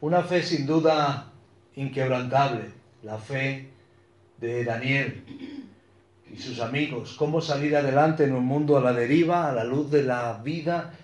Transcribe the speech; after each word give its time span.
Una 0.00 0.22
fe 0.22 0.42
sin 0.42 0.64
duda 0.64 1.32
inquebrantable, 1.74 2.70
la 3.02 3.18
fe 3.18 3.68
de 4.40 4.64
Daniel 4.64 5.24
y 6.32 6.36
sus 6.36 6.60
amigos, 6.60 7.16
cómo 7.18 7.40
salir 7.40 7.76
adelante 7.76 8.22
en 8.22 8.32
un 8.32 8.44
mundo 8.44 8.76
a 8.76 8.80
la 8.80 8.92
deriva, 8.92 9.48
a 9.48 9.52
la 9.52 9.64
luz 9.64 9.90
de 9.90 10.04
la 10.04 10.40
vida 10.44 10.94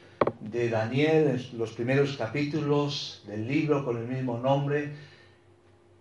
de 0.40 0.68
Daniel, 0.68 1.28
en 1.28 1.58
los 1.58 1.72
primeros 1.72 2.16
capítulos 2.16 3.24
del 3.26 3.48
libro 3.48 3.84
con 3.84 3.96
el 3.96 4.06
mismo 4.06 4.38
nombre. 4.38 4.92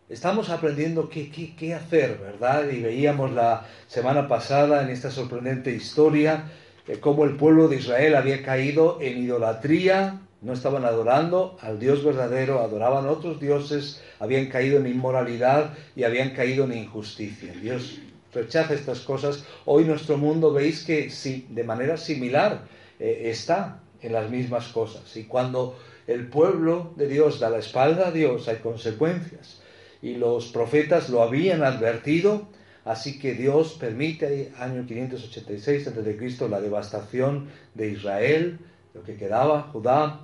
Estamos 0.08 0.50
aprendiendo 0.50 1.10
qué, 1.10 1.32
qué, 1.32 1.74
hacer, 1.74 2.20
¿verdad? 2.20 2.70
Y 2.70 2.82
veíamos 2.82 3.32
la 3.32 3.66
semana 3.88 4.28
pasada 4.28 4.84
en 4.84 4.90
esta 4.90 5.10
sorprendente 5.10 5.74
historia 5.74 6.46
eh, 6.88 7.00
cómo 7.00 7.24
el 7.24 7.38
pueblo 7.38 7.70
de 7.70 7.78
Israel 7.78 8.16
había 8.16 8.44
caído 8.44 9.00
en 9.02 9.18
idolatría, 9.18 10.20
no 10.44 10.54
estaban 10.54 10.84
adorando 10.84 11.58
al 11.62 11.80
Dios 11.80 12.04
verdadero, 12.04 12.60
adoraban 12.60 13.06
a 13.06 13.12
otros 13.12 13.40
dioses, 13.40 14.04
habían 14.20 14.48
caído 14.48 14.78
en 14.78 14.88
inmoralidad 14.88 15.74
y 15.96 16.04
habían 16.04 16.32
caído 16.32 16.66
en 16.66 16.74
injusticia. 16.74 17.54
Dios 17.54 18.00
rechaza 18.34 18.74
estas 18.74 19.00
cosas. 19.00 19.46
Hoy 19.66 19.86
nuestro 19.86 20.18
mundo 20.18 20.52
veis 20.52 20.84
que 20.84 21.10
sí, 21.10 21.48
de 21.50 21.64
manera 21.64 21.96
similar 21.96 22.66
eh, 23.00 23.24
está 23.26 23.80
en 24.02 24.12
las 24.12 24.30
mismas 24.30 24.68
cosas. 24.68 25.16
Y 25.16 25.24
cuando 25.24 25.80
el 26.08 26.28
pueblo 26.28 26.92
de 26.98 27.08
Dios 27.08 27.40
da 27.40 27.50
la 27.50 27.60
espalda 27.60 28.10
a 28.10 28.12
Dios 28.12 28.50
hay 28.50 28.58
consecuencias. 28.58 29.62
Y 30.02 30.16
los 30.16 30.48
profetas 30.48 31.10
lo 31.10 31.24
habían 31.24 31.64
advertido, 31.64 32.50
así 32.84 33.18
que 33.18 33.34
Dios 33.34 33.78
permite, 33.80 34.52
año 34.60 34.86
586 34.86 35.88
a.C., 35.88 36.50
la 36.50 36.60
devastación 36.60 37.48
de 37.74 37.92
Israel, 37.92 38.60
lo 38.94 39.04
que 39.04 39.16
quedaba, 39.16 39.70
Judá, 39.72 40.20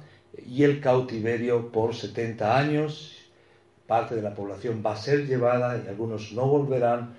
y 0.47 0.63
el 0.63 0.79
cautiverio 0.79 1.71
por 1.71 1.95
70 1.95 2.57
años. 2.57 3.15
Parte 3.87 4.15
de 4.15 4.21
la 4.21 4.35
población 4.35 4.83
va 4.85 4.93
a 4.93 4.97
ser 4.97 5.25
llevada 5.25 5.81
y 5.83 5.87
algunos 5.87 6.31
no 6.33 6.47
volverán, 6.47 7.15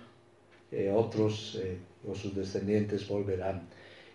eh, 0.71 0.93
otros 0.95 1.59
eh, 1.61 1.79
o 2.09 2.15
sus 2.15 2.35
descendientes 2.35 3.09
volverán. 3.09 3.63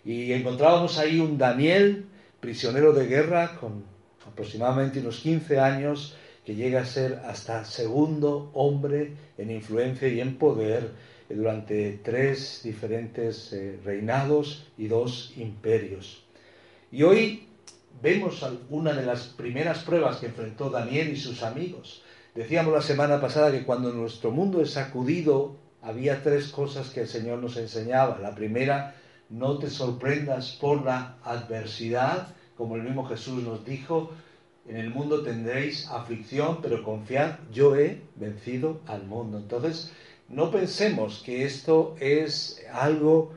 Y 0.04 0.32
encontrábamos 0.32 0.98
ahí 0.98 1.20
un 1.20 1.36
Daniel, 1.36 2.06
prisionero 2.40 2.92
de 2.92 3.06
guerra, 3.06 3.56
con 3.60 3.84
aproximadamente 4.26 5.00
unos 5.00 5.20
15 5.20 5.60
años, 5.60 6.16
que 6.44 6.54
llega 6.54 6.80
a 6.80 6.86
ser 6.86 7.20
hasta 7.26 7.64
segundo 7.64 8.50
hombre 8.54 9.12
en 9.36 9.50
influencia 9.50 10.08
y 10.08 10.20
en 10.20 10.38
poder 10.38 10.92
eh, 11.28 11.34
durante 11.34 12.00
tres 12.02 12.60
diferentes 12.64 13.54
reinados 13.84 14.66
y 14.78 14.86
dos 14.86 15.34
imperios. 15.36 16.22
Y 16.92 17.02
hoy 17.02 17.45
vemos 18.02 18.44
una 18.70 18.92
de 18.92 19.04
las 19.04 19.26
primeras 19.28 19.78
pruebas 19.84 20.18
que 20.18 20.26
enfrentó 20.26 20.70
Daniel 20.70 21.08
y 21.10 21.16
sus 21.16 21.42
amigos. 21.42 22.02
Decíamos 22.34 22.72
la 22.72 22.82
semana 22.82 23.20
pasada 23.20 23.50
que 23.50 23.64
cuando 23.64 23.92
nuestro 23.92 24.30
mundo 24.30 24.60
es 24.60 24.72
sacudido, 24.72 25.56
había 25.82 26.22
tres 26.22 26.48
cosas 26.48 26.90
que 26.90 27.00
el 27.00 27.08
Señor 27.08 27.38
nos 27.38 27.56
enseñaba. 27.56 28.18
La 28.20 28.34
primera, 28.34 28.94
no 29.30 29.58
te 29.58 29.70
sorprendas 29.70 30.52
por 30.60 30.84
la 30.84 31.16
adversidad, 31.24 32.28
como 32.56 32.76
el 32.76 32.82
mismo 32.82 33.06
Jesús 33.06 33.42
nos 33.42 33.64
dijo, 33.64 34.10
en 34.68 34.76
el 34.76 34.90
mundo 34.90 35.22
tendréis 35.22 35.88
aflicción, 35.88 36.60
pero 36.60 36.82
confiad, 36.82 37.36
yo 37.52 37.76
he 37.76 38.02
vencido 38.16 38.80
al 38.86 39.04
mundo. 39.04 39.38
Entonces, 39.38 39.92
no 40.28 40.50
pensemos 40.50 41.22
que 41.24 41.44
esto 41.44 41.94
es 42.00 42.64
algo 42.72 43.32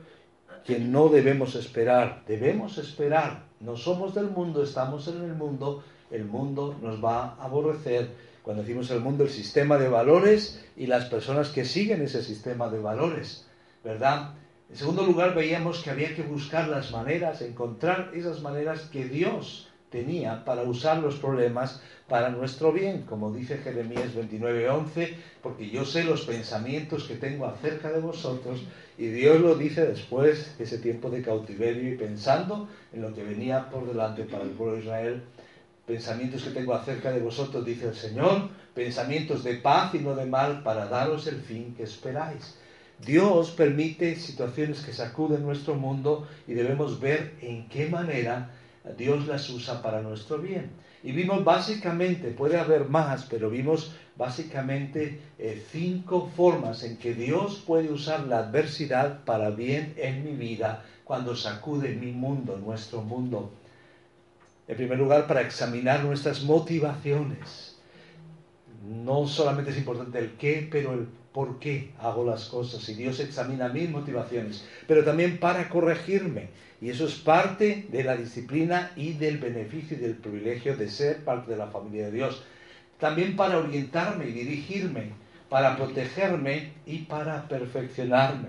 que 0.64 0.78
no 0.78 1.08
debemos 1.08 1.54
esperar. 1.54 2.24
Debemos 2.26 2.78
esperar 2.78 3.49
no 3.60 3.76
somos 3.76 4.14
del 4.14 4.30
mundo, 4.30 4.62
estamos 4.62 5.06
en 5.08 5.22
el 5.22 5.34
mundo, 5.34 5.82
el 6.10 6.24
mundo 6.24 6.76
nos 6.82 7.02
va 7.02 7.36
a 7.38 7.44
aborrecer. 7.44 8.10
Cuando 8.42 8.62
decimos 8.62 8.90
el 8.90 9.00
mundo, 9.00 9.24
el 9.24 9.30
sistema 9.30 9.76
de 9.78 9.88
valores 9.88 10.64
y 10.76 10.86
las 10.86 11.04
personas 11.04 11.50
que 11.50 11.64
siguen 11.64 12.02
ese 12.02 12.22
sistema 12.22 12.68
de 12.68 12.80
valores, 12.80 13.46
¿verdad? 13.84 14.34
En 14.70 14.76
segundo 14.76 15.04
lugar, 15.04 15.34
veíamos 15.34 15.82
que 15.82 15.90
había 15.90 16.14
que 16.14 16.22
buscar 16.22 16.68
las 16.68 16.90
maneras, 16.90 17.42
encontrar 17.42 18.12
esas 18.14 18.40
maneras 18.40 18.82
que 18.90 19.04
Dios 19.04 19.69
tenía 19.90 20.44
para 20.44 20.62
usar 20.62 20.98
los 20.98 21.16
problemas 21.16 21.80
para 22.08 22.30
nuestro 22.30 22.72
bien, 22.72 23.02
como 23.02 23.32
dice 23.32 23.58
Jeremías 23.58 24.14
29:11, 24.14 25.14
porque 25.42 25.68
yo 25.68 25.84
sé 25.84 26.04
los 26.04 26.22
pensamientos 26.22 27.04
que 27.04 27.16
tengo 27.16 27.46
acerca 27.46 27.90
de 27.90 28.00
vosotros, 28.00 28.62
y 28.98 29.06
Dios 29.06 29.40
lo 29.40 29.56
dice 29.56 29.86
después 29.86 30.56
de 30.58 30.64
ese 30.64 30.78
tiempo 30.78 31.10
de 31.10 31.22
cautiverio 31.22 31.92
y 31.92 31.96
pensando 31.96 32.68
en 32.92 33.02
lo 33.02 33.14
que 33.14 33.24
venía 33.24 33.68
por 33.70 33.86
delante 33.86 34.24
para 34.24 34.44
el 34.44 34.50
pueblo 34.50 34.76
de 34.76 34.82
Israel, 34.82 35.22
pensamientos 35.86 36.44
que 36.44 36.50
tengo 36.50 36.74
acerca 36.74 37.10
de 37.10 37.20
vosotros, 37.20 37.64
dice 37.64 37.88
el 37.88 37.94
Señor, 37.94 38.48
pensamientos 38.74 39.42
de 39.42 39.54
paz 39.54 39.94
y 39.94 39.98
no 39.98 40.14
de 40.14 40.26
mal 40.26 40.62
para 40.62 40.86
daros 40.86 41.26
el 41.26 41.40
fin 41.40 41.74
que 41.74 41.82
esperáis. 41.82 42.56
Dios 43.04 43.52
permite 43.52 44.14
situaciones 44.16 44.82
que 44.82 44.92
sacuden 44.92 45.42
nuestro 45.42 45.74
mundo 45.74 46.28
y 46.46 46.52
debemos 46.52 47.00
ver 47.00 47.34
en 47.40 47.66
qué 47.68 47.88
manera 47.88 48.50
Dios 48.96 49.26
las 49.26 49.48
usa 49.50 49.82
para 49.82 50.00
nuestro 50.00 50.38
bien. 50.38 50.70
Y 51.02 51.12
vimos 51.12 51.44
básicamente, 51.44 52.30
puede 52.30 52.58
haber 52.58 52.88
más, 52.88 53.24
pero 53.24 53.50
vimos 53.50 53.94
básicamente 54.16 55.20
eh, 55.38 55.62
cinco 55.70 56.30
formas 56.36 56.82
en 56.82 56.96
que 56.98 57.14
Dios 57.14 57.62
puede 57.66 57.90
usar 57.90 58.26
la 58.26 58.38
adversidad 58.38 59.24
para 59.24 59.50
bien 59.50 59.94
en 59.96 60.24
mi 60.24 60.32
vida 60.32 60.84
cuando 61.04 61.34
sacude 61.36 61.94
mi 61.94 62.12
mundo, 62.12 62.58
nuestro 62.58 63.02
mundo. 63.02 63.52
En 64.68 64.76
primer 64.76 64.98
lugar, 64.98 65.26
para 65.26 65.40
examinar 65.40 66.04
nuestras 66.04 66.42
motivaciones. 66.42 67.78
No 68.86 69.26
solamente 69.26 69.72
es 69.72 69.78
importante 69.78 70.18
el 70.18 70.32
qué, 70.36 70.68
pero 70.70 70.94
el 70.94 71.08
por 71.32 71.58
qué 71.58 71.92
hago 71.98 72.24
las 72.24 72.48
cosas. 72.48 72.88
Y 72.88 72.94
Dios 72.94 73.20
examina 73.20 73.68
mis 73.68 73.90
motivaciones, 73.90 74.64
pero 74.86 75.04
también 75.04 75.38
para 75.38 75.68
corregirme 75.68 76.48
y 76.80 76.88
eso 76.88 77.06
es 77.06 77.14
parte 77.14 77.86
de 77.90 78.04
la 78.04 78.16
disciplina 78.16 78.92
y 78.96 79.12
del 79.12 79.38
beneficio 79.38 79.96
y 79.96 80.00
del 80.00 80.14
privilegio 80.14 80.76
de 80.76 80.88
ser 80.88 81.24
parte 81.24 81.50
de 81.50 81.58
la 81.58 81.66
familia 81.66 82.06
de 82.06 82.12
Dios. 82.12 82.42
También 82.98 83.36
para 83.36 83.58
orientarme 83.58 84.26
y 84.28 84.32
dirigirme, 84.32 85.12
para 85.50 85.76
protegerme 85.76 86.72
y 86.86 87.00
para 87.00 87.46
perfeccionarme. 87.48 88.48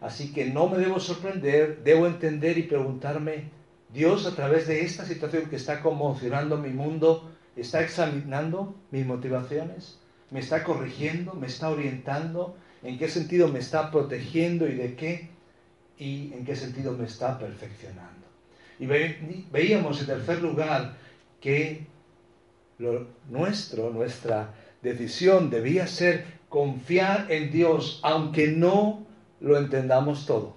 Así 0.00 0.32
que 0.32 0.46
no 0.46 0.68
me 0.68 0.78
debo 0.78 1.00
sorprender, 1.00 1.82
debo 1.82 2.06
entender 2.06 2.58
y 2.58 2.64
preguntarme, 2.64 3.50
Dios 3.92 4.26
a 4.26 4.36
través 4.36 4.68
de 4.68 4.82
esta 4.82 5.04
situación 5.04 5.46
que 5.48 5.56
está 5.56 5.80
conmocionando 5.80 6.58
mi 6.58 6.70
mundo, 6.70 7.30
¿está 7.56 7.82
examinando 7.82 8.74
mis 8.90 9.06
motivaciones? 9.06 9.98
¿Me 10.34 10.40
está 10.40 10.64
corrigiendo? 10.64 11.32
¿Me 11.32 11.46
está 11.46 11.70
orientando? 11.70 12.58
¿En 12.82 12.98
qué 12.98 13.08
sentido 13.08 13.48
me 13.48 13.60
está 13.60 13.90
protegiendo 13.90 14.68
y 14.68 14.74
de 14.74 14.94
qué? 14.94 15.34
y 15.98 16.32
en 16.32 16.44
qué 16.44 16.56
sentido 16.56 16.92
me 16.92 17.04
está 17.04 17.38
perfeccionando. 17.38 18.26
Y 18.78 18.86
veíamos 18.86 20.00
en 20.00 20.06
tercer 20.06 20.42
lugar 20.42 20.96
que 21.40 21.86
lo 22.78 23.06
nuestro, 23.30 23.90
nuestra 23.90 24.52
decisión 24.82 25.50
debía 25.50 25.86
ser 25.86 26.24
confiar 26.48 27.30
en 27.30 27.52
Dios, 27.52 28.00
aunque 28.02 28.48
no 28.48 29.06
lo 29.40 29.56
entendamos 29.56 30.26
todo. 30.26 30.56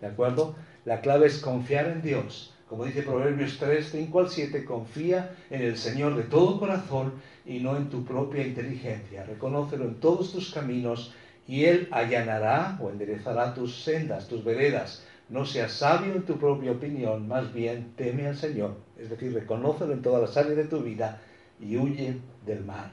¿De 0.00 0.06
acuerdo? 0.06 0.56
La 0.84 1.02
clave 1.02 1.26
es 1.26 1.38
confiar 1.38 1.86
en 1.88 2.02
Dios. 2.02 2.54
Como 2.68 2.84
dice 2.84 3.02
Proverbios 3.02 3.58
3, 3.58 3.90
5 3.90 4.20
al 4.20 4.30
7, 4.30 4.64
confía 4.64 5.34
en 5.50 5.62
el 5.62 5.76
Señor 5.76 6.16
de 6.16 6.22
todo 6.22 6.58
corazón 6.58 7.12
y 7.50 7.58
no 7.58 7.76
en 7.76 7.90
tu 7.90 8.04
propia 8.04 8.46
inteligencia. 8.46 9.24
Reconócelo 9.24 9.84
en 9.84 9.96
todos 9.96 10.32
tus 10.32 10.54
caminos 10.54 11.12
y 11.48 11.64
Él 11.64 11.88
allanará 11.90 12.78
o 12.80 12.90
enderezará 12.90 13.54
tus 13.54 13.82
sendas, 13.82 14.28
tus 14.28 14.44
veredas. 14.44 15.04
No 15.28 15.44
seas 15.44 15.72
sabio 15.72 16.14
en 16.14 16.22
tu 16.22 16.38
propia 16.38 16.70
opinión, 16.70 17.26
más 17.26 17.52
bien 17.52 17.92
teme 17.96 18.28
al 18.28 18.36
Señor. 18.36 18.76
Es 18.96 19.10
decir, 19.10 19.34
reconócelo 19.34 19.92
en 19.92 20.00
todas 20.00 20.22
las 20.22 20.36
áreas 20.36 20.56
de 20.56 20.64
tu 20.66 20.80
vida 20.80 21.20
y 21.60 21.76
huye 21.76 22.18
del 22.46 22.64
mal. 22.64 22.92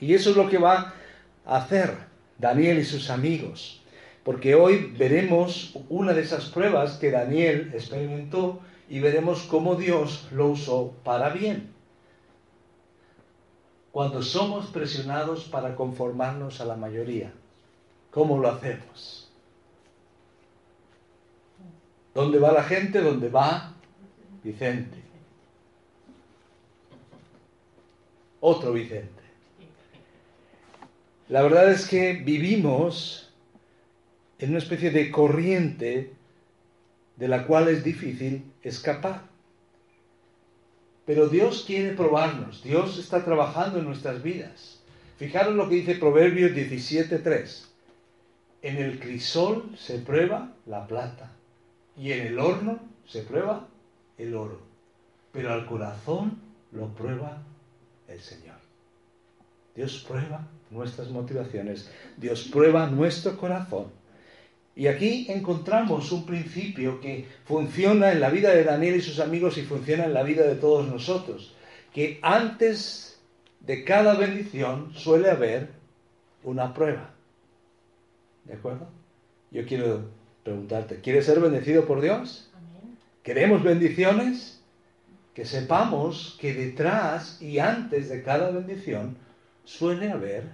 Y 0.00 0.14
eso 0.14 0.30
es 0.30 0.36
lo 0.36 0.48
que 0.48 0.58
va 0.58 0.94
a 1.46 1.56
hacer 1.58 1.94
Daniel 2.36 2.80
y 2.80 2.84
sus 2.84 3.10
amigos. 3.10 3.84
Porque 4.24 4.56
hoy 4.56 4.92
veremos 4.98 5.78
una 5.88 6.14
de 6.14 6.22
esas 6.22 6.46
pruebas 6.46 6.98
que 6.98 7.12
Daniel 7.12 7.70
experimentó 7.72 8.60
y 8.90 8.98
veremos 8.98 9.42
cómo 9.44 9.76
Dios 9.76 10.26
lo 10.32 10.48
usó 10.48 10.94
para 11.04 11.30
bien. 11.30 11.77
Cuando 13.98 14.22
somos 14.22 14.66
presionados 14.66 15.46
para 15.46 15.74
conformarnos 15.74 16.60
a 16.60 16.64
la 16.64 16.76
mayoría. 16.76 17.32
¿Cómo 18.12 18.38
lo 18.38 18.48
hacemos? 18.48 19.28
¿Dónde 22.14 22.38
va 22.38 22.52
la 22.52 22.62
gente? 22.62 23.00
¿Dónde 23.00 23.28
va 23.28 23.74
Vicente? 24.44 24.98
Otro 28.38 28.72
Vicente. 28.72 29.24
La 31.28 31.42
verdad 31.42 31.68
es 31.68 31.84
que 31.88 32.12
vivimos 32.12 33.32
en 34.38 34.50
una 34.50 34.58
especie 34.58 34.92
de 34.92 35.10
corriente 35.10 36.12
de 37.16 37.26
la 37.26 37.48
cual 37.48 37.66
es 37.66 37.82
difícil 37.82 38.48
escapar. 38.62 39.27
Pero 41.08 41.26
Dios 41.30 41.64
quiere 41.66 41.94
probarnos, 41.94 42.62
Dios 42.62 42.98
está 42.98 43.24
trabajando 43.24 43.78
en 43.78 43.86
nuestras 43.86 44.22
vidas. 44.22 44.78
Fijaros 45.16 45.54
lo 45.54 45.66
que 45.66 45.76
dice 45.76 45.94
Proverbios 45.94 46.50
17.3. 46.50 47.64
En 48.60 48.76
el 48.76 49.00
crisol 49.00 49.74
se 49.78 50.00
prueba 50.00 50.52
la 50.66 50.86
plata 50.86 51.32
y 51.96 52.12
en 52.12 52.26
el 52.26 52.38
horno 52.38 52.78
se 53.06 53.22
prueba 53.22 53.66
el 54.18 54.34
oro, 54.34 54.60
pero 55.32 55.54
al 55.54 55.64
corazón 55.64 56.42
lo 56.72 56.88
prueba 56.88 57.38
el 58.06 58.20
Señor. 58.20 58.58
Dios 59.74 60.04
prueba 60.06 60.46
nuestras 60.70 61.08
motivaciones, 61.08 61.90
Dios 62.18 62.50
prueba 62.52 62.86
nuestro 62.86 63.38
corazón. 63.38 63.86
Y 64.78 64.86
aquí 64.86 65.26
encontramos 65.28 66.12
un 66.12 66.24
principio 66.24 67.00
que 67.00 67.26
funciona 67.46 68.12
en 68.12 68.20
la 68.20 68.30
vida 68.30 68.50
de 68.50 68.62
Daniel 68.62 68.94
y 68.94 69.00
sus 69.00 69.18
amigos 69.18 69.58
y 69.58 69.62
funciona 69.62 70.04
en 70.04 70.14
la 70.14 70.22
vida 70.22 70.46
de 70.46 70.54
todos 70.54 70.86
nosotros, 70.86 71.52
que 71.92 72.20
antes 72.22 73.20
de 73.58 73.82
cada 73.82 74.14
bendición 74.14 74.92
suele 74.94 75.30
haber 75.30 75.70
una 76.44 76.72
prueba. 76.72 77.10
¿De 78.44 78.54
acuerdo? 78.54 78.86
Yo 79.50 79.66
quiero 79.66 80.10
preguntarte, 80.44 81.00
¿quieres 81.00 81.26
ser 81.26 81.40
bendecido 81.40 81.84
por 81.84 82.00
Dios? 82.00 82.48
¿Queremos 83.24 83.64
bendiciones? 83.64 84.62
Que 85.34 85.44
sepamos 85.44 86.38
que 86.40 86.54
detrás 86.54 87.42
y 87.42 87.58
antes 87.58 88.08
de 88.10 88.22
cada 88.22 88.52
bendición 88.52 89.16
suele 89.64 90.12
haber 90.12 90.44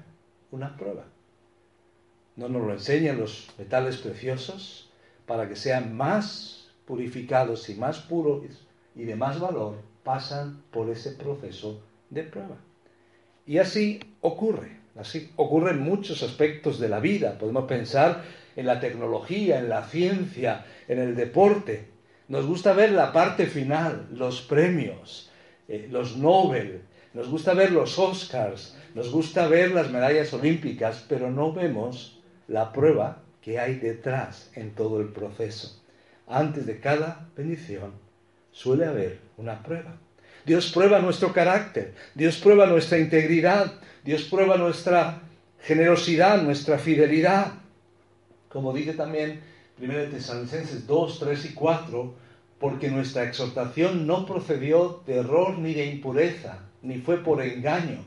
una 0.50 0.78
prueba 0.78 1.04
no 2.36 2.48
nos 2.48 2.62
lo 2.62 2.72
enseñan 2.72 3.18
los 3.18 3.48
metales 3.58 3.98
preciosos 3.98 4.90
para 5.26 5.48
que 5.48 5.56
sean 5.56 5.96
más 5.96 6.68
purificados 6.84 7.68
y 7.70 7.74
más 7.74 8.00
puros 8.00 8.42
y 8.94 9.04
de 9.04 9.16
más 9.16 9.40
valor, 9.40 9.76
pasan 10.02 10.62
por 10.70 10.90
ese 10.90 11.12
proceso 11.12 11.80
de 12.10 12.22
prueba. 12.24 12.56
Y 13.46 13.58
así 13.58 14.00
ocurre, 14.20 14.78
así 14.96 15.32
ocurre 15.36 15.72
en 15.72 15.80
muchos 15.80 16.22
aspectos 16.22 16.78
de 16.78 16.88
la 16.88 17.00
vida. 17.00 17.38
Podemos 17.38 17.64
pensar 17.64 18.22
en 18.56 18.66
la 18.66 18.80
tecnología, 18.80 19.58
en 19.58 19.68
la 19.68 19.84
ciencia, 19.84 20.64
en 20.88 20.98
el 20.98 21.16
deporte. 21.16 21.88
Nos 22.28 22.46
gusta 22.46 22.72
ver 22.72 22.92
la 22.92 23.12
parte 23.12 23.46
final, 23.46 24.08
los 24.12 24.42
premios, 24.42 25.30
eh, 25.68 25.88
los 25.90 26.16
Nobel, 26.16 26.82
nos 27.14 27.28
gusta 27.28 27.54
ver 27.54 27.70
los 27.70 27.98
Oscars, 27.98 28.76
nos 28.94 29.10
gusta 29.10 29.46
ver 29.46 29.70
las 29.70 29.90
medallas 29.90 30.32
olímpicas, 30.34 31.04
pero 31.08 31.30
no 31.30 31.52
vemos 31.52 32.13
la 32.48 32.72
prueba 32.72 33.22
que 33.42 33.58
hay 33.58 33.76
detrás 33.76 34.50
en 34.54 34.74
todo 34.74 35.00
el 35.00 35.08
proceso. 35.08 35.80
Antes 36.26 36.66
de 36.66 36.80
cada 36.80 37.28
bendición 37.36 37.92
suele 38.52 38.86
haber 38.86 39.20
una 39.36 39.62
prueba. 39.62 39.96
Dios 40.46 40.70
prueba 40.72 40.98
nuestro 41.00 41.32
carácter, 41.32 41.94
Dios 42.14 42.36
prueba 42.38 42.66
nuestra 42.66 42.98
integridad, 42.98 43.72
Dios 44.04 44.24
prueba 44.24 44.56
nuestra 44.56 45.22
generosidad, 45.62 46.42
nuestra 46.42 46.78
fidelidad. 46.78 47.54
Como 48.48 48.72
dice 48.72 48.92
también 48.92 49.40
1 49.80 49.92
Tesalonicenses 50.10 50.86
2, 50.86 51.18
3 51.18 51.44
y 51.46 51.54
4, 51.54 52.14
porque 52.58 52.90
nuestra 52.90 53.24
exhortación 53.24 54.06
no 54.06 54.24
procedió 54.26 55.02
de 55.06 55.16
error 55.16 55.58
ni 55.58 55.74
de 55.74 55.86
impureza, 55.86 56.60
ni 56.82 56.98
fue 56.98 57.18
por 57.22 57.42
engaño, 57.42 58.04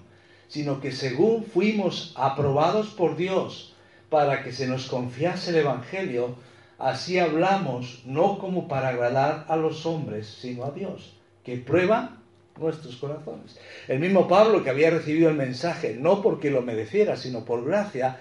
sino 0.47 0.79
que 0.79 0.91
según 0.91 1.43
fuimos 1.43 2.13
aprobados 2.15 2.89
por 2.89 3.17
Dios, 3.17 3.75
para 4.09 4.43
que 4.43 4.51
se 4.51 4.67
nos 4.67 4.87
confiase 4.87 5.51
el 5.51 5.57
Evangelio, 5.57 6.35
así 6.77 7.19
hablamos 7.19 8.03
no 8.05 8.39
como 8.39 8.67
para 8.67 8.89
agradar 8.89 9.45
a 9.49 9.55
los 9.55 9.85
hombres, 9.85 10.27
sino 10.27 10.65
a 10.65 10.71
Dios, 10.71 11.17
que 11.43 11.57
prueba 11.57 12.17
nuestros 12.57 12.95
corazones. 12.95 13.59
El 13.87 13.99
mismo 13.99 14.27
Pablo 14.27 14.63
que 14.63 14.69
había 14.69 14.89
recibido 14.89 15.29
el 15.29 15.35
mensaje, 15.35 15.95
no 15.99 16.21
porque 16.21 16.49
lo 16.49 16.61
mereciera, 16.61 17.15
sino 17.15 17.45
por 17.45 17.65
gracia, 17.65 18.19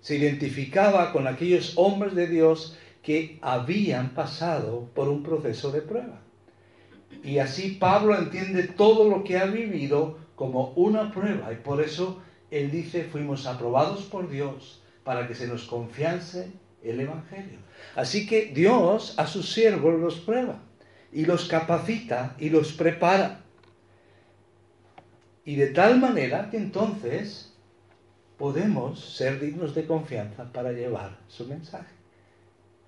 se 0.00 0.16
identificaba 0.16 1.12
con 1.12 1.26
aquellos 1.26 1.74
hombres 1.76 2.14
de 2.14 2.26
Dios 2.26 2.76
que 3.02 3.38
habían 3.42 4.10
pasado 4.14 4.88
por 4.94 5.08
un 5.08 5.22
proceso 5.22 5.70
de 5.70 5.82
prueba. 5.82 6.20
Y 7.22 7.38
así 7.38 7.76
Pablo 7.80 8.16
entiende 8.16 8.64
todo 8.64 9.08
lo 9.08 9.24
que 9.24 9.38
ha 9.38 9.46
vivido 9.46 10.18
como 10.34 10.72
una 10.76 11.12
prueba 11.12 11.52
y 11.52 11.56
por 11.56 11.80
eso 11.80 12.22
él 12.50 12.70
dice, 12.70 13.04
fuimos 13.04 13.46
aprobados 13.46 14.04
por 14.04 14.30
Dios 14.30 14.82
para 15.08 15.26
que 15.26 15.34
se 15.34 15.46
nos 15.46 15.64
confiance 15.64 16.50
el 16.82 17.00
Evangelio. 17.00 17.60
Así 17.96 18.26
que 18.26 18.52
Dios 18.54 19.14
a 19.16 19.26
sus 19.26 19.54
siervos 19.54 19.98
los 19.98 20.16
prueba 20.16 20.60
y 21.10 21.24
los 21.24 21.48
capacita 21.48 22.36
y 22.38 22.50
los 22.50 22.74
prepara. 22.74 23.40
Y 25.46 25.56
de 25.56 25.68
tal 25.68 25.98
manera 25.98 26.50
que 26.50 26.58
entonces 26.58 27.54
podemos 28.36 29.02
ser 29.02 29.40
dignos 29.40 29.74
de 29.74 29.86
confianza 29.86 30.52
para 30.52 30.72
llevar 30.72 31.18
su 31.26 31.46
mensaje. 31.46 31.94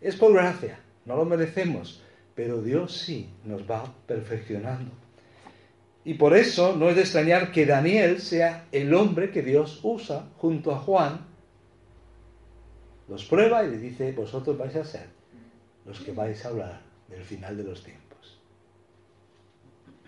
Es 0.02 0.14
por 0.14 0.34
gracia, 0.34 0.78
no 1.06 1.16
lo 1.16 1.24
merecemos, 1.24 2.02
pero 2.34 2.60
Dios 2.60 2.98
sí 2.98 3.30
nos 3.46 3.62
va 3.62 3.94
perfeccionando. 4.06 4.92
Y 6.04 6.12
por 6.14 6.36
eso 6.36 6.76
no 6.76 6.90
es 6.90 6.96
de 6.96 7.00
extrañar 7.00 7.50
que 7.50 7.64
Daniel 7.64 8.20
sea 8.20 8.66
el 8.72 8.92
hombre 8.92 9.30
que 9.30 9.40
Dios 9.40 9.80
usa 9.82 10.26
junto 10.36 10.74
a 10.74 10.80
Juan 10.80 11.29
los 13.10 13.24
prueba 13.24 13.64
y 13.64 13.70
le 13.70 13.78
dice, 13.78 14.12
vosotros 14.12 14.56
vais 14.56 14.76
a 14.76 14.84
ser 14.84 15.08
los 15.84 15.98
que 16.00 16.12
vais 16.12 16.44
a 16.44 16.48
hablar 16.48 16.80
del 17.08 17.24
final 17.24 17.56
de 17.56 17.64
los 17.64 17.82
tiempos. 17.82 18.38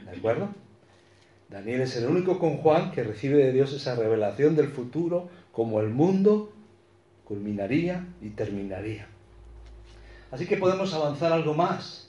¿De 0.04 0.16
acuerdo? 0.16 0.48
Daniel 1.48 1.80
es 1.82 1.96
el 1.96 2.06
único 2.06 2.38
con 2.38 2.58
Juan 2.58 2.92
que 2.92 3.02
recibe 3.02 3.44
de 3.44 3.52
Dios 3.52 3.72
esa 3.72 3.96
revelación 3.96 4.54
del 4.54 4.68
futuro, 4.68 5.28
como 5.50 5.80
el 5.80 5.88
mundo 5.88 6.52
culminaría 7.24 8.06
y 8.20 8.30
terminaría. 8.30 9.08
Así 10.30 10.46
que 10.46 10.56
podemos 10.56 10.94
avanzar 10.94 11.32
algo 11.32 11.54
más 11.54 12.08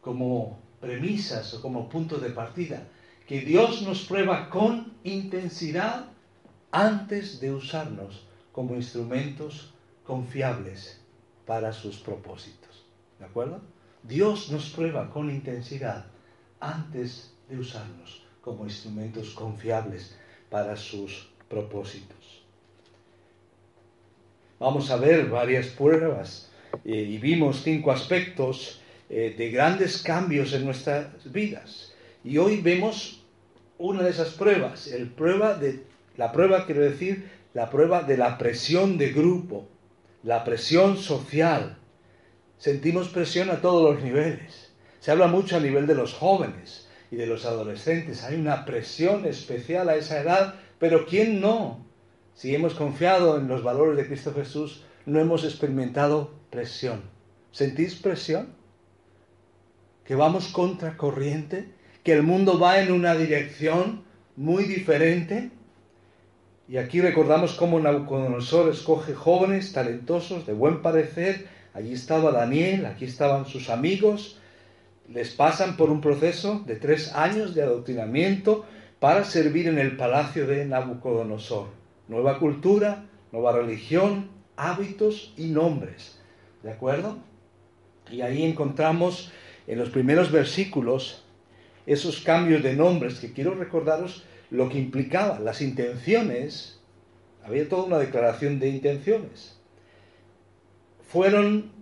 como 0.00 0.58
premisas 0.80 1.52
o 1.54 1.60
como 1.60 1.88
puntos 1.88 2.22
de 2.22 2.30
partida. 2.30 2.84
Que 3.26 3.40
Dios 3.40 3.82
nos 3.82 4.04
prueba 4.04 4.48
con 4.48 4.92
intensidad 5.04 6.06
antes 6.70 7.40
de 7.40 7.52
usarnos 7.52 8.26
como 8.52 8.74
instrumentos 8.74 9.72
confiables 10.04 11.00
para 11.46 11.72
sus 11.72 11.98
propósitos. 11.98 12.84
¿De 13.18 13.24
acuerdo? 13.24 13.60
Dios 14.02 14.50
nos 14.50 14.70
prueba 14.70 15.10
con 15.10 15.30
intensidad 15.30 16.06
antes 16.60 17.34
de 17.48 17.58
usarnos 17.58 18.24
como 18.40 18.64
instrumentos 18.64 19.30
confiables 19.30 20.16
para 20.50 20.76
sus 20.76 21.30
propósitos. 21.48 22.42
Vamos 24.58 24.90
a 24.90 24.96
ver 24.96 25.28
varias 25.28 25.66
pruebas 25.68 26.50
eh, 26.84 26.96
y 26.96 27.18
vimos 27.18 27.62
cinco 27.62 27.90
aspectos 27.90 28.80
eh, 29.08 29.34
de 29.36 29.50
grandes 29.50 30.02
cambios 30.02 30.52
en 30.52 30.64
nuestras 30.64 31.30
vidas. 31.32 31.92
Y 32.24 32.38
hoy 32.38 32.60
vemos 32.60 33.22
una 33.78 34.02
de 34.02 34.10
esas 34.10 34.30
pruebas, 34.30 34.86
el 34.86 35.08
prueba 35.08 35.54
de, 35.54 35.82
la 36.16 36.30
prueba 36.30 36.66
quiero 36.66 36.82
decir, 36.82 37.28
la 37.54 37.70
prueba 37.70 38.02
de 38.02 38.16
la 38.16 38.38
presión 38.38 38.96
de 38.98 39.10
grupo 39.10 39.68
la 40.22 40.44
presión 40.44 40.96
social. 40.96 41.78
Sentimos 42.58 43.08
presión 43.08 43.50
a 43.50 43.60
todos 43.60 43.94
los 43.94 44.02
niveles. 44.02 44.72
Se 45.00 45.10
habla 45.10 45.26
mucho 45.26 45.56
a 45.56 45.60
nivel 45.60 45.86
de 45.86 45.94
los 45.94 46.14
jóvenes 46.14 46.88
y 47.10 47.16
de 47.16 47.26
los 47.26 47.44
adolescentes. 47.44 48.22
Hay 48.22 48.36
una 48.36 48.64
presión 48.64 49.26
especial 49.26 49.88
a 49.88 49.96
esa 49.96 50.20
edad, 50.20 50.54
pero 50.78 51.06
¿quién 51.06 51.40
no? 51.40 51.84
Si 52.34 52.54
hemos 52.54 52.74
confiado 52.74 53.36
en 53.36 53.48
los 53.48 53.62
valores 53.62 53.96
de 53.96 54.06
Cristo 54.06 54.32
Jesús, 54.32 54.84
no 55.06 55.20
hemos 55.20 55.44
experimentado 55.44 56.34
presión. 56.50 57.02
¿Sentís 57.50 57.96
presión? 57.96 58.54
¿Que 60.04 60.14
vamos 60.14 60.48
contra 60.48 60.96
corriente? 60.96 61.68
¿Que 62.04 62.12
el 62.12 62.22
mundo 62.22 62.58
va 62.58 62.80
en 62.80 62.92
una 62.92 63.14
dirección 63.14 64.04
muy 64.36 64.64
diferente? 64.64 65.50
Y 66.72 66.78
aquí 66.78 67.02
recordamos 67.02 67.52
cómo 67.52 67.78
Nabucodonosor 67.78 68.70
escoge 68.70 69.12
jóvenes, 69.12 69.74
talentosos, 69.74 70.46
de 70.46 70.54
buen 70.54 70.80
parecer. 70.80 71.46
Allí 71.74 71.92
estaba 71.92 72.32
Daniel, 72.32 72.86
aquí 72.86 73.04
estaban 73.04 73.44
sus 73.44 73.68
amigos. 73.68 74.38
Les 75.06 75.34
pasan 75.34 75.76
por 75.76 75.90
un 75.90 76.00
proceso 76.00 76.62
de 76.64 76.76
tres 76.76 77.12
años 77.14 77.54
de 77.54 77.62
adoctrinamiento 77.62 78.64
para 79.00 79.24
servir 79.24 79.68
en 79.68 79.78
el 79.78 79.98
palacio 79.98 80.46
de 80.46 80.64
Nabucodonosor. 80.64 81.66
Nueva 82.08 82.38
cultura, 82.38 83.04
nueva 83.32 83.52
religión, 83.52 84.30
hábitos 84.56 85.34
y 85.36 85.48
nombres. 85.48 86.22
¿De 86.62 86.70
acuerdo? 86.70 87.18
Y 88.10 88.22
ahí 88.22 88.44
encontramos 88.44 89.30
en 89.66 89.78
los 89.78 89.90
primeros 89.90 90.32
versículos 90.32 91.22
esos 91.84 92.22
cambios 92.22 92.62
de 92.62 92.72
nombres 92.72 93.18
que 93.20 93.34
quiero 93.34 93.52
recordaros 93.52 94.24
lo 94.52 94.68
que 94.68 94.78
implicaba 94.78 95.40
las 95.40 95.62
intenciones, 95.62 96.78
había 97.42 97.66
toda 97.68 97.84
una 97.84 97.98
declaración 97.98 98.60
de 98.60 98.68
intenciones. 98.68 99.56
Fueron, 101.08 101.72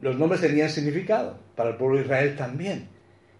los 0.00 0.18
nombres 0.18 0.40
tenían 0.40 0.68
significado, 0.68 1.38
para 1.54 1.70
el 1.70 1.76
pueblo 1.76 1.98
de 1.98 2.04
Israel 2.04 2.36
también. 2.36 2.88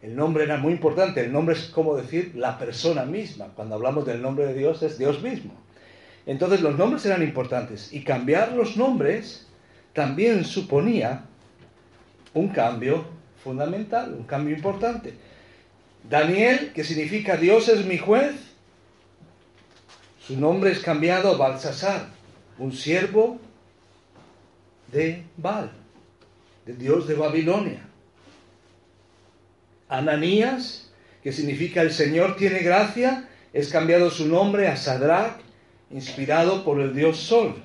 El 0.00 0.14
nombre 0.14 0.44
era 0.44 0.58
muy 0.58 0.72
importante. 0.72 1.20
El 1.20 1.32
nombre 1.32 1.56
es 1.56 1.64
como 1.66 1.96
decir 1.96 2.32
la 2.36 2.56
persona 2.56 3.04
misma. 3.04 3.48
Cuando 3.56 3.74
hablamos 3.74 4.06
del 4.06 4.22
nombre 4.22 4.46
de 4.46 4.54
Dios 4.54 4.80
es 4.84 4.96
Dios 4.96 5.20
mismo. 5.22 5.52
Entonces 6.24 6.60
los 6.60 6.78
nombres 6.78 7.04
eran 7.04 7.24
importantes. 7.24 7.92
Y 7.92 8.04
cambiar 8.04 8.52
los 8.52 8.76
nombres 8.76 9.48
también 9.92 10.44
suponía 10.44 11.24
un 12.32 12.48
cambio 12.48 13.04
fundamental, 13.42 14.14
un 14.14 14.24
cambio 14.24 14.54
importante. 14.54 15.14
Daniel, 16.08 16.72
que 16.74 16.84
significa 16.84 17.36
Dios 17.36 17.68
es 17.68 17.84
mi 17.84 17.98
juez, 17.98 18.34
su 20.26 20.38
nombre 20.38 20.70
es 20.70 20.80
cambiado 20.80 21.34
a 21.34 21.36
Balsasar, 21.36 22.08
un 22.58 22.72
siervo 22.72 23.38
de 24.92 25.24
Baal, 25.36 25.70
de 26.66 26.74
Dios 26.74 27.06
de 27.08 27.14
Babilonia. 27.14 27.86
Ananías, 29.88 30.90
que 31.22 31.32
significa 31.32 31.82
el 31.82 31.92
Señor 31.92 32.36
tiene 32.36 32.60
gracia, 32.60 33.28
es 33.52 33.68
cambiado 33.68 34.10
su 34.10 34.28
nombre 34.28 34.68
a 34.68 34.76
Sadrach, 34.76 35.40
inspirado 35.90 36.64
por 36.64 36.80
el 36.80 36.94
Dios 36.94 37.18
Sol. 37.18 37.60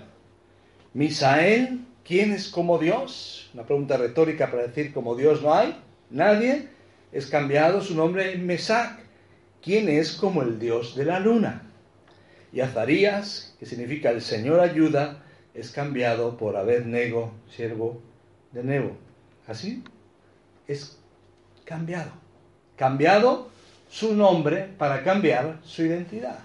Misael, 0.93 1.81
¿quién 2.03 2.31
es 2.31 2.47
como 2.47 2.79
Dios? 2.79 3.49
Una 3.53 3.63
pregunta 3.63 3.97
retórica 3.97 4.49
para 4.49 4.67
decir 4.67 4.93
como 4.93 5.15
Dios 5.15 5.41
no 5.41 5.53
hay, 5.53 5.75
nadie. 6.09 6.69
Es 7.15 7.27
cambiado 7.27 7.79
su 7.79 7.95
nombre 7.95 8.33
en 8.33 8.45
Mesac, 8.45 8.99
¿quién 9.63 9.87
es 9.87 10.11
como 10.11 10.41
el 10.41 10.59
Dios 10.59 10.97
de 10.97 11.05
la 11.05 11.21
luna? 11.21 11.61
Y 12.51 12.59
Azarías, 12.59 13.55
que 13.57 13.65
significa 13.65 14.09
el 14.09 14.21
Señor 14.21 14.59
ayuda, 14.59 15.23
es 15.53 15.71
cambiado 15.71 16.35
por 16.35 16.57
Abednego, 16.57 17.31
siervo 17.49 18.01
de 18.51 18.65
Nebo. 18.65 18.97
¿Así? 19.47 19.81
Es 20.67 20.97
cambiado. 21.63 22.11
Cambiado 22.75 23.47
su 23.89 24.13
nombre 24.13 24.67
para 24.77 25.01
cambiar 25.01 25.59
su 25.63 25.83
identidad. 25.83 26.39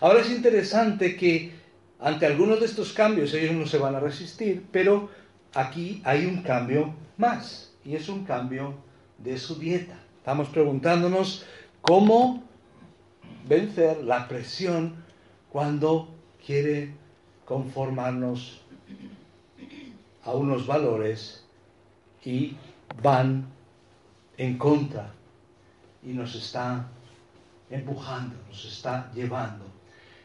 Ahora 0.00 0.22
es 0.22 0.30
interesante 0.32 1.14
que 1.14 1.52
ante 2.00 2.26
algunos 2.26 2.58
de 2.58 2.66
estos 2.66 2.92
cambios 2.92 3.32
ellos 3.32 3.54
no 3.54 3.68
se 3.68 3.78
van 3.78 3.94
a 3.94 4.00
resistir, 4.00 4.66
pero 4.72 5.08
aquí 5.54 6.02
hay 6.04 6.26
un 6.26 6.42
cambio 6.42 6.96
más 7.16 7.72
y 7.84 7.94
es 7.94 8.08
un 8.08 8.24
cambio 8.24 8.74
de 9.18 9.38
su 9.38 9.54
dieta. 9.54 10.00
Estamos 10.26 10.48
preguntándonos 10.48 11.46
cómo 11.80 12.42
vencer 13.48 14.02
la 14.02 14.26
presión 14.26 14.96
cuando 15.52 16.08
quiere 16.44 16.90
conformarnos 17.44 18.60
a 20.24 20.32
unos 20.32 20.66
valores 20.66 21.44
y 22.24 22.56
van 23.00 23.46
en 24.36 24.58
contra 24.58 25.14
y 26.02 26.08
nos 26.08 26.34
está 26.34 26.88
empujando, 27.70 28.34
nos 28.48 28.64
está 28.64 29.12
llevando. 29.14 29.64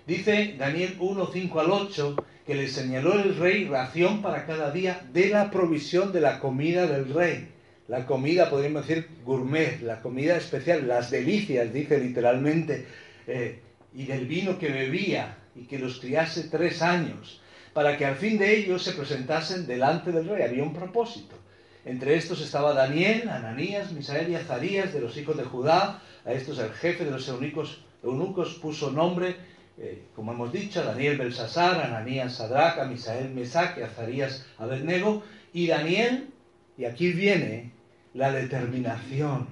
Dice 0.08 0.55
Daniel 0.58 0.98
1, 1.00 1.29
5 1.31 1.60
al 1.60 1.70
8 1.70 2.15
que 2.48 2.55
le 2.55 2.67
señaló 2.67 3.13
el 3.20 3.36
rey 3.36 3.67
ración 3.67 4.24
para 4.24 4.48
cada 4.48 4.72
día 4.72 5.08
de 5.13 5.29
la 5.29 5.51
provisión 5.51 6.12
de 6.12 6.22
la 6.22 6.39
comida 6.39 6.88
del 6.88 7.13
rey. 7.13 7.50
La 7.91 8.05
comida, 8.05 8.50
podríamos 8.50 8.88
decir, 8.88 9.05
gourmet, 9.25 9.81
la 9.81 10.00
comida 10.00 10.38
especial, 10.38 10.88
las 10.88 11.12
delicias, 11.12 11.74
dice 11.74 12.00
literalmente, 12.00 12.88
eh, 13.27 13.60
y 13.93 14.05
del 14.05 14.27
vino 14.27 14.57
que 14.57 14.69
bebía 14.69 15.39
y 15.55 15.65
que 15.65 15.77
los 15.77 16.00
criase 16.00 16.48
tres 16.50 16.81
años, 16.81 17.41
para 17.74 17.98
que 17.98 18.05
al 18.05 18.15
fin 18.15 18.38
de 18.38 18.55
ellos 18.55 18.81
se 18.81 18.93
presentasen 18.93 19.67
delante 19.67 20.13
del 20.13 20.29
rey. 20.29 20.43
Había 20.43 20.63
un 20.63 20.74
propósito. 20.74 21.36
Entre 21.83 22.15
estos 22.15 22.39
estaba 22.39 22.74
Daniel, 22.74 23.27
Ananías, 23.27 23.91
Misael 23.91 24.31
y 24.31 24.36
Azarías 24.36 24.93
de 24.93 25.01
los 25.01 25.17
hijos 25.17 25.36
de 25.36 25.43
Judá. 25.43 26.01
A 26.24 26.31
estos 26.31 26.60
el 26.60 26.71
jefe 26.71 27.03
de 27.03 27.12
los 27.12 27.27
eunucos, 27.27 27.83
eunucos 28.01 28.53
puso 28.53 28.89
nombre, 28.91 29.36
eh, 29.77 30.03
como 30.15 30.31
hemos 30.31 30.53
dicho, 30.53 30.81
Daniel 30.81 31.17
Belsasar, 31.17 31.81
Ananías 31.81 32.36
Sadraca, 32.36 32.86
Misael 32.86 33.31
Mesac 33.31 33.77
y 33.77 33.81
Azarías 33.81 34.45
Abednego. 34.60 35.24
Y 35.51 35.67
Daniel, 35.67 36.29
y 36.77 36.86
aquí 36.86 37.12
viene 37.12 37.80
la 38.13 38.32
determinación. 38.32 39.48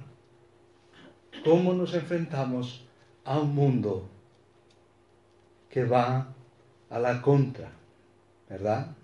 ¿Cómo 1.43 1.73
nos 1.73 1.93
enfrentamos 1.93 2.85
a 3.23 3.39
un 3.39 3.55
mundo 3.55 4.09
que 5.69 5.85
va 5.85 6.33
a 6.89 6.99
la 6.99 7.21
contra? 7.21 7.71
¿Verdad? 8.49 8.95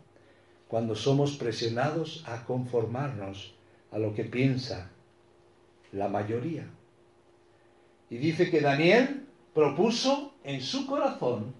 cuando 0.67 0.95
somos 0.95 1.37
presionados 1.37 2.23
a 2.27 2.43
conformarnos 2.43 3.53
a 3.91 3.97
lo 3.97 4.13
que 4.13 4.23
piensa 4.25 4.89
la 5.91 6.07
mayoría. 6.07 6.65
Y 8.09 8.17
dice 8.17 8.49
que 8.49 8.61
Daniel 8.61 9.25
propuso 9.53 10.33
en 10.43 10.61
su 10.61 10.85
corazón, 10.85 11.53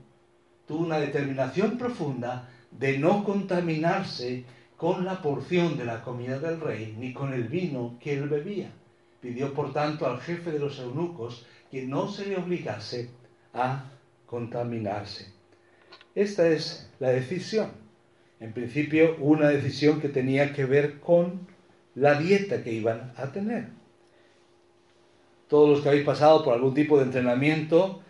tuvo 0.67 0.83
una 0.83 0.99
determinación 0.99 1.77
profunda 1.77 2.49
de 2.71 2.97
no 2.97 3.23
contaminarse 3.23 4.43
con 4.85 5.03
la 5.03 5.19
porción 5.19 5.79
de 5.79 5.85
la 5.85 6.03
comida 6.03 6.37
del 6.37 6.61
rey, 6.61 6.95
ni 6.99 7.11
con 7.11 7.33
el 7.33 7.45
vino 7.45 7.97
que 7.99 8.13
él 8.13 8.29
bebía. 8.29 8.69
Pidió, 9.19 9.51
por 9.51 9.73
tanto, 9.73 10.05
al 10.05 10.21
jefe 10.21 10.51
de 10.51 10.59
los 10.59 10.77
eunucos 10.77 11.43
que 11.71 11.81
no 11.81 12.07
se 12.07 12.27
le 12.27 12.37
obligase 12.37 13.09
a 13.51 13.85
contaminarse. 14.27 15.33
Esta 16.13 16.47
es 16.47 16.87
la 16.99 17.09
decisión 17.09 17.71
en 18.39 18.53
principio, 18.53 19.15
una 19.21 19.49
decisión 19.49 19.99
que 19.99 20.09
tenía 20.09 20.53
que 20.53 20.65
ver 20.65 20.99
con 20.99 21.47
la 21.95 22.19
dieta 22.19 22.63
que 22.63 22.71
iban 22.71 23.11
a 23.17 23.31
tener. 23.31 23.69
Todos 25.47 25.67
los 25.67 25.81
que 25.81 25.89
habéis 25.89 26.05
pasado 26.05 26.43
por 26.43 26.53
algún 26.53 26.75
tipo 26.75 26.99
de 26.99 27.05
entrenamiento, 27.05 28.01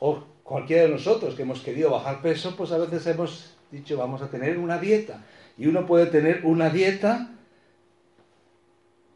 o 0.00 0.24
cualquiera 0.42 0.82
de 0.82 0.88
nosotros 0.88 1.36
que 1.36 1.42
hemos 1.42 1.60
querido 1.60 1.92
bajar 1.92 2.20
peso, 2.20 2.56
pues 2.56 2.72
a 2.72 2.78
veces 2.78 3.06
hemos 3.06 3.54
dicho 3.70 3.96
vamos 3.96 4.22
a 4.22 4.28
tener 4.28 4.58
una 4.58 4.78
dieta. 4.78 5.22
Y 5.60 5.66
uno 5.66 5.84
puede 5.84 6.06
tener 6.06 6.46
una 6.46 6.70
dieta 6.70 7.28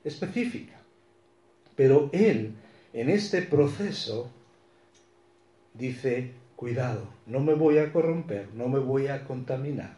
específica. 0.04 0.74
Pero 1.74 2.10
él, 2.12 2.52
en 2.92 3.08
este 3.08 3.40
proceso, 3.40 4.30
dice, 5.72 6.32
cuidado, 6.54 7.08
no 7.24 7.40
me 7.40 7.54
voy 7.54 7.78
a 7.78 7.90
corromper, 7.90 8.50
no 8.52 8.68
me 8.68 8.78
voy 8.78 9.06
a 9.06 9.24
contaminar. 9.24 9.96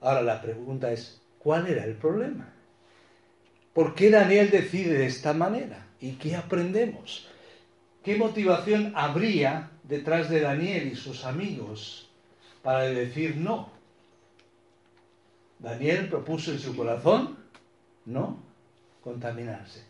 Ahora 0.00 0.22
la 0.22 0.40
pregunta 0.40 0.90
es, 0.90 1.20
¿cuál 1.38 1.66
era 1.66 1.84
el 1.84 1.94
problema? 1.94 2.50
¿Por 3.74 3.94
qué 3.94 4.08
Daniel 4.08 4.48
decide 4.50 4.94
de 4.94 5.06
esta 5.06 5.34
manera? 5.34 5.88
¿Y 6.00 6.12
qué 6.12 6.36
aprendemos? 6.36 7.28
¿Qué 8.02 8.16
motivación 8.16 8.94
habría 8.96 9.72
detrás 9.82 10.30
de 10.30 10.40
Daniel 10.40 10.88
y 10.90 10.96
sus 10.96 11.26
amigos 11.26 12.07
para 12.62 12.82
decir 12.84 13.36
no? 13.36 13.70
Daniel 15.58 16.08
propuso 16.08 16.52
en 16.52 16.58
su 16.58 16.76
corazón 16.76 17.36
no 18.06 18.38
contaminarse. 19.02 19.82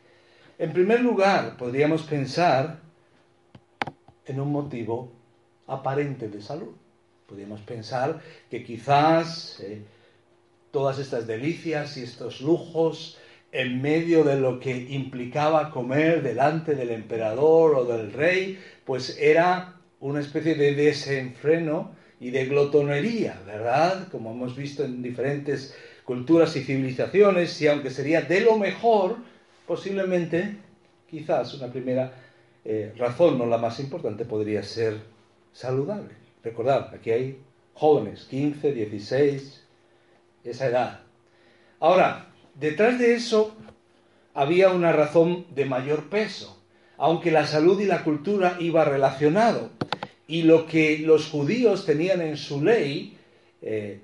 En 0.59 0.73
primer 0.73 1.01
lugar, 1.01 1.57
podríamos 1.57 2.03
pensar 2.03 2.81
en 4.27 4.41
un 4.41 4.51
motivo 4.51 5.13
aparente 5.67 6.29
de 6.29 6.41
salud. 6.43 6.75
Podríamos 7.27 7.61
pensar 7.61 8.21
que 8.51 8.65
quizás 8.65 9.61
eh, 9.61 9.83
todas 10.71 10.99
estas 10.99 11.27
delicias 11.27 11.97
y 11.97 12.03
estos 12.03 12.41
lujos 12.41 13.19
en 13.53 13.81
medio 13.81 14.25
de 14.25 14.37
lo 14.37 14.61
que 14.61 14.77
implicaba 14.91 15.71
comer 15.71 16.23
delante 16.23 16.75
del 16.75 16.91
emperador 16.91 17.75
o 17.75 17.85
del 17.85 18.13
rey, 18.13 18.59
pues 18.85 19.17
era 19.19 19.77
una 20.01 20.21
especie 20.21 20.55
de 20.55 20.75
desenfreno 20.75 21.97
y 22.21 22.31
de 22.31 22.47
glotonería, 22.47 23.41
¿verdad? 23.47 24.09
Como 24.11 24.33
hemos 24.33 24.57
visto 24.57 24.85
en 24.85 25.03
diferentes 25.03 25.75
culturas 26.05 26.57
y 26.57 26.63
civilizaciones, 26.63 27.61
y 27.61 27.69
aunque 27.69 27.91
sería 27.91 28.23
de 28.23 28.41
lo 28.41 28.59
mejor, 28.59 29.17
posiblemente, 29.67 30.57
quizás 31.09 31.55
una 31.55 31.69
primera 31.69 32.13
eh, 32.65 32.93
razón, 32.97 33.39
no 33.39 33.47
la 33.47 33.59
más 33.59 33.79
importante, 33.81 34.25
podría 34.25 34.63
ser 34.63 34.99
saludable. 35.53 36.15
Recordad, 36.43 36.95
aquí 36.95 37.11
hay 37.11 37.39
jóvenes, 37.75 38.25
15, 38.25 38.73
16, 38.73 39.65
esa 40.45 40.67
edad. 40.67 41.01
Ahora, 41.81 42.31
detrás 42.55 42.99
de 42.99 43.15
eso 43.15 43.55
había 44.35 44.71
una 44.71 44.93
razón 44.93 45.47
de 45.55 45.65
mayor 45.65 46.09
peso, 46.09 46.63
aunque 46.97 47.31
la 47.31 47.47
salud 47.47 47.81
y 47.81 47.85
la 47.85 48.03
cultura 48.03 48.57
iba 48.59 48.85
relacionado. 48.85 49.71
Y 50.29 50.43
lo 50.43 50.67
que 50.67 50.99
los 50.99 51.27
judíos 51.27 51.85
tenían 51.85 52.21
en 52.21 52.37
su 52.37 52.63
ley 52.63 53.17
eh, 53.61 54.01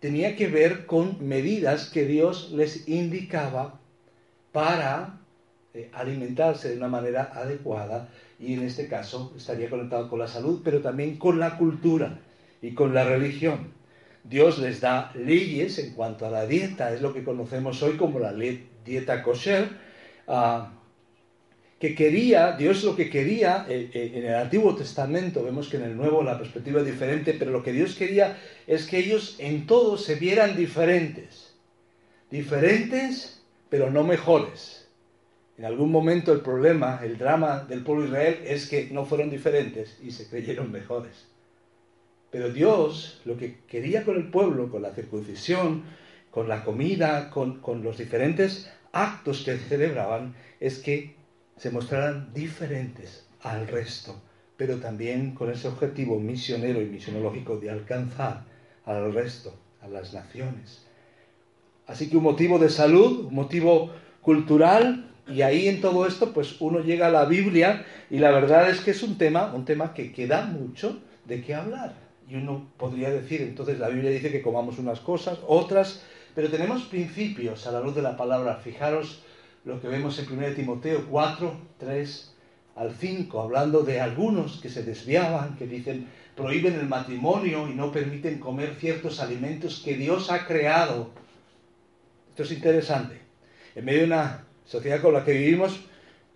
tenía 0.00 0.34
que 0.34 0.48
ver 0.48 0.86
con 0.86 1.16
medidas 1.26 1.90
que 1.90 2.06
Dios 2.06 2.50
les 2.52 2.88
indicaba 2.88 3.78
para 4.52 5.20
eh, 5.74 5.90
alimentarse 5.92 6.70
de 6.70 6.76
una 6.76 6.88
manera 6.88 7.30
adecuada 7.34 8.08
y 8.40 8.54
en 8.54 8.62
este 8.62 8.88
caso 8.88 9.32
estaría 9.36 9.68
conectado 9.68 10.08
con 10.08 10.18
la 10.18 10.28
salud, 10.28 10.60
pero 10.64 10.80
también 10.80 11.16
con 11.18 11.38
la 11.38 11.58
cultura 11.58 12.20
y 12.62 12.72
con 12.72 12.94
la 12.94 13.04
religión. 13.04 13.72
Dios 14.24 14.58
les 14.58 14.80
da 14.80 15.12
leyes 15.14 15.78
en 15.78 15.94
cuanto 15.94 16.26
a 16.26 16.30
la 16.30 16.46
dieta, 16.46 16.92
es 16.92 17.00
lo 17.00 17.12
que 17.12 17.24
conocemos 17.24 17.82
hoy 17.82 17.96
como 17.96 18.18
la 18.18 18.32
dieta 18.32 19.22
kosher, 19.22 19.68
ah, 20.26 20.72
que 21.78 21.94
quería, 21.94 22.52
Dios 22.52 22.82
lo 22.82 22.96
que 22.96 23.08
quería, 23.08 23.64
eh, 23.68 23.90
eh, 23.92 24.12
en 24.14 24.24
el 24.26 24.34
Antiguo 24.34 24.74
Testamento, 24.74 25.44
vemos 25.44 25.68
que 25.68 25.76
en 25.76 25.84
el 25.84 25.96
Nuevo 25.96 26.24
la 26.24 26.36
perspectiva 26.36 26.80
es 26.80 26.86
diferente, 26.86 27.36
pero 27.38 27.52
lo 27.52 27.62
que 27.62 27.72
Dios 27.72 27.94
quería 27.94 28.36
es 28.66 28.86
que 28.86 28.98
ellos 28.98 29.36
en 29.38 29.66
todo 29.66 29.96
se 29.96 30.16
vieran 30.16 30.56
diferentes. 30.56 31.54
Diferentes, 32.30 33.44
pero 33.68 33.90
no 33.90 34.02
mejores. 34.02 34.88
En 35.56 35.64
algún 35.64 35.92
momento 35.92 36.32
el 36.32 36.40
problema, 36.40 37.00
el 37.02 37.16
drama 37.16 37.64
del 37.68 37.84
pueblo 37.84 38.02
de 38.02 38.08
Israel 38.08 38.38
es 38.44 38.68
que 38.68 38.88
no 38.90 39.04
fueron 39.04 39.30
diferentes 39.30 39.98
y 40.02 40.10
se 40.10 40.28
creyeron 40.28 40.72
mejores. 40.72 41.26
Pero 42.30 42.50
Dios 42.50 43.20
lo 43.24 43.36
que 43.36 43.58
quería 43.68 44.04
con 44.04 44.16
el 44.16 44.30
pueblo, 44.30 44.70
con 44.70 44.82
la 44.82 44.92
circuncisión, 44.92 45.84
con 46.30 46.48
la 46.48 46.64
comida, 46.64 47.30
con, 47.30 47.60
con 47.60 47.82
los 47.82 47.98
diferentes 47.98 48.70
actos 48.92 49.42
que 49.44 49.56
celebraban, 49.58 50.34
es 50.60 50.78
que 50.78 51.17
se 51.58 51.70
mostraran 51.70 52.32
diferentes 52.32 53.26
al 53.42 53.66
resto, 53.68 54.20
pero 54.56 54.76
también 54.76 55.34
con 55.34 55.50
ese 55.50 55.68
objetivo 55.68 56.18
misionero 56.18 56.80
y 56.80 56.86
misionológico 56.86 57.58
de 57.58 57.70
alcanzar 57.70 58.44
al 58.84 59.12
resto, 59.12 59.54
a 59.82 59.88
las 59.88 60.14
naciones. 60.14 60.86
Así 61.86 62.08
que 62.08 62.16
un 62.16 62.22
motivo 62.22 62.58
de 62.58 62.68
salud, 62.68 63.26
un 63.26 63.34
motivo 63.34 63.92
cultural, 64.22 65.04
y 65.26 65.42
ahí 65.42 65.68
en 65.68 65.80
todo 65.80 66.06
esto, 66.06 66.32
pues 66.32 66.60
uno 66.60 66.80
llega 66.80 67.08
a 67.08 67.10
la 67.10 67.26
Biblia 67.26 67.84
y 68.10 68.18
la 68.18 68.30
verdad 68.30 68.70
es 68.70 68.80
que 68.80 68.92
es 68.92 69.02
un 69.02 69.18
tema, 69.18 69.52
un 69.54 69.64
tema 69.64 69.92
que 69.92 70.12
queda 70.12 70.46
mucho 70.46 71.00
de 71.26 71.42
qué 71.42 71.54
hablar. 71.54 71.94
Y 72.28 72.36
uno 72.36 72.70
podría 72.76 73.10
decir, 73.10 73.42
entonces 73.42 73.78
la 73.78 73.88
Biblia 73.88 74.10
dice 74.10 74.30
que 74.30 74.42
comamos 74.42 74.78
unas 74.78 75.00
cosas, 75.00 75.38
otras, 75.46 76.02
pero 76.34 76.48
tenemos 76.48 76.82
principios 76.84 77.66
a 77.66 77.72
la 77.72 77.80
luz 77.80 77.94
de 77.94 78.02
la 78.02 78.16
palabra. 78.16 78.56
Fijaros 78.56 79.22
lo 79.68 79.82
que 79.82 79.88
vemos 79.88 80.18
en 80.18 80.32
1 80.32 80.54
Timoteo 80.54 81.04
4, 81.10 81.52
3 81.76 82.34
al 82.76 82.94
5, 82.94 83.42
hablando 83.42 83.82
de 83.82 84.00
algunos 84.00 84.62
que 84.62 84.70
se 84.70 84.82
desviaban, 84.82 85.56
que 85.56 85.66
dicen, 85.66 86.08
prohíben 86.34 86.72
el 86.74 86.86
matrimonio 86.86 87.68
y 87.68 87.74
no 87.74 87.92
permiten 87.92 88.38
comer 88.38 88.76
ciertos 88.76 89.20
alimentos 89.20 89.82
que 89.84 89.94
Dios 89.94 90.30
ha 90.30 90.46
creado. 90.46 91.10
Esto 92.30 92.44
es 92.44 92.52
interesante. 92.52 93.20
En 93.74 93.84
medio 93.84 94.00
de 94.00 94.06
una 94.06 94.46
sociedad 94.64 95.02
con 95.02 95.12
la 95.12 95.22
que 95.22 95.32
vivimos 95.32 95.78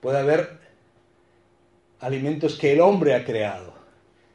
puede 0.02 0.18
haber 0.18 0.58
alimentos 2.00 2.58
que 2.58 2.74
el 2.74 2.82
hombre 2.82 3.14
ha 3.14 3.24
creado. 3.24 3.72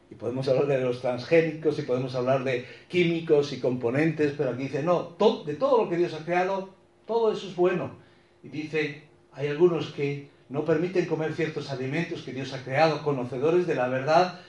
Y 0.09 0.15
podemos 0.15 0.47
hablar 0.47 0.65
de 0.65 0.81
los 0.81 1.01
transgénicos 1.01 1.77
y 1.77 1.83
podemos 1.83 2.15
hablar 2.15 2.43
de 2.43 2.65
químicos 2.87 3.53
y 3.53 3.59
componentes, 3.59 4.33
pero 4.35 4.51
aquí 4.51 4.63
dice, 4.63 4.81
no, 4.81 5.15
de 5.45 5.53
todo 5.53 5.83
lo 5.83 5.89
que 5.89 5.97
Dios 5.97 6.15
ha 6.15 6.25
creado, 6.25 6.73
todo 7.05 7.31
eso 7.31 7.47
es 7.47 7.55
bueno 7.55 8.06
y 8.43 8.49
dice, 8.49 9.03
hay 9.33 9.47
algunos 9.47 9.91
que 9.91 10.29
no 10.49 10.63
permiten 10.63 11.05
comer 11.05 11.33
ciertos 11.33 11.69
alimentos 11.69 12.21
que 12.21 12.33
Dios 12.33 12.53
ha 12.53 12.63
creado, 12.63 13.03
conocedores 13.03 13.67
de 13.67 13.75
la 13.75 13.87
verdad. 13.89 14.39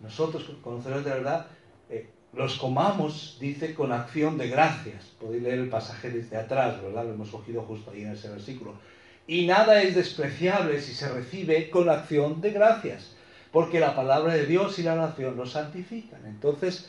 Nosotros, 0.00 0.50
conocedores 0.62 1.04
de 1.04 1.10
la 1.10 1.16
verdad, 1.16 1.46
eh, 1.90 2.08
los 2.32 2.58
comamos, 2.58 3.36
dice, 3.40 3.74
con 3.74 3.92
acción 3.92 4.38
de 4.38 4.48
gracias. 4.48 5.04
Podéis 5.20 5.42
leer 5.42 5.58
el 5.58 5.68
pasaje 5.68 6.10
desde 6.10 6.36
atrás, 6.36 6.82
¿verdad? 6.82 7.04
Lo 7.04 7.14
hemos 7.14 7.30
cogido 7.30 7.62
justo 7.62 7.90
ahí 7.90 8.02
en 8.02 8.12
ese 8.12 8.28
versículo. 8.28 8.74
Y 9.26 9.46
nada 9.46 9.82
es 9.82 9.94
despreciable 9.94 10.80
si 10.80 10.94
se 10.94 11.08
recibe 11.08 11.68
con 11.68 11.90
acción 11.90 12.40
de 12.40 12.50
gracias, 12.50 13.14
porque 13.52 13.78
la 13.78 13.94
palabra 13.94 14.34
de 14.34 14.46
Dios 14.46 14.78
y 14.78 14.82
la 14.82 14.96
nación 14.96 15.36
lo 15.36 15.44
santifican. 15.44 16.24
Entonces, 16.24 16.88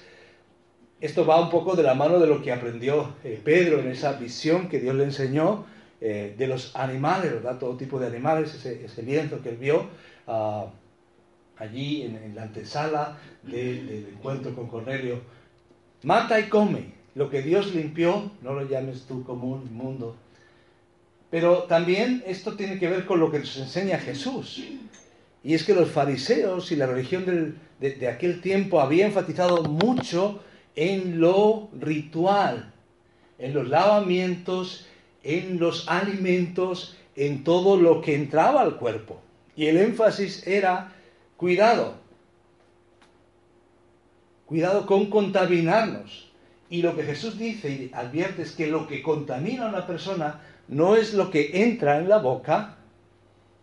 esto 1.01 1.25
va 1.25 1.41
un 1.41 1.50
poco 1.50 1.75
de 1.75 1.84
la 1.84 1.96
mano 1.96 2.17
de 2.19 2.27
lo 2.27 2.41
que 2.41 2.53
aprendió 2.53 3.13
eh, 3.25 3.41
Pedro 3.43 3.79
en 3.79 3.89
esa 3.89 4.13
visión 4.13 4.69
que 4.69 4.79
Dios 4.79 4.96
le 4.96 5.03
enseñó 5.03 5.65
eh, 6.01 6.34
de 6.38 6.48
los 6.48 6.74
animales, 6.77 7.34
¿verdad? 7.34 7.58
Todo 7.58 7.75
tipo 7.75 8.00
de 8.00 8.08
animales, 8.08 8.53
ese, 8.56 8.86
ese 8.86 9.03
lienzo 9.03 9.41
que 9.41 9.50
él 9.50 9.58
vio 9.58 9.89
ah, 10.27 10.68
allí 11.58 12.03
en, 12.03 12.34
la 12.36 12.44
antesala 12.44 13.18
del 13.44 14.08
encuentro 14.13 14.56
con 14.56 14.67
Cornelio. 14.67 15.19
Mata 16.04 16.39
y 16.39 16.43
come. 16.43 16.93
Lo 17.15 17.30
que 17.30 17.41
Dios 17.41 17.76
limpió, 17.76 18.32
no 18.41 18.54
lo 18.54 18.65
llames 18.65 19.04
tú 19.08 19.26
común 19.26 19.67
mundo. 19.74 20.15
Pero 21.30 21.63
también 21.63 22.24
esto 22.26 22.56
tiene 22.56 22.80
que 22.80 22.88
ver 22.88 23.06
con 23.06 23.19
lo 23.19 23.30
que 23.30 23.39
nos 23.39 23.58
enseña 23.58 23.97
Jesús. 23.97 24.63
Y 25.43 25.54
es 25.54 25.65
que 25.65 25.74
los 25.74 25.91
fariseos 25.91 26.71
y 26.71 26.78
la 26.78 26.86
religión 26.86 27.26
de, 27.26 27.91
de 27.91 28.08
aquel 28.08 28.39
tiempo 28.39 28.80
había 28.80 29.06
enfatizado 29.06 29.63
mucho 29.63 30.41
en 30.78 31.19
lo 31.19 31.69
ritual, 31.78 32.71
en 33.38 33.54
los 33.54 33.67
lavamientos 33.67 34.86
en 35.23 35.60
los 35.60 35.88
alimentos, 35.88 36.97
en 37.15 37.43
todo 37.43 37.77
lo 37.77 38.01
que 38.01 38.15
entraba 38.15 38.62
al 38.62 38.77
cuerpo. 38.77 39.21
Y 39.55 39.67
el 39.67 39.77
énfasis 39.77 40.47
era 40.47 40.93
cuidado, 41.38 41.95
cuidado 44.45 44.86
con 44.86 45.10
contaminarnos. 45.10 46.32
Y 46.69 46.82
lo 46.82 46.95
que 46.95 47.03
Jesús 47.03 47.38
dice 47.38 47.69
y 47.69 47.91
advierte 47.93 48.43
es 48.43 48.51
que 48.51 48.67
lo 48.67 48.88
que 48.88 49.01
contamina 49.01 49.65
a 49.65 49.69
una 49.69 49.88
persona 49.88 50.41
no 50.67 50.95
es 50.95 51.13
lo 51.13 51.32
que 51.32 51.63
entra 51.63 51.97
en 51.97 52.08
la 52.08 52.19
boca, 52.19 52.77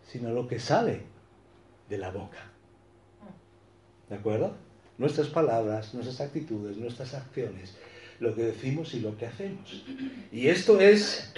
sino 0.09 0.31
lo 0.33 0.49
que 0.49 0.59
sale 0.59 1.03
de 1.89 1.99
la 1.99 2.11
boca. 2.11 2.51
¿De 4.09 4.17
acuerdo? 4.17 4.55
Nuestras 4.99 5.29
palabras, 5.29 5.95
nuestras 5.95 6.21
actitudes, 6.21 6.77
nuestras 6.77 7.15
acciones 7.15 7.77
lo 8.21 8.35
que 8.35 8.43
decimos 8.43 8.95
y 8.95 9.01
lo 9.01 9.17
que 9.17 9.27
hacemos. 9.27 9.85
Y 10.33 10.49
esto 10.49 10.81
es 10.81 11.33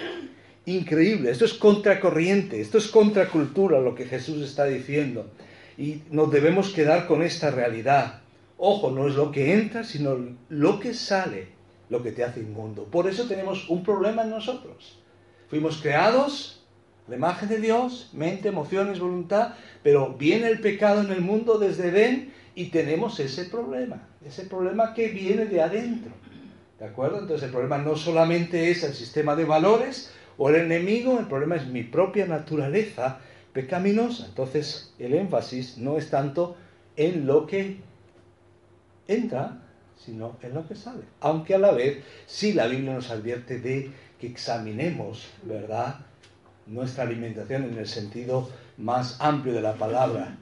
increíble, 0.67 1.31
esto 1.31 1.45
es 1.45 1.55
contracorriente, 1.55 2.61
esto 2.61 2.79
es 2.79 2.89
contracultura 2.89 3.81
lo 3.81 3.95
que 3.95 4.07
Jesús 4.07 4.43
está 4.43 4.65
diciendo. 4.65 5.31
Y 5.77 6.03
nos 6.11 6.31
debemos 6.31 6.71
quedar 6.71 7.07
con 7.07 7.23
esta 7.23 7.51
realidad. 7.51 8.21
Ojo, 8.57 8.91
no 8.91 9.09
es 9.09 9.15
lo 9.15 9.31
que 9.31 9.55
entra, 9.55 9.85
sino 9.85 10.17
lo 10.49 10.81
que 10.81 10.93
sale, 10.93 11.49
lo 11.89 12.03
que 12.03 12.13
te 12.13 12.25
hace 12.25 12.41
inmundo. 12.41 12.85
Por 12.85 13.09
eso 13.09 13.27
tenemos 13.27 13.69
un 13.69 13.83
problema 13.83 14.23
en 14.23 14.31
nosotros. 14.31 14.99
Fuimos 15.49 15.81
creados 15.81 16.59
la 17.09 17.17
imagen 17.17 17.49
de 17.49 17.59
Dios, 17.59 18.11
mente, 18.13 18.49
emociones, 18.49 19.01
voluntad, 19.01 19.55
pero 19.83 20.15
viene 20.15 20.49
el 20.49 20.61
pecado 20.61 21.01
en 21.01 21.11
el 21.11 21.23
mundo 21.23 21.59
desde 21.59 21.89
Edén 21.89 22.35
y 22.55 22.67
tenemos 22.67 23.19
ese 23.19 23.47
problema, 23.47 24.07
ese 24.27 24.45
problema 24.45 24.93
que 24.93 25.09
viene 25.09 25.47
de 25.47 25.63
adentro. 25.63 26.13
¿De 26.79 26.87
acuerdo? 26.87 27.19
Entonces 27.19 27.45
el 27.45 27.51
problema 27.51 27.79
no 27.79 27.97
solamente 27.97 28.71
es 28.71 28.85
el 28.85 28.95
sistema 28.95 29.35
de 29.35 29.45
valores 29.45 30.13
o 30.37 30.49
el 30.49 30.57
enemigo, 30.57 31.19
el 31.19 31.27
problema 31.27 31.57
es 31.57 31.67
mi 31.67 31.83
propia 31.83 32.27
naturaleza 32.27 33.19
pecaminosa. 33.53 34.27
Entonces 34.27 34.95
el 34.99 35.15
énfasis 35.15 35.79
no 35.79 35.99
es 35.99 36.11
tanto 36.11 36.57
en 36.97 37.27
lo 37.27 37.47
que 37.47 37.79
entra, 39.09 39.63
sino 39.97 40.37
en 40.43 40.55
lo 40.55 40.69
que 40.69 40.77
sale. 40.77 41.03
Aunque 41.21 41.55
a 41.55 41.59
la 41.59 41.73
vez 41.73 42.05
sí 42.27 42.53
la 42.53 42.69
Biblia 42.69 42.95
nos 42.95 43.11
advierte 43.11 43.59
de 43.59 43.91
que 44.21 44.29
examinemos, 44.29 45.29
¿verdad? 45.43 45.97
Nuestra 46.67 47.05
alimentación 47.05 47.65
en 47.65 47.79
el 47.79 47.89
sentido 47.89 48.49
más 48.77 49.21
amplio 49.21 49.55
de 49.55 49.63
la 49.63 49.75
palabra, 49.75 50.37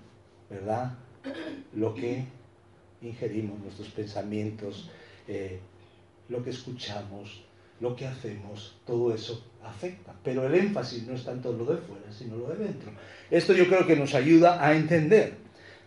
¿verdad? 0.51 0.93
Lo 1.75 1.95
que 1.95 2.25
ingerimos, 3.01 3.59
nuestros 3.61 3.89
pensamientos, 3.89 4.91
eh, 5.29 5.61
lo 6.29 6.43
que 6.43 6.51
escuchamos, 6.51 7.43
lo 7.81 7.95
que 7.95 8.07
hacemos, 8.07 8.77
todo 8.87 9.15
eso 9.15 9.45
afecta. 9.65 10.15
Pero 10.23 10.47
el 10.47 10.55
énfasis 10.55 11.07
no 11.07 11.15
es 11.15 11.25
tanto 11.25 11.53
lo 11.53 11.65
de 11.65 11.77
fuera, 11.79 12.13
sino 12.13 12.37
lo 12.37 12.49
de 12.49 12.65
dentro. 12.65 12.91
Esto 13.31 13.53
yo 13.53 13.67
creo 13.67 13.87
que 13.87 13.97
nos 13.97 14.15
ayuda 14.15 14.65
a 14.65 14.75
entender. 14.75 15.35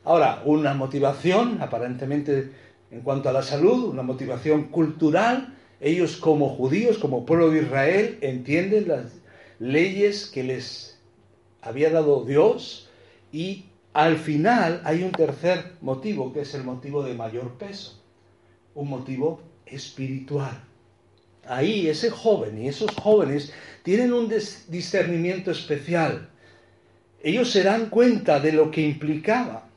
Ahora, 0.04 0.42
una 0.46 0.74
motivación, 0.74 1.62
aparentemente 1.62 2.52
en 2.92 3.02
cuanto 3.02 3.30
a 3.30 3.34
la 3.34 3.44
salud, 3.44 3.86
una 3.86 4.04
motivación 4.04 4.66
cultural. 4.66 5.56
Ellos 5.80 6.18
como 6.18 6.50
judíos, 6.50 6.98
como 6.98 7.26
pueblo 7.26 7.52
de 7.52 7.62
Israel, 7.62 8.18
entienden 8.22 8.88
las 8.88 9.20
leyes 9.60 10.26
que 10.28 10.44
les 10.44 11.00
había 11.62 11.90
dado 11.90 12.26
Dios 12.26 12.90
y 13.32 13.66
al 13.94 14.18
final 14.18 14.82
hay 14.84 15.04
un 15.04 15.12
tercer 15.12 15.74
motivo, 15.82 16.34
que 16.34 16.42
es 16.42 16.54
el 16.54 16.64
motivo 16.64 17.04
de 17.04 17.14
mayor 17.14 17.58
peso, 17.58 18.02
un 18.76 18.90
motivo 18.90 19.42
espiritual. 19.72 20.60
Ahí 21.46 21.88
ese 21.88 22.10
joven 22.10 22.62
y 22.62 22.68
esos 22.68 22.92
jóvenes 22.96 23.54
tienen 23.84 24.14
un 24.14 24.30
discernimiento 24.30 25.52
especial. 25.52 26.30
Ellos 27.24 27.52
se 27.52 27.64
dan 27.64 27.90
cuenta 27.90 28.40
de 28.40 28.54
lo 28.54 28.70
que 28.72 28.82
implicaba 28.82 29.68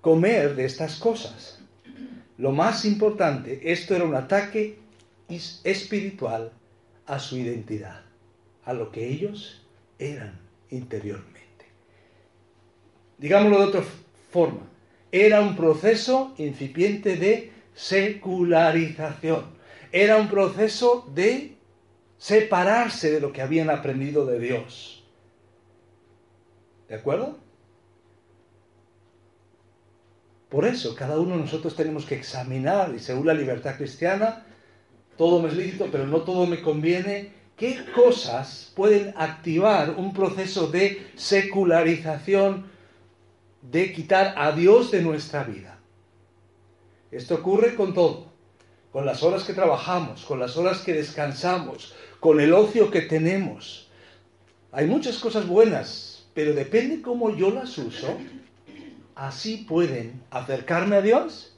comer 0.00 0.56
de 0.56 0.64
estas 0.64 0.96
cosas. 0.96 1.60
Lo 2.38 2.52
más 2.52 2.84
importante, 2.84 3.60
esto 3.72 3.94
era 3.94 4.04
un 4.04 4.14
ataque 4.14 4.78
espiritual 5.62 6.52
a 7.06 7.18
su 7.18 7.36
identidad, 7.36 8.02
a 8.64 8.72
lo 8.72 8.90
que 8.90 9.08
ellos 9.08 9.62
eran 9.98 10.40
interiormente. 10.70 11.66
Digámoslo 13.18 13.58
de 13.58 13.64
otra 13.64 13.84
forma, 14.30 14.68
era 15.12 15.40
un 15.40 15.54
proceso 15.54 16.34
incipiente 16.38 17.16
de 17.16 17.51
secularización. 17.74 19.44
Era 19.90 20.16
un 20.16 20.28
proceso 20.28 21.06
de 21.14 21.56
separarse 22.18 23.10
de 23.10 23.20
lo 23.20 23.32
que 23.32 23.42
habían 23.42 23.70
aprendido 23.70 24.24
de 24.26 24.38
Dios. 24.38 25.04
¿De 26.88 26.94
acuerdo? 26.94 27.38
Por 30.48 30.66
eso, 30.66 30.94
cada 30.94 31.18
uno 31.18 31.36
de 31.36 31.40
nosotros 31.40 31.74
tenemos 31.74 32.04
que 32.04 32.14
examinar, 32.14 32.92
y 32.94 32.98
según 32.98 33.26
la 33.26 33.34
libertad 33.34 33.76
cristiana, 33.76 34.44
todo 35.16 35.40
me 35.40 35.48
es 35.48 35.56
lícito, 35.56 35.88
pero 35.90 36.06
no 36.06 36.20
todo 36.22 36.46
me 36.46 36.60
conviene, 36.60 37.32
qué 37.56 37.82
cosas 37.94 38.70
pueden 38.76 39.14
activar 39.16 39.90
un 39.96 40.12
proceso 40.12 40.66
de 40.66 41.10
secularización, 41.16 42.70
de 43.62 43.92
quitar 43.92 44.34
a 44.36 44.52
Dios 44.52 44.90
de 44.90 45.02
nuestra 45.02 45.44
vida. 45.44 45.78
Esto 47.12 47.34
ocurre 47.34 47.74
con 47.74 47.92
todo, 47.92 48.32
con 48.90 49.04
las 49.04 49.22
horas 49.22 49.44
que 49.44 49.52
trabajamos, 49.52 50.24
con 50.24 50.40
las 50.40 50.56
horas 50.56 50.80
que 50.80 50.94
descansamos, 50.94 51.94
con 52.20 52.40
el 52.40 52.54
ocio 52.54 52.90
que 52.90 53.02
tenemos. 53.02 53.90
Hay 54.72 54.86
muchas 54.86 55.18
cosas 55.18 55.46
buenas, 55.46 56.26
pero 56.32 56.54
depende 56.54 57.02
cómo 57.02 57.36
yo 57.36 57.50
las 57.50 57.76
uso, 57.76 58.16
así 59.14 59.58
pueden 59.68 60.22
acercarme 60.30 60.96
a 60.96 61.02
Dios 61.02 61.54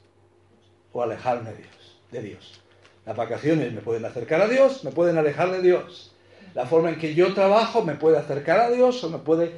o 0.93 1.03
alejarme 1.03 1.51
de 1.51 1.57
Dios. 1.59 2.01
De 2.11 2.23
Dios. 2.23 2.61
Las 3.07 3.17
vacaciones 3.17 3.73
me 3.73 3.81
pueden 3.81 4.05
acercar 4.05 4.41
a 4.41 4.49
Dios, 4.49 4.83
me 4.83 4.91
pueden 4.91 5.19
alejar 5.19 5.53
de 5.53 5.63
Dios. 5.63 6.17
La 6.55 6.67
forma 6.67 6.89
en 6.89 6.99
que 6.99 7.15
yo 7.15 7.33
trabajo 7.33 7.85
me 7.85 7.95
puede 7.95 8.19
acercar 8.19 8.59
a 8.59 8.71
Dios 8.71 9.05
o 9.05 9.11
me 9.11 9.19
puede 9.19 9.53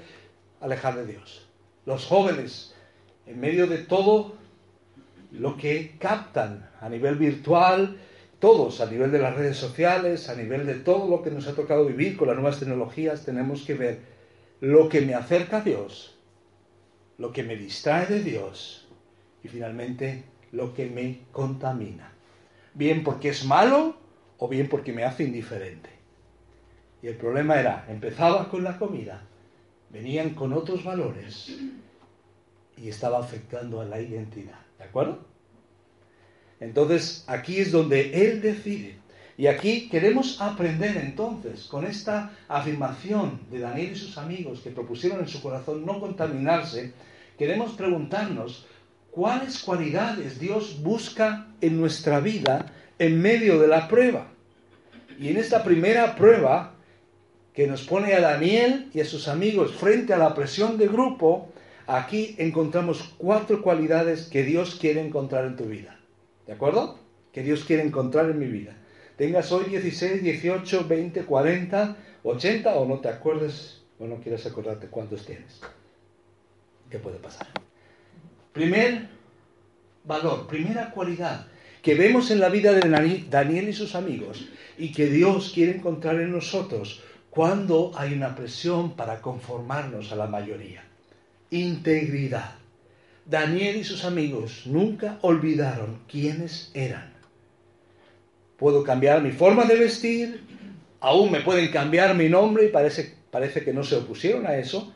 alejar 0.60 0.96
de 0.96 1.06
Dios. 1.06 1.46
Los 1.86 2.04
jóvenes, 2.04 2.74
en 3.26 3.40
medio 3.40 3.66
de 3.66 3.78
todo 3.78 4.34
lo 5.38 5.56
que 5.56 5.96
captan 5.98 6.68
a 6.80 6.88
nivel 6.88 7.16
virtual, 7.16 7.96
todos, 8.38 8.80
a 8.80 8.90
nivel 8.90 9.10
de 9.12 9.18
las 9.18 9.34
redes 9.34 9.56
sociales, 9.56 10.28
a 10.28 10.34
nivel 10.34 10.66
de 10.66 10.74
todo 10.74 11.08
lo 11.08 11.22
que 11.22 11.30
nos 11.30 11.46
ha 11.46 11.54
tocado 11.54 11.86
vivir 11.86 12.16
con 12.16 12.28
las 12.28 12.36
nuevas 12.36 12.58
tecnologías, 12.58 13.24
tenemos 13.24 13.62
que 13.62 13.74
ver 13.74 14.00
lo 14.60 14.88
que 14.88 15.00
me 15.00 15.14
acerca 15.14 15.58
a 15.58 15.62
Dios 15.62 16.16
lo 17.18 17.32
que 17.32 17.42
me 17.42 17.56
distrae 17.56 18.06
de 18.06 18.22
Dios 18.22 18.86
y 19.42 19.48
finalmente 19.48 20.24
lo 20.52 20.74
que 20.74 20.86
me 20.86 21.20
contamina. 21.32 22.12
Bien 22.74 23.02
porque 23.02 23.30
es 23.30 23.44
malo 23.44 23.96
o 24.38 24.48
bien 24.48 24.68
porque 24.68 24.92
me 24.92 25.04
hace 25.04 25.24
indiferente. 25.24 25.90
Y 27.02 27.08
el 27.08 27.16
problema 27.16 27.58
era, 27.58 27.86
empezaba 27.88 28.48
con 28.48 28.64
la 28.64 28.78
comida, 28.78 29.22
venían 29.90 30.30
con 30.30 30.52
otros 30.52 30.84
valores 30.84 31.56
y 32.76 32.88
estaba 32.88 33.18
afectando 33.18 33.80
a 33.80 33.84
la 33.84 34.00
identidad. 34.00 34.65
¿De 34.86 34.90
acuerdo? 34.90 35.18
Entonces 36.60 37.24
aquí 37.26 37.58
es 37.58 37.72
donde 37.72 38.24
Él 38.24 38.40
decide. 38.40 39.00
Y 39.36 39.48
aquí 39.48 39.88
queremos 39.88 40.40
aprender 40.40 40.96
entonces 40.96 41.64
con 41.64 41.84
esta 41.84 42.30
afirmación 42.46 43.40
de 43.50 43.58
Daniel 43.58 43.92
y 43.92 43.96
sus 43.96 44.16
amigos 44.16 44.60
que 44.60 44.70
propusieron 44.70 45.18
en 45.18 45.26
su 45.26 45.42
corazón 45.42 45.84
no 45.84 45.98
contaminarse, 45.98 46.92
queremos 47.36 47.72
preguntarnos 47.72 48.64
cuáles 49.10 49.58
cualidades 49.58 50.38
Dios 50.38 50.80
busca 50.80 51.48
en 51.60 51.80
nuestra 51.80 52.20
vida 52.20 52.72
en 53.00 53.20
medio 53.20 53.58
de 53.58 53.66
la 53.66 53.88
prueba. 53.88 54.28
Y 55.18 55.28
en 55.30 55.38
esta 55.38 55.64
primera 55.64 56.14
prueba 56.14 56.74
que 57.52 57.66
nos 57.66 57.82
pone 57.82 58.14
a 58.14 58.20
Daniel 58.20 58.88
y 58.94 59.00
a 59.00 59.04
sus 59.04 59.26
amigos 59.26 59.74
frente 59.74 60.14
a 60.14 60.18
la 60.18 60.32
presión 60.32 60.78
de 60.78 60.86
grupo, 60.86 61.52
aquí 61.86 62.34
encontramos 62.38 63.14
cuatro 63.18 63.62
cualidades 63.62 64.26
que 64.26 64.42
Dios 64.42 64.76
quiere 64.80 65.00
encontrar 65.00 65.44
en 65.44 65.56
tu 65.56 65.64
vida. 65.64 65.98
¿De 66.46 66.52
acuerdo? 66.52 66.98
Que 67.32 67.42
Dios 67.42 67.64
quiere 67.64 67.82
encontrar 67.82 68.30
en 68.30 68.38
mi 68.38 68.46
vida. 68.46 68.76
Tengas 69.16 69.50
hoy 69.52 69.64
16, 69.64 70.22
18, 70.22 70.86
20, 70.86 71.24
40, 71.24 71.96
80 72.22 72.74
o 72.74 72.86
no 72.86 73.00
te 73.00 73.08
acuerdes 73.08 73.82
o 73.98 74.06
no 74.06 74.16
quieres 74.16 74.44
acordarte 74.46 74.88
cuántos 74.88 75.24
tienes. 75.24 75.60
¿Qué 76.90 76.98
puede 76.98 77.18
pasar? 77.18 77.48
Primer 78.52 79.08
valor, 80.04 80.46
primera 80.46 80.90
cualidad 80.90 81.46
que 81.82 81.94
vemos 81.94 82.30
en 82.30 82.40
la 82.40 82.48
vida 82.48 82.72
de 82.72 83.26
Daniel 83.30 83.68
y 83.68 83.72
sus 83.72 83.94
amigos 83.94 84.48
y 84.76 84.92
que 84.92 85.06
Dios 85.06 85.52
quiere 85.54 85.76
encontrar 85.76 86.20
en 86.20 86.32
nosotros 86.32 87.02
cuando 87.30 87.92
hay 87.96 88.12
una 88.12 88.34
presión 88.34 88.96
para 88.96 89.20
conformarnos 89.20 90.10
a 90.10 90.16
la 90.16 90.26
mayoría. 90.26 90.84
Integridad. 91.50 92.56
Daniel 93.24 93.76
y 93.76 93.84
sus 93.84 94.04
amigos 94.04 94.62
nunca 94.66 95.18
olvidaron 95.22 96.00
quiénes 96.08 96.70
eran. 96.74 97.12
Puedo 98.56 98.84
cambiar 98.84 99.22
mi 99.22 99.32
forma 99.32 99.64
de 99.64 99.76
vestir, 99.76 100.40
aún 101.00 101.30
me 101.30 101.40
pueden 101.40 101.70
cambiar 101.70 102.14
mi 102.14 102.28
nombre 102.28 102.66
y 102.66 102.68
parece, 102.68 103.14
parece 103.30 103.64
que 103.64 103.72
no 103.72 103.84
se 103.84 103.96
opusieron 103.96 104.46
a 104.46 104.56
eso, 104.56 104.92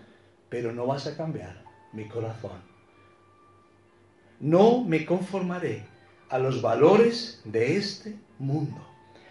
pero 0.49 0.73
no 0.73 0.87
vas 0.87 1.07
a 1.07 1.17
cambiar 1.17 1.63
mi 1.93 2.07
corazón. 2.07 2.63
No 4.39 4.83
me 4.85 5.05
conformaré 5.05 5.85
a 6.31 6.39
los 6.39 6.63
valores 6.63 7.43
de 7.45 7.77
este 7.77 8.17
mundo. 8.39 8.87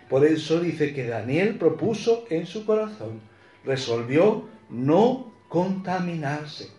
Por 0.10 0.26
eso 0.26 0.60
dice 0.60 0.94
que 0.94 1.08
Daniel 1.08 1.58
propuso 1.58 2.26
en 2.30 2.46
su 2.46 2.66
corazón, 2.66 3.22
resolvió 3.64 4.48
no 4.70 5.32
contaminarse. 5.48 6.79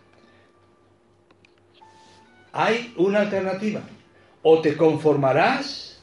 Hay 2.53 2.95
una 2.97 3.21
alternativa. 3.21 3.83
O 4.43 4.61
te 4.61 4.77
conformarás 4.77 6.01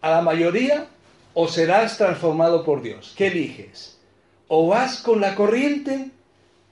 a 0.00 0.10
la 0.10 0.22
mayoría 0.22 0.86
o 1.34 1.48
serás 1.48 1.98
transformado 1.98 2.64
por 2.64 2.80
Dios. 2.80 3.14
¿Qué 3.16 3.26
eliges? 3.26 3.98
O 4.48 4.68
vas 4.68 5.02
con 5.02 5.20
la 5.20 5.34
corriente 5.34 6.10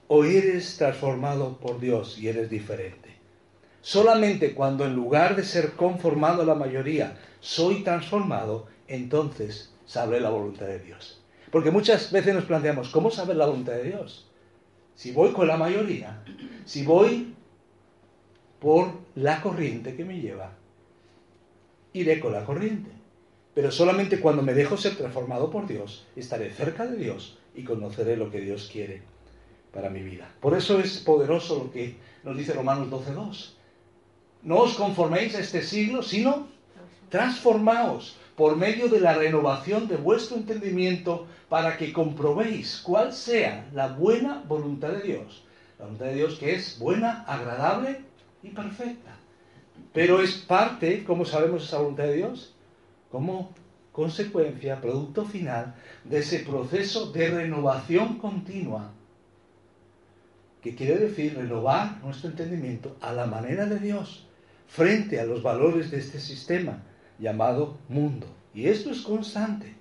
o 0.07 0.23
eres 0.23 0.77
transformado 0.77 1.57
por 1.57 1.79
Dios 1.79 2.17
y 2.17 2.29
eres 2.29 2.49
diferente. 2.49 3.15
Solamente 3.81 4.55
cuando 4.55 4.85
en 4.85 4.95
lugar 4.95 5.35
de 5.35 5.43
ser 5.43 5.73
conformado 5.73 6.41
a 6.41 6.45
la 6.45 6.55
mayoría, 6.55 7.17
soy 7.39 7.83
transformado, 7.83 8.65
entonces 8.87 9.71
sabré 9.85 10.19
la 10.19 10.31
voluntad 10.31 10.65
de 10.65 10.79
Dios. 10.79 11.21
Porque 11.51 11.69
muchas 11.69 12.11
veces 12.11 12.33
nos 12.33 12.45
planteamos, 12.45 12.89
¿cómo 12.89 13.11
saber 13.11 13.35
la 13.35 13.45
voluntad 13.45 13.73
de 13.73 13.83
Dios? 13.83 14.27
Si 14.95 15.11
voy 15.11 15.31
con 15.33 15.47
la 15.47 15.57
mayoría, 15.57 16.23
si 16.65 16.83
voy 16.83 17.34
por 18.65 18.93
la 19.13 19.43
corriente 19.43 19.95
que 19.95 20.03
me 20.03 20.19
lleva, 20.19 20.53
iré 21.93 22.19
con 22.19 22.31
la 22.31 22.43
corriente. 22.43 22.89
Pero 23.53 23.69
solamente 23.69 24.19
cuando 24.19 24.41
me 24.41 24.55
dejo 24.55 24.75
ser 24.75 24.95
transformado 24.95 25.51
por 25.51 25.67
Dios, 25.67 26.07
estaré 26.15 26.49
cerca 26.49 26.87
de 26.87 26.97
Dios 26.97 27.37
y 27.53 27.63
conoceré 27.63 28.17
lo 28.17 28.31
que 28.31 28.41
Dios 28.41 28.67
quiere 28.73 29.03
para 29.71 29.91
mi 29.91 30.01
vida. 30.01 30.27
Por 30.39 30.57
eso 30.57 30.79
es 30.79 30.97
poderoso 30.97 31.65
lo 31.65 31.71
que 31.71 31.97
nos 32.23 32.35
dice 32.35 32.53
Romanos 32.53 32.89
12.2. 32.89 33.51
No 34.41 34.57
os 34.61 34.73
conforméis 34.73 35.35
a 35.35 35.41
este 35.41 35.61
siglo, 35.61 36.01
sino 36.01 36.47
transformaos 37.09 38.17
por 38.35 38.55
medio 38.55 38.87
de 38.87 38.99
la 38.99 39.13
renovación 39.13 39.87
de 39.87 39.97
vuestro 39.97 40.37
entendimiento 40.37 41.27
para 41.49 41.77
que 41.77 41.93
comprobéis 41.93 42.81
cuál 42.83 43.13
sea 43.13 43.69
la 43.73 43.89
buena 43.89 44.43
voluntad 44.47 44.89
de 44.89 45.03
Dios. 45.03 45.43
La 45.77 45.85
voluntad 45.85 46.07
de 46.07 46.15
Dios 46.15 46.39
que 46.39 46.55
es 46.55 46.79
buena, 46.79 47.25
agradable 47.27 48.14
y 48.45 48.49
perfecta. 48.49 49.17
Pero 49.91 50.21
es 50.21 50.33
parte, 50.33 51.03
¿cómo 51.03 51.25
sabemos 51.25 51.63
esa 51.63 51.79
voluntad 51.79 52.05
de 52.05 52.17
Dios? 52.17 52.55
Como 53.11 53.53
consecuencia, 53.91 54.81
producto 54.81 55.25
final 55.25 55.75
de 56.03 56.19
ese 56.19 56.39
proceso 56.39 57.11
de 57.11 57.29
renovación 57.29 58.17
continua 58.19 58.91
que 60.61 60.75
quiere 60.75 60.97
decir 60.97 61.35
renovar 61.35 62.01
nuestro 62.03 62.29
entendimiento 62.29 62.97
a 63.01 63.13
la 63.13 63.25
manera 63.25 63.65
de 63.65 63.79
Dios 63.79 64.27
frente 64.67 65.19
a 65.19 65.25
los 65.25 65.43
valores 65.43 65.91
de 65.91 65.99
este 65.99 66.19
sistema 66.19 66.83
llamado 67.19 67.77
mundo. 67.87 68.27
Y 68.53 68.67
esto 68.67 68.89
es 68.89 69.01
constante. 69.01 69.75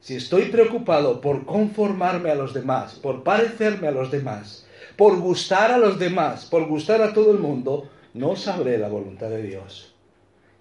Si 0.00 0.16
estoy 0.16 0.46
preocupado 0.46 1.20
por 1.20 1.46
conformarme 1.46 2.30
a 2.30 2.34
los 2.34 2.52
demás, 2.52 2.94
por 2.96 3.22
parecerme 3.22 3.88
a 3.88 3.92
los 3.92 4.10
demás, 4.10 4.63
por 4.96 5.18
gustar 5.18 5.72
a 5.72 5.78
los 5.78 5.98
demás, 5.98 6.46
por 6.46 6.66
gustar 6.66 7.02
a 7.02 7.12
todo 7.12 7.30
el 7.32 7.38
mundo, 7.38 7.88
no 8.14 8.36
sabré 8.36 8.78
la 8.78 8.88
voluntad 8.88 9.30
de 9.30 9.42
Dios. 9.42 9.94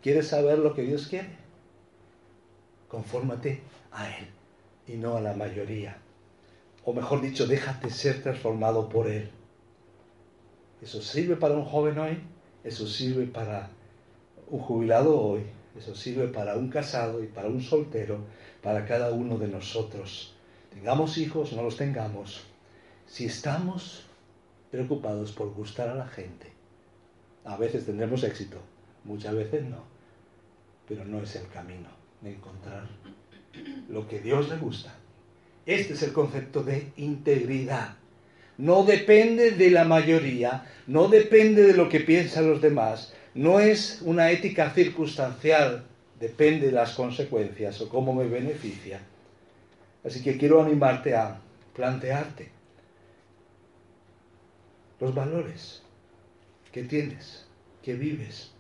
¿Quieres 0.02 0.28
saber 0.28 0.60
lo 0.60 0.74
que 0.74 0.82
Dios 0.84 1.08
quiere? 1.08 1.30
Confórmate 2.88 3.62
a 3.92 4.10
Él 4.10 4.28
y 4.88 4.94
no 4.94 5.16
a 5.18 5.22
la 5.22 5.34
mayoría 5.34 5.98
o 6.86 6.94
mejor 6.94 7.22
dicho, 7.22 7.48
déjate 7.48 7.90
ser 7.90 8.22
transformado 8.22 8.90
por 8.90 9.08
Él. 9.08 9.30
Eso 10.82 11.02
sirve 11.02 11.36
para 11.38 11.56
un 11.56 11.64
joven 11.64 11.98
hoy, 11.98 12.18
eso 12.64 12.88
sirve 12.88 13.26
para 13.26 13.70
un 14.50 14.60
jubilado 14.60 15.20
hoy, 15.20 15.44
eso 15.78 15.96
sirve 15.96 16.28
para 16.28 16.56
un 16.56 16.70
casado 16.70 17.24
y 17.24 17.28
para 17.28 17.48
un 17.48 17.62
soltero, 17.62 18.20
para 18.62 18.86
cada 18.86 19.12
uno 19.12 19.38
de 19.38 19.48
nosotros. 19.48 20.36
Tengamos 20.74 21.18
hijos, 21.18 21.54
no 21.54 21.64
los 21.64 21.78
tengamos. 21.78 22.44
Si 23.08 23.26
estamos 23.26 24.03
preocupados 24.74 25.32
por 25.34 25.54
gustar 25.54 25.88
a 25.88 25.94
la 25.94 26.08
gente, 26.08 26.48
a 27.46 27.58
veces 27.58 27.86
tendremos 27.86 28.24
éxito, 28.24 28.58
muchas 29.04 29.36
veces 29.36 29.64
no, 29.66 29.84
pero 30.88 31.06
no 31.06 31.22
es 31.22 31.36
el 31.36 31.48
camino 31.50 31.90
de 32.22 32.32
encontrar 32.32 32.88
lo 33.88 34.08
que 34.08 34.20
Dios 34.20 34.50
le 34.50 34.58
gusta 34.58 34.96
Este 35.68 35.94
es 35.94 36.02
el 36.02 36.12
concepto 36.12 36.64
de 36.64 36.92
integridad. 36.98 37.98
No 38.58 38.84
depende 38.84 39.52
de 39.52 39.70
la 39.70 39.84
mayoría, 39.84 40.66
no 40.88 41.08
depende 41.08 41.62
de 41.62 41.78
lo 41.78 41.88
que 41.88 42.00
piensan 42.00 42.50
los 42.50 42.60
demás, 42.60 43.14
no 43.36 43.60
es 43.60 44.02
una 44.02 44.32
ética 44.32 44.72
circunstancial, 44.72 45.86
depende 46.20 46.66
de 46.66 46.72
las 46.72 46.96
consecuencias 46.96 47.80
o 47.80 47.90
cómo 47.90 48.12
me 48.12 48.26
beneficia. 48.26 49.02
Así 50.04 50.24
que 50.24 50.36
quiero 50.36 50.64
animarte 50.64 51.16
a 51.16 51.40
plantearte 51.76 52.62
los 55.04 55.13
valores 55.13 55.82
que 56.72 56.84
tienes, 56.84 57.46
que 57.82 57.96
vives. 57.96 58.52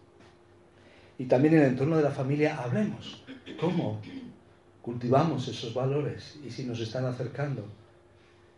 Y 1.17 1.25
también 1.25 1.53
en 1.53 1.61
el 1.61 1.67
entorno 1.69 1.95
de 1.95 2.03
la 2.03 2.11
familia 2.11 2.61
hablemos 2.61 3.23
cómo 3.61 4.01
cultivamos 4.81 5.47
esos 5.47 5.73
valores 5.73 6.37
y 6.45 6.51
si 6.51 6.65
nos 6.65 6.81
están 6.81 7.05
acercando 7.05 7.65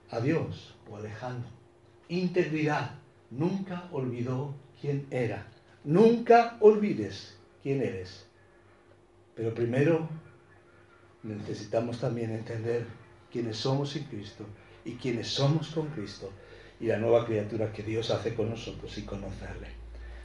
a 0.09 0.19
Dios 0.19 0.75
o 0.89 0.97
alejando. 0.97 1.47
Integridad. 2.09 2.95
Nunca 3.29 3.87
olvidó 3.91 4.55
quién 4.81 5.05
era. 5.11 5.45
Nunca 5.83 6.57
olvides 6.61 7.37
quién 7.61 7.83
eres. 7.83 8.25
Pero 9.35 9.53
primero 9.53 10.09
necesitamos 11.21 11.99
también 11.99 12.31
entender 12.31 12.87
quiénes 13.31 13.57
somos 13.57 13.95
en 13.95 14.05
Cristo 14.05 14.43
y 14.83 14.93
quiénes 14.93 15.27
somos 15.27 15.69
con 15.69 15.87
Cristo 15.89 16.31
y 16.79 16.87
la 16.87 16.97
nueva 16.97 17.25
criatura 17.25 17.71
que 17.71 17.83
Dios 17.83 18.11
hace 18.11 18.33
con 18.33 18.49
nosotros 18.49 18.97
y 18.97 19.03
conocerle. 19.03 19.67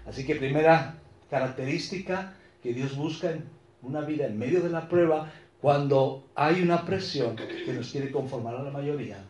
Así 0.06 0.26
que 0.26 0.36
primera 0.36 0.96
característica 1.30 2.34
que 2.62 2.74
Dios 2.74 2.96
busca 2.96 3.30
en 3.30 3.44
una 3.82 4.00
vida 4.02 4.26
en 4.26 4.38
medio 4.38 4.60
de 4.60 4.70
la 4.70 4.88
prueba, 4.88 5.32
cuando 5.60 6.28
hay 6.34 6.62
una 6.62 6.84
presión 6.84 7.36
que 7.36 7.72
nos 7.72 7.90
quiere 7.90 8.10
conformar 8.10 8.56
a 8.56 8.62
la 8.62 8.70
mayoría, 8.70 9.24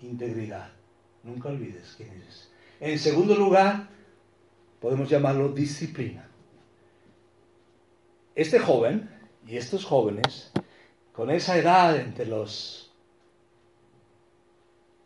integridad. 0.00 0.70
Nunca 1.22 1.48
olvides 1.48 1.94
quién 1.96 2.10
eres. 2.10 2.50
En 2.80 2.98
segundo 2.98 3.34
lugar, 3.34 3.88
podemos 4.80 5.08
llamarlo 5.08 5.48
disciplina. 5.48 6.28
Este 8.34 8.58
joven 8.58 9.10
y 9.46 9.56
estos 9.56 9.84
jóvenes, 9.84 10.52
con 11.12 11.30
esa 11.30 11.56
edad 11.56 11.96
entre 11.96 12.26
los 12.26 12.87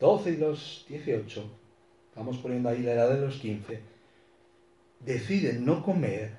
12 0.02 0.30
y 0.30 0.36
los 0.36 0.84
18, 0.88 1.44
vamos 2.16 2.36
poniendo 2.38 2.68
ahí 2.68 2.82
la 2.82 2.94
edad 2.94 3.08
de 3.08 3.24
los 3.24 3.36
15, 3.36 3.78
deciden 4.98 5.64
no 5.64 5.84
comer 5.84 6.32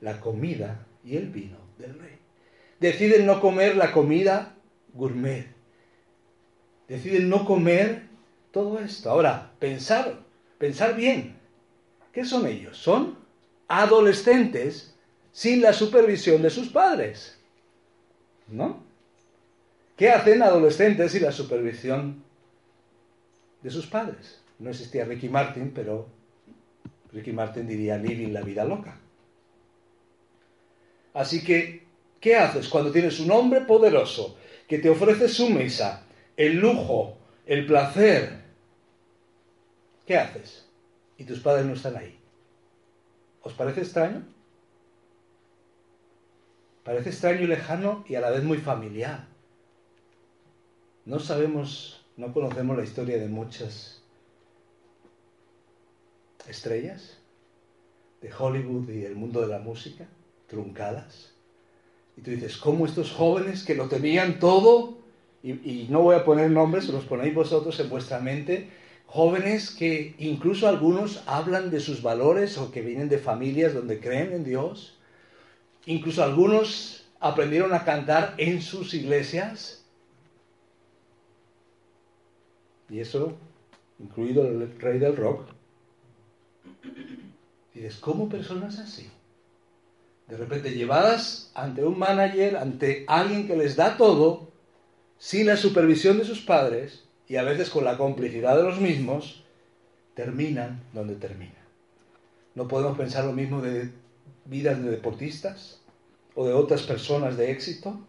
la 0.00 0.18
comida 0.20 0.86
y 1.04 1.18
el 1.18 1.26
vino 1.28 1.58
del 1.76 1.98
rey. 1.98 2.16
Deciden 2.80 3.26
no 3.26 3.42
comer 3.42 3.76
la 3.76 3.92
comida 3.92 4.54
gourmet. 4.94 5.48
Deciden 6.88 7.28
no 7.28 7.44
comer 7.44 8.04
todo 8.52 8.78
esto. 8.78 9.10
Ahora, 9.10 9.52
pensar, 9.58 10.20
pensar 10.56 10.96
bien. 10.96 11.36
¿Qué 12.10 12.24
son 12.24 12.46
ellos? 12.46 12.78
Son 12.78 13.18
adolescentes 13.68 14.94
sin 15.30 15.60
la 15.60 15.74
supervisión 15.74 16.40
de 16.40 16.48
sus 16.48 16.70
padres. 16.70 17.38
¿No? 18.46 18.82
¿Qué 19.94 20.08
hacen 20.08 20.42
adolescentes 20.42 21.12
sin 21.12 21.24
la 21.24 21.32
supervisión 21.32 22.26
de 23.68 23.74
sus 23.74 23.86
padres? 23.86 24.40
No 24.58 24.70
existía 24.70 25.04
Ricky 25.04 25.28
Martin, 25.28 25.72
pero 25.74 26.08
Ricky 27.12 27.32
Martin 27.32 27.66
diría 27.66 27.98
living 27.98 28.32
la 28.32 28.40
vida 28.40 28.64
loca. 28.64 28.98
Así 31.14 31.44
que, 31.44 31.86
¿qué 32.20 32.36
haces 32.36 32.68
cuando 32.68 32.90
tienes 32.90 33.20
un 33.20 33.30
hombre 33.30 33.60
poderoso 33.62 34.38
que 34.66 34.78
te 34.78 34.88
ofrece 34.88 35.28
su 35.28 35.50
mesa, 35.50 36.04
el 36.36 36.56
lujo, 36.56 37.18
el 37.46 37.66
placer? 37.66 38.44
¿Qué 40.06 40.16
haces? 40.16 40.66
Y 41.18 41.24
tus 41.24 41.40
padres 41.40 41.66
no 41.66 41.74
están 41.74 41.96
ahí. 41.96 42.18
¿Os 43.42 43.52
parece 43.52 43.80
extraño? 43.80 44.26
Parece 46.84 47.10
extraño 47.10 47.42
y 47.42 47.46
lejano 47.46 48.04
y 48.08 48.14
a 48.14 48.20
la 48.20 48.30
vez 48.30 48.42
muy 48.42 48.58
familiar. 48.58 49.26
No 51.04 51.18
sabemos, 51.18 51.97
no 52.18 52.32
conocemos 52.34 52.76
la 52.76 52.84
historia 52.84 53.16
de 53.16 53.28
muchas 53.28 54.02
estrellas 56.48 57.16
de 58.20 58.30
Hollywood 58.36 58.90
y 58.90 59.04
el 59.04 59.14
mundo 59.14 59.40
de 59.40 59.46
la 59.46 59.60
música, 59.60 60.08
truncadas. 60.48 61.32
Y 62.16 62.22
tú 62.22 62.32
dices, 62.32 62.56
¿cómo 62.56 62.86
estos 62.86 63.12
jóvenes 63.12 63.64
que 63.64 63.76
lo 63.76 63.88
tenían 63.88 64.40
todo, 64.40 64.98
y, 65.44 65.52
y 65.52 65.86
no 65.88 66.02
voy 66.02 66.16
a 66.16 66.24
poner 66.24 66.50
nombres, 66.50 66.88
los 66.88 67.04
ponéis 67.04 67.34
vosotros 67.34 67.78
en 67.78 67.88
vuestra 67.88 68.18
mente, 68.18 68.68
jóvenes 69.06 69.70
que 69.70 70.16
incluso 70.18 70.66
algunos 70.66 71.22
hablan 71.26 71.70
de 71.70 71.78
sus 71.78 72.02
valores 72.02 72.58
o 72.58 72.72
que 72.72 72.82
vienen 72.82 73.08
de 73.08 73.18
familias 73.18 73.74
donde 73.74 74.00
creen 74.00 74.32
en 74.32 74.42
Dios. 74.42 74.98
Incluso 75.86 76.24
algunos 76.24 77.06
aprendieron 77.20 77.72
a 77.72 77.84
cantar 77.84 78.34
en 78.38 78.60
sus 78.60 78.92
iglesias. 78.94 79.77
Y 82.88 83.00
eso, 83.00 83.36
incluido 83.98 84.46
el 84.46 84.78
rey 84.78 84.98
del 84.98 85.16
rock. 85.16 85.46
Dices, 87.74 87.96
¿cómo 87.96 88.28
personas 88.28 88.78
así? 88.78 89.08
De 90.26 90.36
repente 90.36 90.74
llevadas 90.74 91.50
ante 91.54 91.84
un 91.84 91.98
manager, 91.98 92.56
ante 92.56 93.04
alguien 93.06 93.46
que 93.46 93.56
les 93.56 93.76
da 93.76 93.96
todo, 93.96 94.48
sin 95.18 95.46
la 95.46 95.56
supervisión 95.56 96.18
de 96.18 96.24
sus 96.24 96.40
padres, 96.40 97.04
y 97.28 97.36
a 97.36 97.42
veces 97.42 97.70
con 97.70 97.84
la 97.84 97.96
complicidad 97.96 98.56
de 98.56 98.64
los 98.64 98.80
mismos, 98.80 99.44
terminan 100.14 100.82
donde 100.92 101.14
terminan. 101.14 101.54
No 102.54 102.66
podemos 102.66 102.98
pensar 102.98 103.24
lo 103.24 103.32
mismo 103.32 103.60
de 103.60 103.90
vidas 104.46 104.82
de 104.82 104.90
deportistas 104.90 105.80
o 106.34 106.46
de 106.46 106.52
otras 106.52 106.82
personas 106.82 107.36
de 107.36 107.52
éxito. 107.52 108.00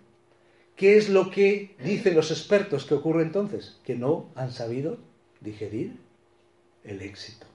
¿Qué 0.80 0.96
es 0.96 1.10
lo 1.10 1.30
que 1.30 1.76
dicen 1.84 2.16
los 2.16 2.32
expertos 2.32 2.86
que 2.86 2.94
ocurre 2.94 3.24
entonces? 3.24 3.76
Que 3.84 3.96
no 3.96 4.30
han 4.34 4.54
sabido 4.54 4.98
digerir 5.42 5.98
el 6.86 7.02
éxito. 7.02 7.46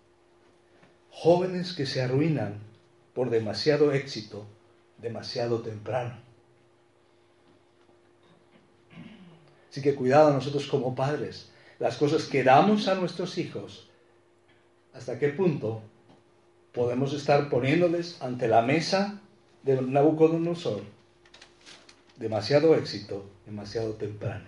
Jóvenes 1.10 1.72
que 1.72 1.86
se 1.86 2.02
arruinan 2.02 2.58
por 3.14 3.30
demasiado 3.30 3.94
éxito 3.94 4.44
demasiado 4.98 5.62
temprano. 5.62 6.18
Así 9.70 9.80
que 9.80 9.94
cuidado 9.94 10.30
nosotros 10.30 10.66
como 10.66 10.94
padres 10.94 11.50
las 11.78 11.96
cosas 11.96 12.24
que 12.24 12.44
damos 12.44 12.88
a 12.88 12.94
nuestros 12.94 13.38
hijos, 13.38 13.88
hasta 14.92 15.18
qué 15.18 15.30
punto 15.30 15.80
podemos 16.72 17.14
estar 17.14 17.48
poniéndoles 17.48 18.20
ante 18.20 18.48
la 18.48 18.60
mesa 18.60 19.22
de 19.62 19.80
Nabucodonosor 19.80 20.93
demasiado 22.16 22.74
éxito, 22.74 23.24
demasiado 23.46 23.94
temprano. 23.94 24.44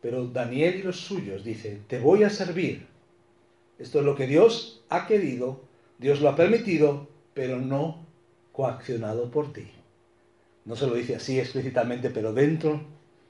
Pero 0.00 0.26
Daniel 0.26 0.76
y 0.76 0.82
los 0.82 1.00
suyos 1.00 1.44
dicen, 1.44 1.84
te 1.88 1.98
voy 1.98 2.22
a 2.24 2.30
servir. 2.30 2.86
Esto 3.78 4.00
es 4.00 4.04
lo 4.04 4.14
que 4.16 4.26
Dios 4.26 4.84
ha 4.88 5.06
querido, 5.06 5.60
Dios 5.98 6.20
lo 6.20 6.28
ha 6.28 6.36
permitido, 6.36 7.08
pero 7.34 7.58
no 7.58 8.06
coaccionado 8.52 9.30
por 9.30 9.52
ti. 9.52 9.70
No 10.64 10.76
se 10.76 10.86
lo 10.86 10.94
dice 10.94 11.16
así 11.16 11.38
explícitamente, 11.38 12.10
pero 12.10 12.32
dentro 12.32 12.80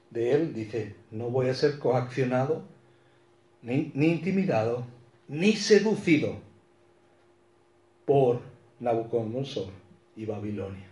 de 0.09 0.33
él 0.33 0.53
dice, 0.53 0.95
no 1.11 1.29
voy 1.29 1.49
a 1.49 1.53
ser 1.53 1.79
coaccionado, 1.79 2.63
ni, 3.61 3.91
intimidado, 3.95 4.85
ni 5.27 5.53
seducido 5.53 6.37
por 8.05 8.41
Nabucodonosor 8.79 9.67
y 10.15 10.25
Babilonia. 10.25 10.88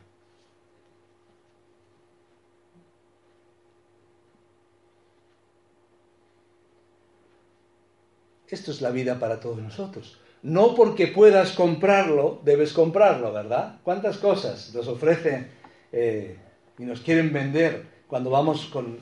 Esto 8.50 8.72
es 8.72 8.82
la 8.82 8.92
vida 8.92 9.20
para 9.20 9.40
todos 9.40 9.58
nosotros. 9.58 10.20
No 10.44 10.76
porque 10.76 11.08
puedas 11.08 11.52
comprarlo, 11.52 12.42
debes 12.46 12.72
comprarlo, 12.72 13.34
¿verdad? 13.34 13.80
¿Cuántas 13.84 14.18
cosas 14.18 14.74
nos 14.74 14.88
ofrecen 14.88 15.48
eh, 15.92 16.38
y 16.78 16.84
nos 16.84 17.02
quieren 17.02 17.34
vender 17.34 17.84
cuando 18.08 18.30
vamos 18.30 18.66
con 18.68 19.00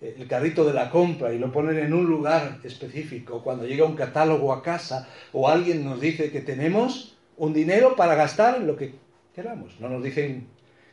el 0.00 0.26
carrito 0.28 0.64
de 0.64 0.74
la 0.74 0.90
compra 0.90 1.32
y 1.32 1.38
lo 1.38 1.52
ponen 1.52 1.78
en 1.78 1.92
un 1.92 2.06
lugar 2.06 2.58
específico, 2.64 3.42
cuando 3.42 3.66
llega 3.66 3.84
un 3.84 3.96
catálogo 3.96 4.52
a 4.52 4.62
casa 4.62 5.08
o 5.32 5.48
alguien 5.48 5.84
nos 5.84 6.00
dice 6.00 6.30
que 6.30 6.40
tenemos 6.40 7.16
un 7.36 7.52
dinero 7.52 7.96
para 7.96 8.14
gastar 8.14 8.56
en 8.56 8.66
lo 8.66 8.76
que 8.76 8.94
queramos. 9.34 9.78
No 9.80 9.88
nos 9.88 10.02
dicen 10.02 10.46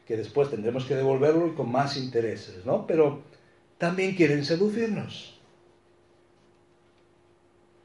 que 0.05 0.17
después 0.17 0.49
tendremos 0.49 0.85
que 0.85 0.95
devolverlo 0.95 1.47
y 1.47 1.51
con 1.51 1.71
más 1.71 1.97
intereses, 1.97 2.65
¿no? 2.65 2.85
Pero 2.87 3.21
también 3.77 4.15
quieren 4.15 4.43
seducirnos. 4.43 5.32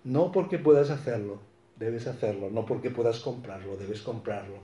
No 0.05 0.33
porque 0.33 0.59
puedas 0.59 0.91
hacerlo, 0.91 1.41
debes 1.77 2.07
hacerlo. 2.07 2.51
No 2.51 2.65
porque 2.67 2.91
puedas 2.91 3.21
comprarlo, 3.21 3.77
debes 3.77 4.03
comprarlo. 4.03 4.59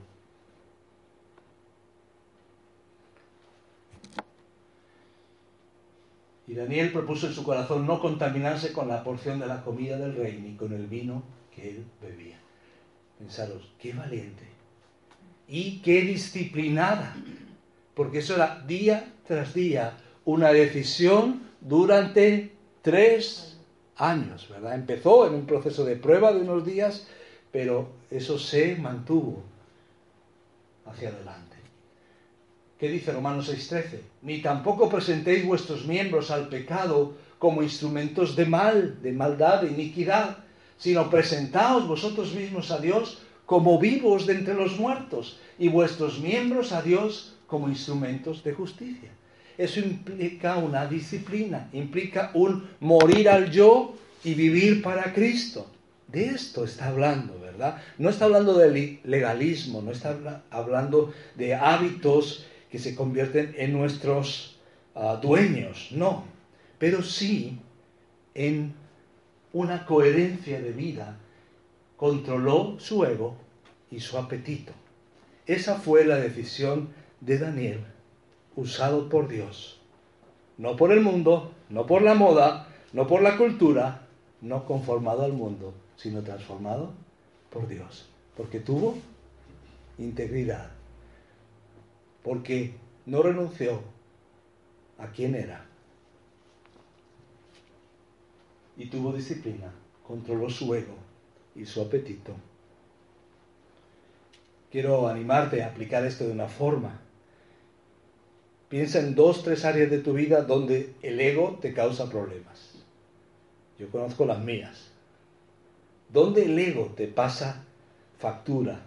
Y 6.47 6.53
Daniel 6.53 6.91
propuso 6.91 7.27
en 7.27 7.33
su 7.33 7.43
corazón 7.43 7.87
no 7.87 7.99
contaminarse 7.99 8.71
con 8.71 8.87
la 8.87 9.03
porción 9.03 9.39
de 9.39 9.47
la 9.47 9.63
comida 9.63 9.97
del 9.97 10.15
rey 10.15 10.39
ni 10.41 10.55
con 10.55 10.73
el 10.73 10.85
vino 10.85 11.23
que 11.53 11.69
él 11.69 11.85
bebía. 12.01 12.37
Pensaros, 13.17 13.73
qué 13.79 13.93
valiente 13.93 14.43
y 15.47 15.79
qué 15.81 16.01
disciplinada, 16.01 17.15
porque 17.93 18.19
eso 18.19 18.35
era 18.35 18.61
día 18.65 19.13
tras 19.27 19.53
día 19.53 19.97
una 20.25 20.51
decisión 20.51 21.43
durante 21.61 22.51
tres 22.81 23.54
años, 23.97 24.47
¿verdad? 24.49 24.75
Empezó 24.75 25.27
en 25.27 25.35
un 25.35 25.45
proceso 25.45 25.85
de 25.85 25.95
prueba 25.95 26.33
de 26.33 26.41
unos 26.41 26.65
días, 26.65 27.07
pero 27.51 27.89
eso 28.11 28.37
se 28.37 28.75
mantuvo 28.75 29.41
hacia 30.85 31.09
adelante. 31.09 31.55
¿Qué 32.79 32.89
dice 32.89 33.13
Romanos 33.13 33.49
6:13? 33.49 34.01
Ni 34.21 34.41
tampoco 34.41 34.89
presentéis 34.89 35.45
vuestros 35.45 35.85
miembros 35.85 36.29
al 36.29 36.49
pecado 36.49 37.13
como 37.39 37.63
instrumentos 37.63 38.35
de 38.35 38.45
mal, 38.45 39.01
de 39.01 39.13
maldad, 39.13 39.61
de 39.61 39.71
iniquidad, 39.71 40.37
sino 40.77 41.09
presentaos 41.09 41.87
vosotros 41.87 42.33
mismos 42.33 42.71
a 42.71 42.79
Dios 42.79 43.19
como 43.45 43.79
vivos 43.79 44.25
de 44.25 44.33
entre 44.33 44.55
los 44.55 44.77
muertos 44.77 45.39
y 45.57 45.69
vuestros 45.69 46.19
miembros 46.19 46.71
a 46.71 46.81
Dios 46.81 47.35
como 47.47 47.69
instrumentos 47.69 48.43
de 48.43 48.53
justicia. 48.53 49.11
Eso 49.57 49.79
implica 49.79 50.57
una 50.57 50.85
disciplina, 50.85 51.69
implica 51.73 52.31
un 52.33 52.67
morir 52.79 53.29
al 53.29 53.51
yo 53.51 53.95
y 54.23 54.33
vivir 54.33 54.81
para 54.81 55.13
Cristo. 55.13 55.67
De 56.07 56.27
esto 56.27 56.63
está 56.63 56.87
hablando, 56.87 57.39
¿verdad? 57.39 57.81
No 57.97 58.09
está 58.09 58.25
hablando 58.25 58.57
de 58.57 58.99
legalismo, 59.03 59.81
no 59.81 59.91
está 59.91 60.43
hablando 60.49 61.13
de 61.35 61.55
hábitos 61.55 62.45
que 62.69 62.79
se 62.79 62.95
convierten 62.95 63.55
en 63.57 63.73
nuestros 63.73 64.59
ah, 64.93 65.19
dueños, 65.21 65.89
no, 65.91 66.25
pero 66.77 67.01
sí 67.01 67.59
en 68.33 68.73
una 69.53 69.85
coherencia 69.85 70.61
de 70.61 70.71
vida. 70.71 71.17
Controló 71.95 72.77
su 72.79 73.05
ego 73.05 73.37
y 73.89 74.01
su 74.01 74.17
apetito. 74.17 74.73
Esa 75.45 75.75
fue 75.75 76.03
la 76.03 76.17
decisión 76.17 76.89
de 77.21 77.37
Daniel, 77.37 77.79
usado 78.55 79.09
por 79.09 79.27
Dios. 79.27 79.79
No 80.57 80.75
por 80.75 80.91
el 80.91 81.01
mundo, 81.01 81.51
no 81.69 81.85
por 81.85 82.01
la 82.01 82.13
moda, 82.13 82.67
no 82.93 83.07
por 83.07 83.21
la 83.21 83.37
cultura, 83.37 84.07
no 84.41 84.65
conformado 84.65 85.23
al 85.23 85.33
mundo, 85.33 85.73
sino 85.97 86.21
transformado 86.21 86.93
por 87.49 87.67
Dios. 87.67 88.07
Porque 88.37 88.59
tuvo 88.59 88.97
integridad. 89.97 90.71
Porque 92.23 92.73
no 93.05 93.21
renunció 93.21 93.81
a 94.97 95.07
quien 95.07 95.35
era. 95.35 95.65
Y 98.77 98.87
tuvo 98.87 99.13
disciplina, 99.13 99.71
controló 100.07 100.49
su 100.49 100.73
ego 100.73 100.95
y 101.55 101.65
su 101.65 101.81
apetito. 101.81 102.33
Quiero 104.71 105.07
animarte 105.07 105.63
a 105.63 105.67
aplicar 105.67 106.03
esto 106.05 106.25
de 106.25 106.33
una 106.33 106.47
forma. 106.47 106.99
Piensa 108.75 108.99
en 108.99 109.15
dos, 109.15 109.41
tres 109.41 109.63
áreas 109.63 109.89
de 109.89 109.99
tu 109.99 110.11
vida 110.11 110.41
donde 110.41 110.95
el 111.01 111.21
ego 111.21 111.57
te 111.61 111.73
causa 111.73 112.09
problemas. 112.09 112.73
Yo 113.79 113.89
conozco 113.89 114.25
las 114.25 114.43
mías. 114.43 114.91
Donde 116.09 116.43
el 116.43 116.59
ego 116.59 116.91
te 116.93 117.07
pasa 117.07 117.63
factura 118.19 118.81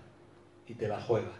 y 0.66 0.74
te 0.74 0.88
la 0.88 1.00
juega. 1.00 1.32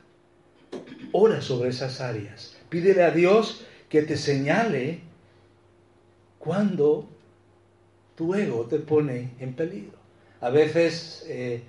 Ora 1.12 1.42
sobre 1.42 1.68
esas 1.68 2.00
áreas. 2.00 2.56
Pídele 2.70 3.02
a 3.02 3.10
Dios 3.10 3.66
que 3.90 4.00
te 4.00 4.16
señale 4.16 5.00
cuando 6.38 7.06
tu 8.14 8.34
ego 8.34 8.64
te 8.64 8.78
pone 8.78 9.34
en 9.40 9.52
peligro. 9.52 9.98
A 10.40 10.48
veces 10.48 11.22
eh, 11.28 11.64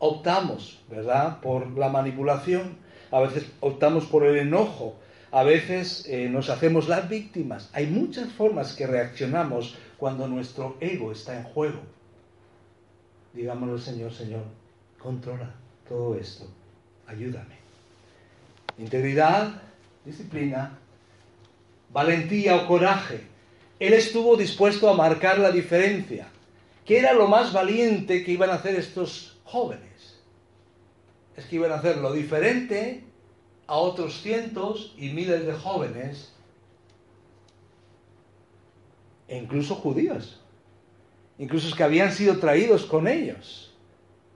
optamos, 0.00 0.82
¿verdad?, 0.90 1.40
por 1.40 1.78
la 1.78 1.90
manipulación, 1.90 2.84
a 3.16 3.20
veces 3.20 3.46
optamos 3.60 4.04
por 4.04 4.26
el 4.26 4.36
enojo, 4.36 4.94
a 5.30 5.42
veces 5.42 6.04
eh, 6.06 6.28
nos 6.28 6.50
hacemos 6.50 6.86
las 6.86 7.08
víctimas. 7.08 7.70
Hay 7.72 7.86
muchas 7.86 8.30
formas 8.30 8.74
que 8.74 8.86
reaccionamos 8.86 9.74
cuando 9.96 10.28
nuestro 10.28 10.76
ego 10.80 11.12
está 11.12 11.34
en 11.38 11.44
juego. 11.44 11.80
Digámoslo, 13.32 13.78
Señor, 13.78 14.12
Señor, 14.12 14.42
controla 14.98 15.54
todo 15.88 16.14
esto, 16.14 16.46
ayúdame. 17.06 17.54
Integridad, 18.76 19.62
disciplina, 20.04 20.76
valentía 21.90 22.56
o 22.56 22.66
coraje. 22.66 23.22
Él 23.80 23.94
estuvo 23.94 24.36
dispuesto 24.36 24.90
a 24.90 24.94
marcar 24.94 25.38
la 25.38 25.50
diferencia. 25.50 26.28
¿Qué 26.84 26.98
era 26.98 27.14
lo 27.14 27.28
más 27.28 27.54
valiente 27.54 28.22
que 28.22 28.32
iban 28.32 28.50
a 28.50 28.56
hacer 28.56 28.74
estos 28.74 29.38
jóvenes? 29.44 30.20
Es 31.34 31.46
que 31.46 31.56
iban 31.56 31.72
a 31.72 31.76
hacer 31.76 31.96
lo 31.96 32.12
diferente 32.12 33.05
a 33.66 33.74
otros 33.74 34.20
cientos 34.22 34.94
y 34.96 35.10
miles 35.10 35.44
de 35.46 35.52
jóvenes, 35.52 36.32
e 39.28 39.38
incluso 39.38 39.74
judíos, 39.74 40.40
incluso 41.38 41.74
que 41.76 41.82
habían 41.82 42.12
sido 42.12 42.38
traídos 42.38 42.84
con 42.84 43.08
ellos. 43.08 43.74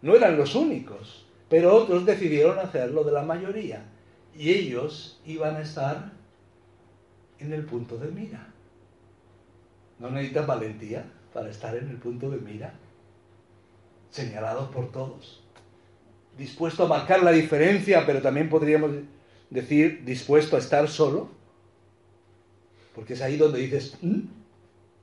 No 0.02 0.16
eran 0.16 0.36
los 0.36 0.54
únicos, 0.54 1.26
pero 1.48 1.74
otros 1.74 2.06
decidieron 2.06 2.58
hacerlo 2.58 3.04
de 3.04 3.12
la 3.12 3.22
mayoría 3.22 3.84
y 4.34 4.50
ellos 4.50 5.20
iban 5.26 5.56
a 5.56 5.60
estar 5.60 6.12
en 7.38 7.52
el 7.52 7.64
punto 7.64 7.98
de 7.98 8.10
mira. 8.10 8.48
¿No 9.98 10.10
necesitas 10.10 10.46
valentía 10.46 11.04
para 11.32 11.50
estar 11.50 11.76
en 11.76 11.90
el 11.90 11.96
punto 11.96 12.30
de 12.30 12.38
mira? 12.38 12.72
Señalados 14.10 14.70
por 14.70 14.90
todos. 14.90 15.42
Dispuesto 16.38 16.84
a 16.84 16.88
marcar 16.88 17.22
la 17.22 17.32
diferencia, 17.32 18.04
pero 18.06 18.22
también 18.22 18.48
podríamos 18.48 18.92
decir 19.50 20.04
dispuesto 20.04 20.56
a 20.56 20.60
estar 20.60 20.88
solo. 20.88 21.28
Porque 22.94 23.14
es 23.14 23.22
ahí 23.22 23.36
donde 23.36 23.60
dices, 23.60 23.96
¿Mm? 24.00 24.20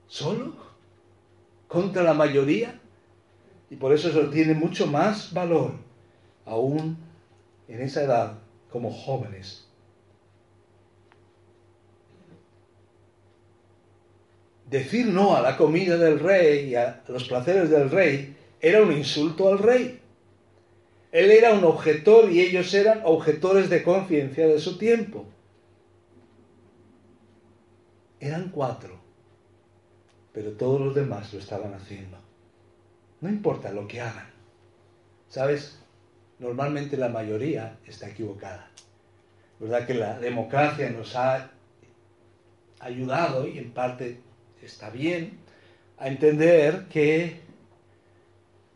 ¿solo? 0.07 0.55
¿Contra 1.67 2.03
la 2.03 2.13
mayoría? 2.13 2.79
Y 3.69 3.75
por 3.75 3.93
eso 3.93 4.09
eso 4.09 4.29
tiene 4.29 4.53
mucho 4.53 4.87
más 4.87 5.33
valor, 5.33 5.73
aún 6.45 6.97
en 7.67 7.81
esa 7.81 8.03
edad, 8.03 8.39
como 8.71 8.91
jóvenes. 8.91 9.67
Decir 14.69 15.07
no 15.07 15.35
a 15.35 15.41
la 15.41 15.55
comida 15.57 15.97
del 15.97 16.19
rey 16.19 16.69
y 16.69 16.75
a 16.75 17.03
los 17.07 17.25
placeres 17.25 17.69
del 17.69 17.89
rey 17.89 18.35
era 18.59 18.81
un 18.81 18.91
insulto 18.91 19.49
al 19.49 19.59
rey. 19.59 20.01
Él 21.11 21.31
era 21.31 21.53
un 21.53 21.63
objetor 21.63 22.31
y 22.31 22.41
ellos 22.41 22.73
eran 22.73 23.01
objetores 23.05 23.69
de 23.69 23.83
conciencia 23.83 24.47
de 24.47 24.59
su 24.59 24.77
tiempo. 24.77 25.25
Eran 28.19 28.49
cuatro, 28.49 28.99
pero 30.33 30.51
todos 30.53 30.81
los 30.81 30.95
demás 30.95 31.33
lo 31.33 31.39
estaban 31.39 31.73
haciendo. 31.73 32.17
No 33.21 33.29
importa 33.29 33.71
lo 33.71 33.87
que 33.87 34.01
hagan. 34.01 34.29
¿Sabes? 35.29 35.79
Normalmente 36.39 36.97
la 36.97 37.09
mayoría 37.09 37.77
está 37.85 38.09
equivocada. 38.09 38.69
¿Verdad 39.59 39.87
que 39.87 39.93
la 39.93 40.19
democracia 40.19 40.89
nos 40.89 41.15
ha 41.15 41.51
ayudado, 42.79 43.47
y 43.47 43.57
en 43.57 43.71
parte 43.71 44.19
está 44.61 44.89
bien, 44.89 45.39
a 45.97 46.07
entender 46.07 46.85
que 46.89 47.39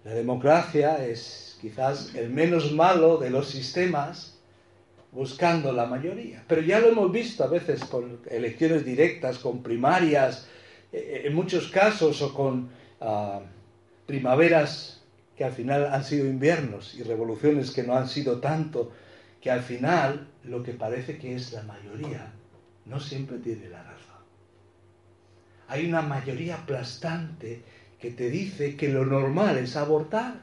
la 0.03 0.13
democracia 0.13 1.05
es 1.05 1.50
quizás 1.61 2.15
el 2.15 2.31
menos 2.31 2.71
malo 2.71 3.17
de 3.17 3.29
los 3.29 3.47
sistemas 3.47 4.39
buscando 5.11 5.71
la 5.71 5.85
mayoría. 5.85 6.43
Pero 6.47 6.61
ya 6.61 6.79
lo 6.79 6.87
hemos 6.87 7.11
visto 7.11 7.43
a 7.43 7.47
veces 7.47 7.83
con 7.85 8.19
elecciones 8.29 8.83
directas, 8.83 9.37
con 9.37 9.61
primarias, 9.61 10.47
eh, 10.91 11.23
en 11.25 11.35
muchos 11.35 11.67
casos, 11.67 12.21
o 12.21 12.33
con 12.33 12.69
ah, 12.99 13.41
primaveras 14.07 15.01
que 15.37 15.43
al 15.43 15.51
final 15.51 15.93
han 15.93 16.03
sido 16.03 16.25
inviernos 16.25 16.95
y 16.95 17.03
revoluciones 17.03 17.71
que 17.71 17.83
no 17.83 17.95
han 17.95 18.07
sido 18.07 18.39
tanto, 18.39 18.91
que 19.39 19.51
al 19.51 19.61
final 19.61 20.27
lo 20.43 20.63
que 20.63 20.73
parece 20.73 21.17
que 21.17 21.35
es 21.35 21.53
la 21.53 21.63
mayoría 21.63 22.31
no 22.85 22.99
siempre 22.99 23.37
tiene 23.37 23.69
la 23.69 23.83
razón. 23.83 24.01
Hay 25.67 25.87
una 25.87 26.01
mayoría 26.01 26.55
aplastante 26.55 27.61
que 27.99 28.11
te 28.11 28.29
dice 28.29 28.75
que 28.75 28.89
lo 28.89 29.05
normal 29.05 29.57
es 29.57 29.75
abortar 29.75 30.41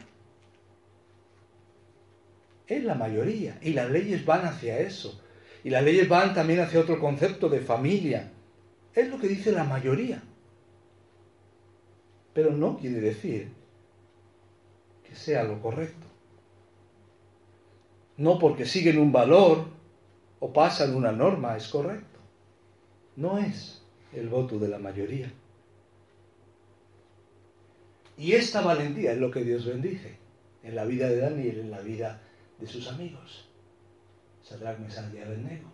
es 2.68 2.84
la 2.84 2.94
mayoría. 2.94 3.58
Y 3.62 3.72
las 3.72 3.90
leyes 3.90 4.24
van 4.24 4.44
hacia 4.44 4.78
eso. 4.78 5.20
Y 5.64 5.70
las 5.70 5.82
leyes 5.82 6.08
van 6.08 6.34
también 6.34 6.60
hacia 6.60 6.80
otro 6.80 7.00
concepto 7.00 7.48
de 7.48 7.60
familia. 7.60 8.30
Es 8.94 9.08
lo 9.08 9.18
que 9.18 9.28
dice 9.28 9.50
la 9.50 9.64
mayoría. 9.64 10.22
Pero 12.34 12.52
no 12.52 12.76
quiere 12.76 13.00
decir 13.00 13.50
que 15.02 15.14
sea 15.14 15.42
lo 15.42 15.60
correcto. 15.60 16.06
No 18.18 18.38
porque 18.38 18.66
siguen 18.66 18.98
un 18.98 19.12
valor 19.12 19.64
o 20.40 20.52
pasan 20.52 20.94
una 20.94 21.10
norma 21.10 21.56
es 21.56 21.68
correcto. 21.68 22.20
No 23.16 23.38
es. 23.38 23.82
el 24.12 24.28
voto 24.28 24.58
de 24.58 24.68
la 24.68 24.78
mayoría. 24.78 25.30
Y 28.16 28.32
esta 28.32 28.62
valentía 28.62 29.12
es 29.12 29.18
lo 29.18 29.30
que 29.30 29.44
Dios 29.44 29.66
bendice 29.66 30.16
en 30.62 30.74
la 30.74 30.84
vida 30.84 31.08
de 31.08 31.18
Daniel, 31.18 31.60
en 31.60 31.70
la 31.70 31.80
vida 31.80 32.20
de 32.59 32.66
sus 32.66 32.88
amigos. 32.88 33.46
Sadrach, 34.42 34.78
Mesach 34.78 35.12
y 35.14 35.18
Abednego. 35.18 35.70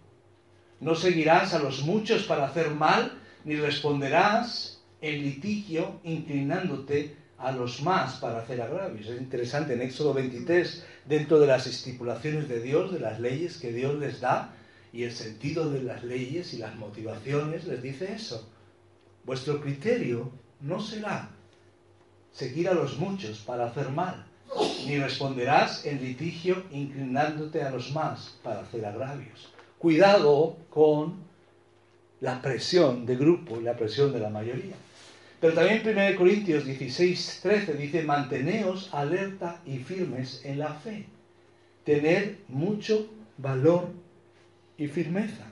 No 0.81 0.95
seguirás 0.95 1.55
a 1.55 1.59
los 1.59 1.83
muchos 1.83 2.25
para 2.25 2.47
hacer 2.47 2.71
mal, 2.71 3.13
ni 3.45 3.57
responderás 3.57 4.83
en 5.01 5.23
litigio 5.23 6.01
inclinándote 6.05 7.17
a 7.39 7.53
los 7.53 7.83
más 7.83 8.17
para 8.17 8.39
hacer 8.39 8.61
agravios. 8.61 9.07
Es 9.07 9.21
interesante, 9.21 9.75
en 9.75 9.83
Éxodo 9.83 10.15
23, 10.15 10.85
dentro 11.07 11.39
de 11.39 11.47
las 11.47 11.67
estipulaciones 11.67 12.49
de 12.49 12.61
Dios, 12.61 12.93
de 12.93 13.01
las 13.01 13.21
leyes 13.21 13.59
que 13.59 13.73
Dios 13.73 13.99
les 13.99 14.21
da, 14.21 14.55
y 14.93 15.03
el 15.03 15.13
sentido 15.13 15.71
de 15.71 15.83
las 15.83 16.05
leyes 16.05 16.55
y 16.55 16.59
las 16.59 16.75
motivaciones, 16.77 17.65
les 17.67 17.83
dice 17.83 18.13
eso. 18.13 18.49
Vuestro 19.25 19.61
criterio 19.61 20.31
no 20.61 20.81
será 20.81 21.31
seguir 22.33 22.69
a 22.69 22.75
los 22.75 22.99
muchos 22.99 23.41
para 23.41 23.67
hacer 23.67 23.89
mal, 23.91 24.27
ni 24.87 24.99
responderás 24.99 25.85
en 25.87 26.01
litigio 26.01 26.65
inclinándote 26.71 27.63
a 27.63 27.71
los 27.71 27.93
más 27.93 28.39
para 28.43 28.61
hacer 28.61 28.85
agravios. 28.85 29.53
Cuidado 29.79 30.57
con 30.71 31.25
la 32.21 32.41
presión 32.41 33.05
de 33.07 33.17
grupo 33.17 33.61
y 33.61 33.63
la 33.63 33.77
presión 33.77 34.13
de 34.13 34.21
la 34.21 34.31
mayoría. 34.31 34.75
Pero 35.41 35.53
también 35.55 35.83
1 35.87 36.17
Corintios 36.17 36.65
16, 36.65 37.41
13 37.43 37.75
dice, 37.75 38.03
manteneos 38.03 38.89
alerta 38.95 39.61
y 39.67 39.79
firmes 39.79 40.43
en 40.45 40.59
la 40.59 40.73
fe. 40.73 41.05
Tener 41.85 42.39
mucho 42.49 43.11
valor 43.37 43.89
y 44.79 44.87
firmeza. 44.87 45.45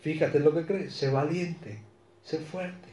Fíjate 0.00 0.40
lo 0.40 0.52
que 0.52 0.66
crees, 0.66 0.94
sé 0.94 1.10
valiente, 1.10 1.78
sé 2.24 2.38
fuerte. 2.38 2.88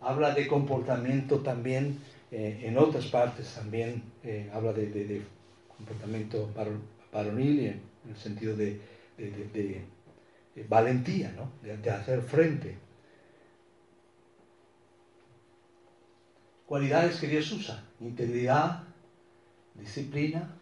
Habla 0.00 0.32
de 0.32 0.46
comportamiento 0.46 1.40
también, 1.40 1.98
eh, 2.30 2.60
en 2.64 2.76
otras 2.76 3.06
partes 3.06 3.54
también 3.54 4.02
eh, 4.22 4.50
habla 4.52 4.72
de, 4.72 5.22
comportamiento 5.76 6.50
varonil 7.12 7.60
en 7.60 7.82
el 8.08 8.16
sentido 8.16 8.56
de, 8.56 8.80
valentía, 10.68 11.32
¿no? 11.32 11.50
de 11.62 11.90
hacer 11.90 12.22
frente. 12.22 12.78
Cualidades 16.66 17.20
que 17.20 17.28
Dios 17.28 17.52
usa, 17.52 17.84
integridad, 18.00 18.82
disciplina 19.74 20.56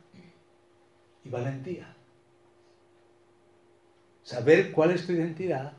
y 1.24 1.30
valentía. 1.30 1.94
Saber 4.22 4.72
cuál 4.72 4.90
es 4.90 5.06
tu 5.06 5.12
identidad, 5.12 5.72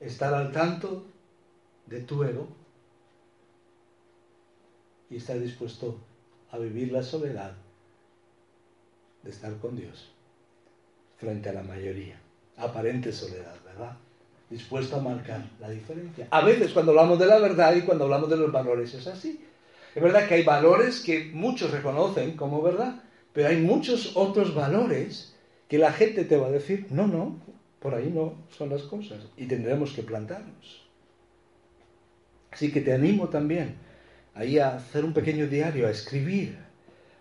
estar 0.00 0.34
al 0.34 0.52
tanto 0.52 1.06
de 1.86 2.00
tu 2.00 2.22
ego 2.22 2.48
y 5.10 5.16
estar 5.16 5.38
dispuesto 5.38 5.98
a 6.50 6.58
vivir 6.58 6.92
la 6.92 7.02
soledad 7.02 7.52
de 9.22 9.30
estar 9.30 9.56
con 9.58 9.76
Dios 9.76 10.10
frente 11.16 11.48
a 11.48 11.52
la 11.52 11.62
mayoría. 11.62 12.20
Aparente 12.56 13.12
soledad, 13.12 13.56
¿verdad? 13.64 13.96
dispuesto 14.50 14.96
a 14.96 15.00
marcar 15.00 15.42
la 15.60 15.70
diferencia. 15.70 16.28
A 16.30 16.44
veces 16.44 16.72
cuando 16.72 16.92
hablamos 16.92 17.18
de 17.18 17.26
la 17.26 17.38
verdad 17.38 17.74
y 17.74 17.82
cuando 17.82 18.04
hablamos 18.04 18.30
de 18.30 18.36
los 18.36 18.52
valores 18.52 18.94
es 18.94 19.06
así. 19.06 19.40
Es 19.94 20.02
verdad 20.02 20.28
que 20.28 20.34
hay 20.34 20.44
valores 20.44 21.00
que 21.00 21.30
muchos 21.32 21.70
reconocen 21.70 22.36
como 22.36 22.62
verdad, 22.62 23.02
pero 23.32 23.48
hay 23.48 23.56
muchos 23.56 24.16
otros 24.16 24.54
valores 24.54 25.34
que 25.68 25.78
la 25.78 25.92
gente 25.92 26.24
te 26.24 26.36
va 26.36 26.46
a 26.46 26.50
decir, 26.50 26.86
no, 26.90 27.06
no, 27.06 27.40
por 27.80 27.94
ahí 27.94 28.10
no 28.14 28.34
son 28.50 28.70
las 28.70 28.82
cosas 28.82 29.18
y 29.36 29.46
tendremos 29.46 29.92
que 29.92 30.02
plantarnos. 30.02 30.86
Así 32.50 32.70
que 32.70 32.80
te 32.80 32.92
animo 32.92 33.28
también 33.28 33.76
ahí 34.36 34.58
a 34.58 34.76
hacer 34.76 35.04
un 35.04 35.12
pequeño 35.12 35.48
diario, 35.48 35.86
a 35.86 35.90
escribir 35.90 36.56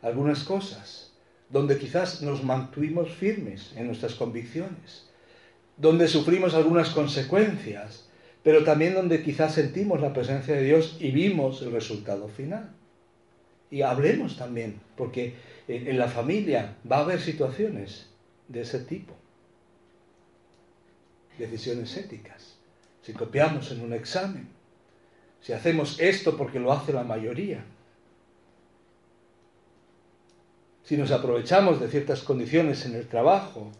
algunas 0.01 0.43
cosas 0.43 1.13
donde 1.49 1.77
quizás 1.77 2.21
nos 2.21 2.43
mantuvimos 2.43 3.09
firmes 3.09 3.71
en 3.75 3.87
nuestras 3.87 4.15
convicciones, 4.15 5.07
donde 5.77 6.07
sufrimos 6.07 6.53
algunas 6.53 6.89
consecuencias, 6.89 8.07
pero 8.43 8.63
también 8.63 8.93
donde 8.93 9.23
quizás 9.23 9.53
sentimos 9.53 10.01
la 10.01 10.13
presencia 10.13 10.55
de 10.55 10.63
Dios 10.63 10.97
y 10.99 11.11
vimos 11.11 11.61
el 11.61 11.71
resultado 11.71 12.27
final. 12.27 12.69
Y 13.71 13.81
hablemos 13.81 14.37
también, 14.37 14.79
porque 14.95 15.33
en 15.67 15.97
la 15.97 16.07
familia 16.07 16.75
va 16.89 16.97
a 16.97 17.01
haber 17.01 17.19
situaciones 17.19 18.07
de 18.47 18.61
ese 18.61 18.79
tipo, 18.79 19.13
decisiones 21.37 21.95
éticas. 21.97 22.55
Si 23.01 23.13
copiamos 23.13 23.71
en 23.71 23.81
un 23.81 23.93
examen, 23.93 24.47
si 25.45 25.53
hacemos 25.53 25.99
esto 25.99 26.35
porque 26.37 26.59
lo 26.59 26.71
hace 26.71 26.91
la 26.91 27.03
mayoría, 27.03 27.63
si 30.81 30.97
nos 30.97 31.11
aprovechamos 31.11 31.79
de 31.79 31.87
ciertas 31.87 32.23
condiciones 32.23 32.83
en 32.87 32.95
el 32.95 33.07
trabajo, 33.07 33.71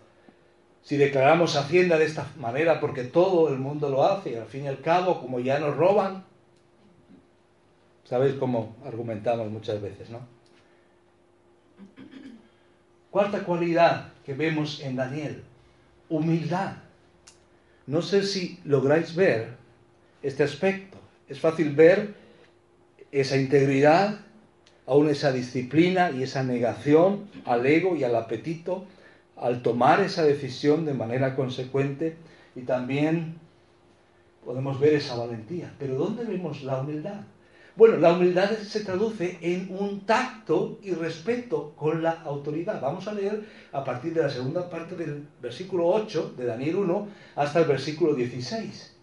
si 0.84 0.96
declaramos 0.96 1.56
Hacienda 1.56 1.98
de 1.98 2.06
esta 2.06 2.32
manera 2.38 2.80
porque 2.80 3.04
todo 3.04 3.50
el 3.50 3.58
mundo 3.58 3.90
lo 3.90 4.06
hace 4.06 4.34
y 4.34 4.36
al 4.36 4.46
fin 4.46 4.66
y 4.66 4.68
al 4.68 4.82
cabo, 4.82 5.20
como 5.20 5.40
ya 5.40 5.58
nos 5.58 5.76
roban, 5.76 6.24
sabéis 8.04 8.36
cómo 8.36 8.76
argumentamos 8.86 9.50
muchas 9.50 9.82
veces, 9.82 10.12
¿no? 10.12 10.20
Cuarta 13.10 13.44
cualidad 13.44 14.14
que 14.24 14.36
vemos 14.36 14.82
en 14.82 14.98
Daniel, 14.98 15.44
humildad. 16.10 16.76
No 17.88 18.04
sé 18.04 18.22
si 18.22 18.60
lográis 18.66 19.16
ver 19.16 19.58
este 20.22 20.44
aspecto. 20.44 20.95
Es 21.28 21.40
fácil 21.40 21.72
ver 21.76 22.14
esa 23.12 23.38
integridad, 23.38 24.20
aún 24.86 25.10
esa 25.10 25.32
disciplina 25.32 26.12
y 26.12 26.24
esa 26.24 26.44
negación 26.44 27.30
al 27.46 27.66
ego 27.66 27.96
y 27.96 28.04
al 28.04 28.16
apetito 28.16 28.86
al 29.36 29.62
tomar 29.62 30.00
esa 30.02 30.24
decisión 30.24 30.86
de 30.86 30.94
manera 30.94 31.36
consecuente 31.36 32.16
y 32.56 32.62
también 32.62 33.36
podemos 34.46 34.80
ver 34.80 34.94
esa 34.94 35.16
valentía. 35.16 35.74
Pero 35.78 35.96
¿dónde 35.96 36.24
vemos 36.24 36.64
la 36.64 36.80
humildad? 36.80 37.22
Bueno, 37.76 37.98
la 37.98 38.14
humildad 38.14 38.52
se 38.52 38.86
traduce 38.86 39.38
en 39.42 39.68
un 39.78 40.06
tacto 40.06 40.80
y 40.82 40.92
respeto 40.92 41.74
con 41.76 42.02
la 42.02 42.12
autoridad. 42.12 42.80
Vamos 42.80 43.08
a 43.08 43.14
leer 43.14 43.44
a 43.74 43.84
partir 43.84 44.14
de 44.14 44.22
la 44.22 44.30
segunda 44.30 44.70
parte 44.70 44.96
del 44.96 45.28
versículo 45.42 45.88
8 45.88 46.36
de 46.38 46.46
Daniel 46.46 46.78
1 46.78 47.08
hasta 47.36 47.60
el 47.60 47.66
versículo 47.66 48.16
16. 48.16 48.95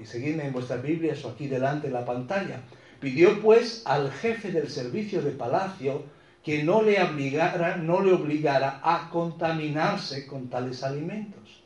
Y 0.00 0.06
seguidme 0.06 0.46
en 0.46 0.52
vuestras 0.52 0.82
Biblias 0.82 1.24
o 1.24 1.30
aquí 1.30 1.46
delante 1.46 1.88
de 1.88 1.94
la 1.94 2.04
pantalla. 2.04 2.62
Pidió 3.00 3.40
pues 3.40 3.82
al 3.84 4.10
jefe 4.10 4.50
del 4.50 4.68
servicio 4.68 5.22
de 5.22 5.30
palacio 5.30 6.04
que 6.42 6.62
no 6.62 6.82
le 6.82 7.02
obligara, 7.02 7.76
no 7.76 8.00
le 8.02 8.12
obligara 8.12 8.80
a 8.82 9.08
contaminarse 9.10 10.26
con 10.26 10.48
tales 10.48 10.82
alimentos. 10.82 11.62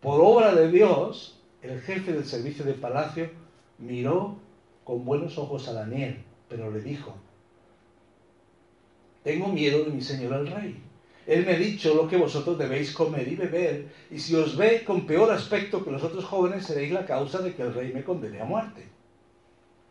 Por 0.00 0.20
obra 0.22 0.54
de 0.54 0.70
Dios, 0.70 1.38
el 1.62 1.80
jefe 1.80 2.12
del 2.12 2.24
servicio 2.24 2.64
de 2.64 2.72
palacio 2.72 3.30
miró 3.78 4.38
con 4.84 5.04
buenos 5.04 5.36
ojos 5.36 5.68
a 5.68 5.74
Daniel, 5.74 6.22
pero 6.48 6.70
le 6.70 6.80
dijo, 6.80 7.14
tengo 9.22 9.48
miedo 9.48 9.84
de 9.84 9.90
mi 9.90 10.00
señor 10.00 10.32
el 10.34 10.46
rey. 10.46 10.82
Él 11.30 11.46
me 11.46 11.52
ha 11.52 11.58
dicho 11.58 11.94
lo 11.94 12.08
que 12.08 12.16
vosotros 12.16 12.58
debéis 12.58 12.92
comer 12.92 13.28
y 13.28 13.36
beber, 13.36 13.86
y 14.10 14.18
si 14.18 14.34
os 14.34 14.56
ve 14.56 14.82
con 14.82 15.06
peor 15.06 15.30
aspecto 15.30 15.84
que 15.84 15.92
los 15.92 16.02
otros 16.02 16.24
jóvenes, 16.24 16.66
seréis 16.66 16.90
la 16.90 17.06
causa 17.06 17.38
de 17.38 17.54
que 17.54 17.62
el 17.62 17.72
rey 17.72 17.92
me 17.92 18.02
condene 18.02 18.40
a 18.40 18.44
muerte. 18.44 18.88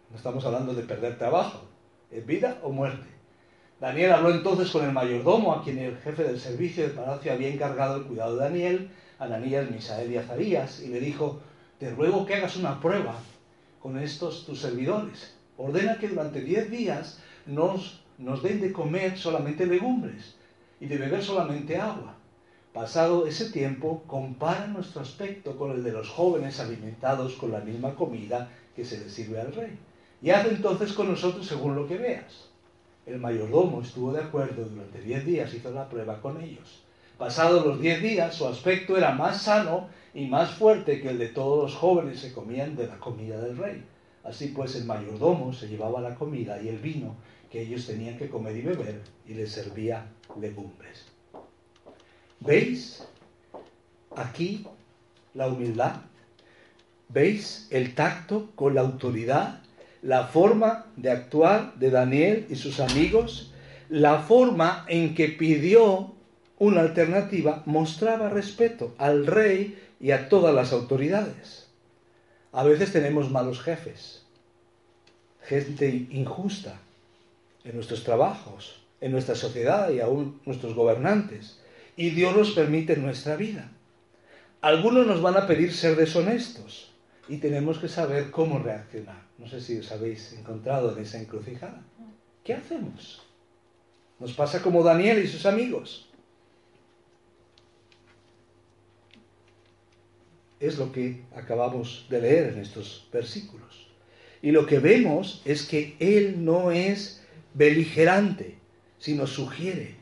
No 0.09 0.17
estamos 0.17 0.43
hablando 0.43 0.73
de 0.73 0.83
perder 0.83 1.17
trabajo, 1.17 1.61
es 2.11 2.25
vida 2.25 2.59
o 2.61 2.73
muerte. 2.73 3.07
Daniel 3.79 4.11
habló 4.11 4.31
entonces 4.31 4.69
con 4.69 4.83
el 4.83 4.91
mayordomo, 4.91 5.53
a 5.53 5.63
quien 5.63 5.79
el 5.79 5.95
jefe 5.99 6.25
del 6.25 6.41
servicio 6.41 6.83
del 6.83 6.91
palacio 6.91 7.31
había 7.31 7.47
encargado 7.47 7.95
el 7.95 8.03
cuidado 8.03 8.35
de 8.35 8.43
Daniel, 8.43 8.91
Ananías, 9.17 9.71
Misael 9.71 10.11
y 10.11 10.17
Azarías, 10.17 10.81
y 10.81 10.89
le 10.89 10.99
dijo, 10.99 11.39
te 11.77 11.89
ruego 11.91 12.25
que 12.25 12.35
hagas 12.35 12.57
una 12.57 12.81
prueba 12.81 13.15
con 13.81 13.97
estos 13.97 14.45
tus 14.45 14.59
servidores. 14.59 15.37
Ordena 15.55 15.99
que 15.99 16.09
durante 16.09 16.41
diez 16.41 16.69
días 16.69 17.23
nos, 17.45 18.03
nos 18.17 18.43
den 18.43 18.59
de 18.59 18.73
comer 18.73 19.17
solamente 19.17 19.65
legumbres 19.65 20.37
y 20.79 20.87
de 20.87 20.97
beber 20.97 21.23
solamente 21.23 21.77
agua. 21.77 22.15
Pasado 22.73 23.25
ese 23.25 23.49
tiempo, 23.49 24.03
compara 24.05 24.67
nuestro 24.67 25.01
aspecto 25.01 25.57
con 25.57 25.71
el 25.71 25.83
de 25.83 25.91
los 25.91 26.07
jóvenes 26.09 26.59
alimentados 26.59 27.33
con 27.33 27.51
la 27.51 27.59
misma 27.59 27.95
comida 27.95 28.49
que 28.75 28.85
se 28.85 28.99
les 28.99 29.11
sirve 29.11 29.41
al 29.41 29.53
rey. 29.53 29.77
Y 30.21 30.29
haz 30.29 30.45
entonces 30.47 30.93
con 30.93 31.09
nosotros 31.09 31.47
según 31.47 31.75
lo 31.75 31.87
que 31.87 31.97
veas. 31.97 32.49
El 33.05 33.19
mayordomo 33.19 33.81
estuvo 33.81 34.13
de 34.13 34.21
acuerdo 34.21 34.65
durante 34.65 35.01
diez 35.01 35.25
días, 35.25 35.53
hizo 35.53 35.71
la 35.71 35.89
prueba 35.89 36.21
con 36.21 36.41
ellos. 36.41 36.83
Pasados 37.17 37.65
los 37.65 37.81
diez 37.81 38.01
días, 38.01 38.35
su 38.35 38.47
aspecto 38.47 38.95
era 38.95 39.11
más 39.11 39.41
sano 39.41 39.89
y 40.13 40.27
más 40.27 40.51
fuerte 40.51 41.01
que 41.01 41.09
el 41.09 41.17
de 41.17 41.29
todos 41.29 41.63
los 41.63 41.75
jóvenes 41.75 42.21
que 42.21 42.31
comían 42.31 42.75
de 42.75 42.87
la 42.87 42.99
comida 42.99 43.41
del 43.41 43.57
rey. 43.57 43.83
Así 44.23 44.49
pues, 44.55 44.75
el 44.75 44.85
mayordomo 44.85 45.51
se 45.53 45.67
llevaba 45.67 46.01
la 46.01 46.15
comida 46.15 46.61
y 46.61 46.67
el 46.67 46.77
vino 46.77 47.15
que 47.49 47.63
ellos 47.63 47.87
tenían 47.87 48.17
que 48.17 48.29
comer 48.29 48.55
y 48.55 48.61
beber 48.61 49.01
y 49.27 49.33
les 49.33 49.51
servía 49.51 50.05
legumbres. 50.39 51.05
¿Veis 52.39 53.03
aquí 54.15 54.65
la 55.33 55.47
humildad? 55.47 55.95
¿Veis 57.09 57.67
el 57.71 57.95
tacto 57.95 58.49
con 58.55 58.75
la 58.75 58.81
autoridad? 58.81 59.61
La 60.01 60.27
forma 60.27 60.85
de 60.95 61.11
actuar 61.11 61.73
de 61.75 61.89
Daniel 61.89 62.45
y 62.49 62.55
sus 62.55 62.79
amigos, 62.79 63.51
la 63.89 64.19
forma 64.19 64.85
en 64.87 65.15
que 65.15 65.27
pidió 65.27 66.13
una 66.57 66.81
alternativa, 66.81 67.63
mostraba 67.65 68.29
respeto 68.29 68.93
al 68.97 69.25
rey 69.25 69.77
y 69.99 70.11
a 70.11 70.29
todas 70.29 70.53
las 70.53 70.71
autoridades. 70.71 71.67
A 72.51 72.63
veces 72.63 72.91
tenemos 72.91 73.29
malos 73.29 73.61
jefes, 73.61 74.23
gente 75.43 76.07
injusta 76.11 76.79
en 77.63 77.75
nuestros 77.75 78.03
trabajos, 78.03 78.78
en 79.01 79.11
nuestra 79.11 79.35
sociedad 79.35 79.89
y 79.91 79.99
aún 79.99 80.41
nuestros 80.45 80.75
gobernantes. 80.75 81.59
Y 81.95 82.11
Dios 82.11 82.35
los 82.35 82.51
permite 82.51 82.95
nuestra 82.97 83.35
vida. 83.35 83.71
Algunos 84.61 85.07
nos 85.07 85.21
van 85.21 85.37
a 85.37 85.47
pedir 85.47 85.73
ser 85.73 85.95
deshonestos 85.95 86.91
y 87.29 87.37
tenemos 87.37 87.77
que 87.77 87.87
saber 87.87 88.31
cómo 88.31 88.59
reaccionar. 88.59 89.21
No 89.37 89.47
sé 89.47 89.61
si 89.61 89.77
os 89.77 89.91
habéis 89.91 90.33
encontrado 90.33 90.91
en 90.91 91.03
esa 91.03 91.19
encrucijada. 91.19 91.81
¿Qué 92.43 92.53
hacemos? 92.53 93.21
Nos 94.19 94.33
pasa 94.33 94.61
como 94.61 94.83
Daniel 94.83 95.23
y 95.23 95.27
sus 95.27 95.45
amigos. 95.45 96.09
Es 100.59 100.77
lo 100.77 100.91
que 100.91 101.23
acabamos 101.33 102.05
de 102.09 102.21
leer 102.21 102.53
en 102.53 102.59
estos 102.59 103.07
versículos. 103.13 103.87
Y 104.41 104.51
lo 104.51 104.65
que 104.65 104.79
vemos 104.79 105.41
es 105.45 105.65
que 105.65 105.95
Él 105.99 106.43
no 106.43 106.71
es 106.71 107.23
beligerante, 107.53 108.58
sino 108.99 109.25
sugiere. 109.25 109.95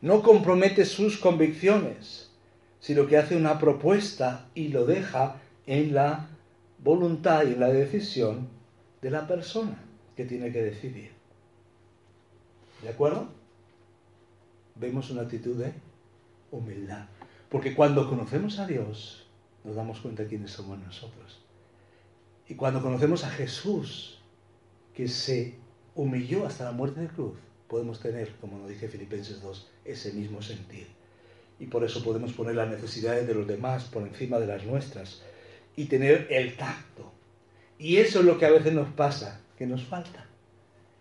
No 0.00 0.22
compromete 0.22 0.84
sus 0.84 1.18
convicciones, 1.18 2.30
sino 2.78 3.06
que 3.06 3.16
hace 3.16 3.36
una 3.36 3.58
propuesta 3.58 4.48
y 4.54 4.68
lo 4.68 4.86
deja 4.86 5.36
en 5.66 5.94
la 5.94 6.28
voluntad 6.78 7.44
y 7.44 7.54
en 7.54 7.60
la 7.60 7.68
decisión 7.68 8.48
de 9.02 9.10
la 9.10 9.26
persona 9.26 9.82
que 10.16 10.24
tiene 10.24 10.52
que 10.52 10.62
decidir. 10.62 11.10
¿De 12.82 12.90
acuerdo? 12.90 13.28
Vemos 14.76 15.10
una 15.10 15.22
actitud 15.22 15.56
de 15.56 15.72
humildad. 16.52 17.06
Porque 17.48 17.74
cuando 17.74 18.08
conocemos 18.08 18.58
a 18.58 18.66
Dios, 18.66 19.26
nos 19.64 19.74
damos 19.74 20.00
cuenta 20.00 20.22
de 20.22 20.28
quiénes 20.28 20.52
somos 20.52 20.78
nosotros. 20.78 21.40
Y 22.46 22.54
cuando 22.54 22.80
conocemos 22.80 23.24
a 23.24 23.30
Jesús, 23.30 24.20
que 24.94 25.08
se 25.08 25.56
humilló 25.94 26.46
hasta 26.46 26.64
la 26.64 26.72
muerte 26.72 27.00
de 27.00 27.08
cruz, 27.08 27.36
podemos 27.68 28.00
tener, 28.00 28.32
como 28.40 28.58
nos 28.58 28.68
dice 28.68 28.88
Filipenses 28.88 29.42
2, 29.42 29.70
ese 29.84 30.12
mismo 30.12 30.42
sentir. 30.42 30.86
Y 31.60 31.66
por 31.66 31.84
eso 31.84 32.02
podemos 32.02 32.32
poner 32.32 32.54
las 32.54 32.68
necesidades 32.68 33.26
de 33.26 33.34
los 33.34 33.46
demás 33.46 33.84
por 33.84 34.02
encima 34.02 34.38
de 34.38 34.46
las 34.46 34.64
nuestras 34.64 35.22
y 35.76 35.86
tener 35.86 36.26
el 36.30 36.56
tacto. 36.56 37.12
Y 37.78 37.96
eso 37.96 38.20
es 38.20 38.24
lo 38.24 38.38
que 38.38 38.46
a 38.46 38.50
veces 38.50 38.72
nos 38.72 38.88
pasa, 38.88 39.40
que 39.56 39.66
nos 39.66 39.84
falta. 39.84 40.24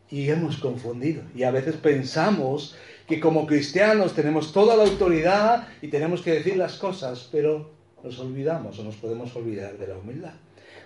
Y 0.09 0.30
hemos 0.30 0.57
confundido. 0.57 1.24
Y 1.36 1.43
a 1.43 1.51
veces 1.51 1.76
pensamos 1.76 2.76
que 3.07 3.20
como 3.20 3.47
cristianos 3.47 4.13
tenemos 4.13 4.51
toda 4.51 4.76
la 4.76 4.84
autoridad 4.84 5.68
y 5.82 5.88
tenemos 5.88 6.22
que 6.22 6.34
decir 6.34 6.57
las 6.57 6.78
cosas, 6.78 7.30
pero 7.32 7.72
nos 8.03 8.20
olvidamos 8.20 8.78
o 8.80 8.84
nos 8.84 8.95
podemos 8.95 9.36
olvidar 9.36 9.78
de 9.78 9.88
la 9.88 9.97
humildad. 9.97 10.34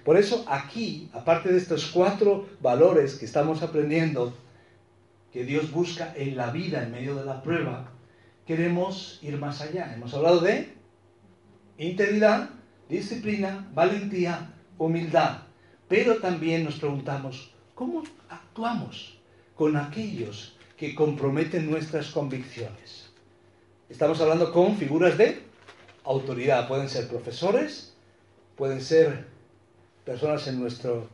Por 0.03 0.17
eso 0.17 0.45
aquí, 0.47 1.09
aparte 1.13 1.51
de 1.51 1.57
estos 1.57 1.87
cuatro 1.87 2.47
valores 2.59 3.15
que 3.15 3.25
estamos 3.25 3.61
aprendiendo, 3.61 4.33
que 5.31 5.45
Dios 5.45 5.71
busca 5.71 6.13
en 6.15 6.35
la 6.35 6.51
vida 6.51 6.83
en 6.83 6.91
medio 6.91 7.15
de 7.15 7.25
la 7.25 7.41
prueba, 7.41 7.91
queremos 8.45 9.19
ir 9.21 9.37
más 9.37 9.61
allá. 9.61 9.93
Hemos 9.93 10.13
hablado 10.13 10.39
de 10.41 10.73
integridad, 11.77 12.49
disciplina, 12.89 13.69
valentía, 13.73 14.53
humildad. 14.77 15.43
Pero 15.87 16.17
también 16.17 16.63
nos 16.63 16.79
preguntamos, 16.79 17.53
¿cómo 17.75 18.03
actuamos 18.29 19.17
con 19.55 19.77
aquellos 19.77 20.57
que 20.77 20.95
comprometen 20.95 21.69
nuestras 21.69 22.07
convicciones? 22.11 23.11
Estamos 23.89 24.19
hablando 24.21 24.51
con 24.51 24.75
figuras 24.77 25.17
de 25.17 25.43
autoridad. 26.03 26.67
Pueden 26.67 26.89
ser 26.89 27.07
profesores, 27.07 27.93
pueden 28.55 28.81
ser 28.81 29.27
personas 30.05 30.47
en 30.47 30.59
nuestro 30.59 31.09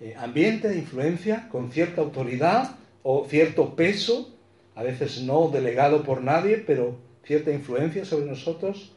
eh, 0.00 0.14
ambiente 0.16 0.68
de 0.68 0.78
influencia 0.78 1.48
con 1.48 1.70
cierta 1.70 2.00
autoridad 2.00 2.76
o 3.02 3.26
cierto 3.28 3.74
peso, 3.74 4.30
a 4.74 4.82
veces 4.82 5.22
no 5.22 5.48
delegado 5.48 6.02
por 6.02 6.22
nadie, 6.22 6.58
pero 6.58 6.96
cierta 7.24 7.52
influencia 7.52 8.04
sobre 8.04 8.26
nosotros, 8.26 8.92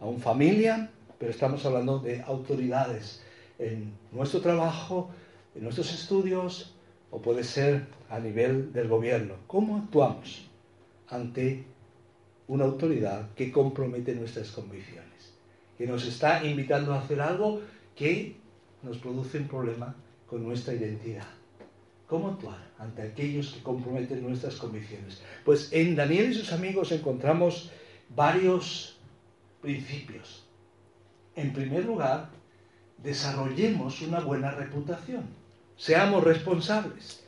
aún 0.00 0.20
familia, 0.20 0.90
pero 1.18 1.30
estamos 1.30 1.64
hablando 1.66 1.98
de 1.98 2.22
autoridades 2.22 3.22
en 3.58 3.92
nuestro 4.12 4.40
trabajo, 4.40 5.10
en 5.54 5.64
nuestros 5.64 5.92
estudios, 5.92 6.74
o 7.10 7.20
puede 7.20 7.42
ser 7.42 7.86
a 8.10 8.20
nivel 8.20 8.72
del 8.72 8.88
gobierno. 8.88 9.34
¿Cómo 9.46 9.78
actuamos 9.78 10.46
ante 11.08 11.64
una 12.46 12.64
autoridad 12.64 13.30
que 13.34 13.50
compromete 13.50 14.14
nuestras 14.14 14.50
convicciones? 14.50 15.34
Que 15.76 15.86
nos 15.86 16.06
está 16.06 16.44
invitando 16.44 16.92
a 16.92 17.00
hacer 17.00 17.20
algo 17.20 17.62
que 17.96 18.36
nos 18.82 18.98
produce 18.98 19.38
un 19.38 19.48
problema 19.48 19.96
con 20.28 20.44
nuestra 20.44 20.74
identidad. 20.74 21.37
¿Cómo 22.08 22.28
actuar 22.28 22.58
ante 22.78 23.02
aquellos 23.02 23.52
que 23.52 23.62
comprometen 23.62 24.22
nuestras 24.22 24.56
convicciones? 24.56 25.22
Pues 25.44 25.72
en 25.72 25.94
Daniel 25.94 26.30
y 26.30 26.34
sus 26.34 26.52
amigos 26.52 26.90
encontramos 26.90 27.70
varios 28.08 28.98
principios. 29.60 30.44
En 31.36 31.52
primer 31.52 31.84
lugar, 31.84 32.30
desarrollemos 32.96 34.00
una 34.02 34.20
buena 34.20 34.50
reputación. 34.50 35.26
Seamos 35.76 36.24
responsables. 36.24 37.22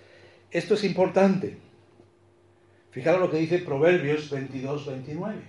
Esto 0.51 0.75
es 0.75 0.83
importante. 0.83 1.59
Fijaros 2.91 3.21
lo 3.21 3.31
que 3.31 3.37
dice 3.37 3.59
Proverbios 3.59 4.31
22, 4.31 4.87
29. 4.87 5.43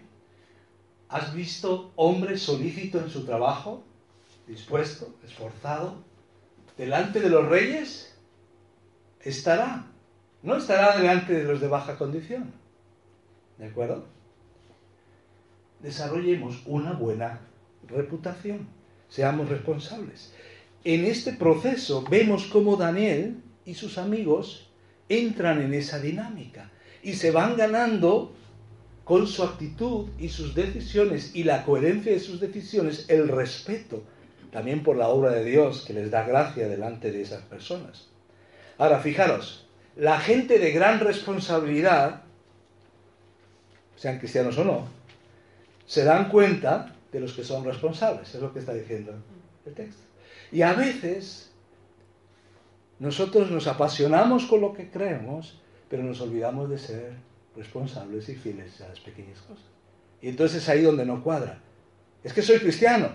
¿Has 1.09 1.33
visto 1.33 1.91
hombre 1.95 2.37
solícito 2.37 2.99
en 2.99 3.09
su 3.09 3.25
trabajo? 3.25 3.83
dispuesto, 4.47 5.13
esforzado, 5.25 6.03
delante 6.77 7.19
de 7.19 7.29
los 7.29 7.47
reyes, 7.47 8.10
estará. 9.23 9.87
No 10.43 10.57
estará 10.57 10.97
delante 10.97 11.33
de 11.33 11.43
los 11.43 11.61
de 11.61 11.67
baja 11.67 11.97
condición. 11.97 12.51
¿De 13.57 13.67
acuerdo? 13.67 14.05
Desarrollemos 15.81 16.63
una 16.65 16.93
buena 16.93 17.41
reputación. 17.87 18.67
Seamos 19.07 19.49
responsables. 19.49 20.33
En 20.83 21.05
este 21.05 21.33
proceso 21.33 22.03
vemos 22.09 22.45
cómo 22.45 22.75
Daniel 22.75 23.43
y 23.65 23.75
sus 23.75 23.97
amigos 23.97 24.71
entran 25.09 25.61
en 25.61 25.73
esa 25.73 25.99
dinámica 25.99 26.71
y 27.03 27.13
se 27.13 27.31
van 27.31 27.55
ganando 27.55 28.33
con 29.03 29.27
su 29.27 29.43
actitud 29.43 30.09
y 30.17 30.29
sus 30.29 30.55
decisiones 30.55 31.35
y 31.35 31.43
la 31.43 31.65
coherencia 31.65 32.11
de 32.13 32.19
sus 32.19 32.39
decisiones 32.39 33.05
el 33.09 33.27
respeto 33.27 34.03
también 34.51 34.83
por 34.83 34.97
la 34.97 35.07
obra 35.07 35.31
de 35.31 35.45
Dios 35.45 35.85
que 35.85 35.93
les 35.93 36.11
da 36.11 36.25
gracia 36.25 36.67
delante 36.67 37.11
de 37.11 37.21
esas 37.21 37.41
personas. 37.43 38.10
Ahora, 38.81 38.97
fijaros, 38.97 39.67
la 39.95 40.19
gente 40.19 40.57
de 40.57 40.71
gran 40.71 40.99
responsabilidad, 41.01 42.23
sean 43.95 44.17
cristianos 44.17 44.57
o 44.57 44.63
no, 44.63 44.87
se 45.85 46.03
dan 46.03 46.29
cuenta 46.29 46.95
de 47.11 47.19
los 47.19 47.33
que 47.33 47.43
son 47.43 47.63
responsables, 47.63 48.33
es 48.33 48.41
lo 48.41 48.51
que 48.51 48.57
está 48.57 48.73
diciendo 48.73 49.13
el 49.67 49.73
texto. 49.75 50.01
Y 50.51 50.63
a 50.63 50.73
veces 50.73 51.51
nosotros 52.97 53.51
nos 53.51 53.67
apasionamos 53.67 54.47
con 54.47 54.61
lo 54.61 54.73
que 54.73 54.89
creemos, 54.89 55.61
pero 55.87 56.01
nos 56.01 56.19
olvidamos 56.19 56.67
de 56.67 56.79
ser 56.79 57.13
responsables 57.55 58.29
y 58.29 58.35
fieles 58.35 58.81
a 58.81 58.87
las 58.87 58.99
pequeñas 58.99 59.41
cosas. 59.41 59.65
Y 60.23 60.29
entonces 60.29 60.63
es 60.63 60.69
ahí 60.69 60.81
donde 60.81 61.05
no 61.05 61.23
cuadra. 61.23 61.59
Es 62.23 62.33
que 62.33 62.41
soy 62.41 62.57
cristiano, 62.57 63.09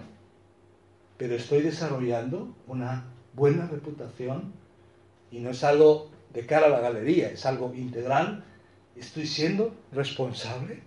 pero 1.17 1.35
estoy 1.35 1.63
desarrollando 1.63 2.55
una 2.69 3.07
buena 3.35 3.67
reputación 3.67 4.65
y 5.31 5.41
no 5.41 5.51
es 5.51 5.65
algo 5.65 6.11
de 6.33 6.47
cara 6.47 6.67
a 6.67 6.71
la 6.71 6.81
galería, 6.81 7.31
es 7.31 7.47
algo 7.47 7.73
integral. 7.75 8.45
Estoy 8.95 9.27
siendo 9.27 9.75
responsable. 9.93 10.83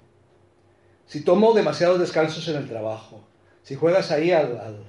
Si 1.07 1.21
tomo 1.21 1.53
demasiados 1.53 1.99
descansos 1.99 2.47
en 2.47 2.57
el 2.57 2.67
trabajo, 2.67 3.23
si 3.63 3.75
juegas 3.75 4.11
ahí 4.11 4.31
al, 4.31 4.85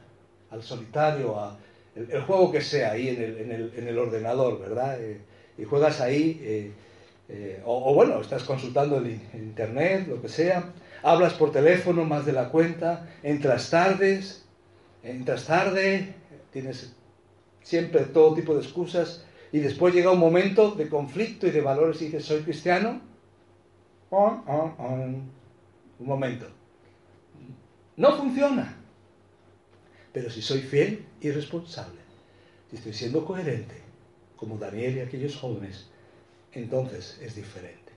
solitario, 0.61 1.39
a, 1.39 1.59
el, 1.95 2.21
juego 2.23 2.53
que 2.53 2.61
sea 2.61 2.93
ahí 2.93 3.09
en 3.09 3.89
el, 3.89 3.99
ordenador, 3.99 4.61
¿verdad? 4.61 5.01
Eh, 5.03 5.21
y 5.57 5.65
juegas 5.65 6.01
ahí, 6.01 6.41
eh, 6.43 6.73
eh, 7.29 7.63
o, 7.65 7.95
bueno, 7.95 8.21
estás 8.21 8.45
consultando 8.45 8.99
el, 8.99 9.19
internet, 9.35 10.09
lo 10.09 10.21
que 10.21 10.29
sea, 10.29 10.73
hablas 11.03 11.35
por 11.35 11.53
teléfono 11.53 12.05
más 12.05 12.27
de 12.27 12.33
la 12.33 12.49
cuenta, 12.49 13.09
entras 13.23 13.71
tardes, 13.71 14.45
entras 15.03 15.47
tarde, 15.47 16.15
tienes 16.53 16.93
siempre 17.63 18.05
todo 18.05 18.35
tipo 18.35 18.55
de 18.55 18.61
excusas 18.61 19.25
y 19.53 19.59
después 19.59 19.95
llega 19.95 20.13
un 20.13 20.19
momento 20.19 20.73
de 20.73 20.89
conflicto 20.89 21.47
y 21.47 21.51
de 21.51 21.61
valores 21.61 22.01
y 22.03 22.07
dices, 22.07 22.25
soy 22.25 22.43
cristiano. 22.43 23.01
Un 24.11 25.31
momento. 25.99 26.47
No 27.97 28.17
funciona. 28.17 28.77
Pero 30.13 30.31
si 30.31 30.43
soy 30.43 30.61
fiel 30.61 31.05
y 31.21 31.31
responsable, 31.31 32.01
si 32.71 32.77
estoy 32.77 32.93
siendo 32.93 33.25
coherente, 33.25 33.77
como 34.37 34.57
Daniel 34.57 34.97
y 34.97 35.01
aquellos 35.01 35.37
jóvenes, 35.37 35.89
entonces 36.53 37.19
es 37.23 37.37
diferente. 37.37 37.93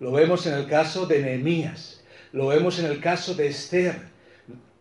Lo 0.00 0.12
vemos 0.12 0.46
en 0.46 0.54
el 0.54 0.66
caso 0.66 1.06
de 1.06 1.22
Nehemías, 1.22 2.02
lo 2.32 2.48
vemos 2.48 2.78
en 2.78 2.86
el 2.86 3.00
caso 3.00 3.34
de 3.34 3.46
Esther. 3.48 4.12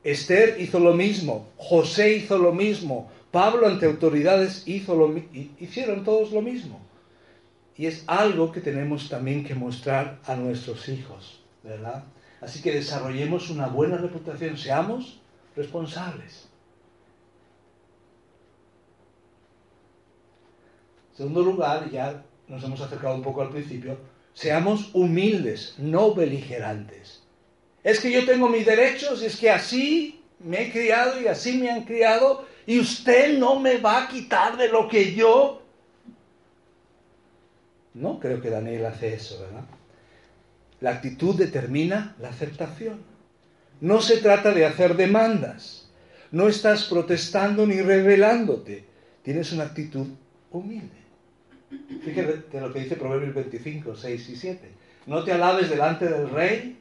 Esther 0.04 0.60
hizo 0.60 0.80
lo 0.80 0.93
mismo, 0.93 1.47
José 1.58 2.14
hizo 2.18 2.38
lo 2.38 2.51
mismo, 2.51 3.10
Pablo 3.34 3.66
ante 3.66 3.88
autoridades 3.88 4.62
hizo 4.68 4.94
lo, 4.94 5.12
hicieron 5.60 6.04
todos 6.04 6.32
lo 6.32 6.44
mismo. 6.44 6.80
Y 7.76 7.88
es 7.88 8.04
algo 8.06 8.52
que 8.52 8.62
tenemos 8.62 9.10
también 9.10 9.44
que 9.44 9.56
mostrar 9.56 10.20
a 10.26 10.36
nuestros 10.36 10.88
hijos, 10.88 11.42
¿verdad? 11.64 12.04
Así 12.42 12.62
que 12.62 12.72
desarrollemos 12.72 13.50
una 13.50 13.66
buena 13.66 13.98
reputación, 13.98 14.56
seamos 14.56 15.20
responsables. 15.56 16.48
En 21.14 21.18
segundo 21.18 21.42
lugar, 21.42 21.90
ya 21.90 22.24
nos 22.48 22.64
hemos 22.64 22.82
acercado 22.82 23.16
un 23.16 23.24
poco 23.24 23.42
al 23.42 23.50
principio, 23.50 23.98
seamos 24.36 24.92
humildes, 24.94 25.74
no 25.80 26.14
beligerantes. 26.14 27.24
Es 27.84 28.00
que 28.00 28.12
yo 28.12 28.28
tengo 28.28 28.48
mis 28.48 28.68
derechos 28.68 29.24
y 29.24 29.26
es 29.26 29.38
que 29.38 29.50
así 29.50 30.22
me 30.38 30.68
he 30.68 30.72
criado 30.72 31.20
y 31.20 31.26
así 31.26 31.58
me 31.58 31.72
han 31.72 31.84
criado 31.84 32.53
y 32.66 32.80
usted 32.80 33.38
no 33.38 33.59
me 33.59 33.78
va 33.78 34.03
a 34.03 34.07
quitar 34.07 34.57
de 34.57 34.70
lo 34.70 34.88
que 34.88 35.14
yo... 35.14 35.61
No 37.93 38.20
creo 38.20 38.41
que 38.41 38.49
Daniel 38.49 38.86
hace 38.86 39.14
eso, 39.14 39.39
¿verdad? 39.39 39.66
La 40.82 40.91
actitud 40.91 41.36
determina 41.36 42.16
la 42.20 42.30
aceptación. 42.30 43.01
No 43.82 44.01
se 44.01 44.18
trata 44.18 44.51
de 44.51 44.66
hacer 44.66 44.95
demandas. 44.95 45.89
No 46.32 46.47
estás 46.47 46.86
protestando 46.86 47.68
ni 47.68 47.82
rebelándote. 47.82 48.86
Tienes 49.22 49.51
una 49.51 49.66
actitud 49.66 50.07
humilde. 50.51 51.03
Fíjate 52.03 52.59
lo 52.59 52.74
que 52.74 52.80
dice 52.80 52.95
Proverbios 52.95 53.36
25, 53.36 53.95
6 53.95 54.30
y 54.30 54.36
7. 54.36 54.72
No 55.05 55.24
te 55.24 55.32
alabes 55.32 55.70
delante 55.70 56.07
del 56.07 56.30
rey. 56.30 56.80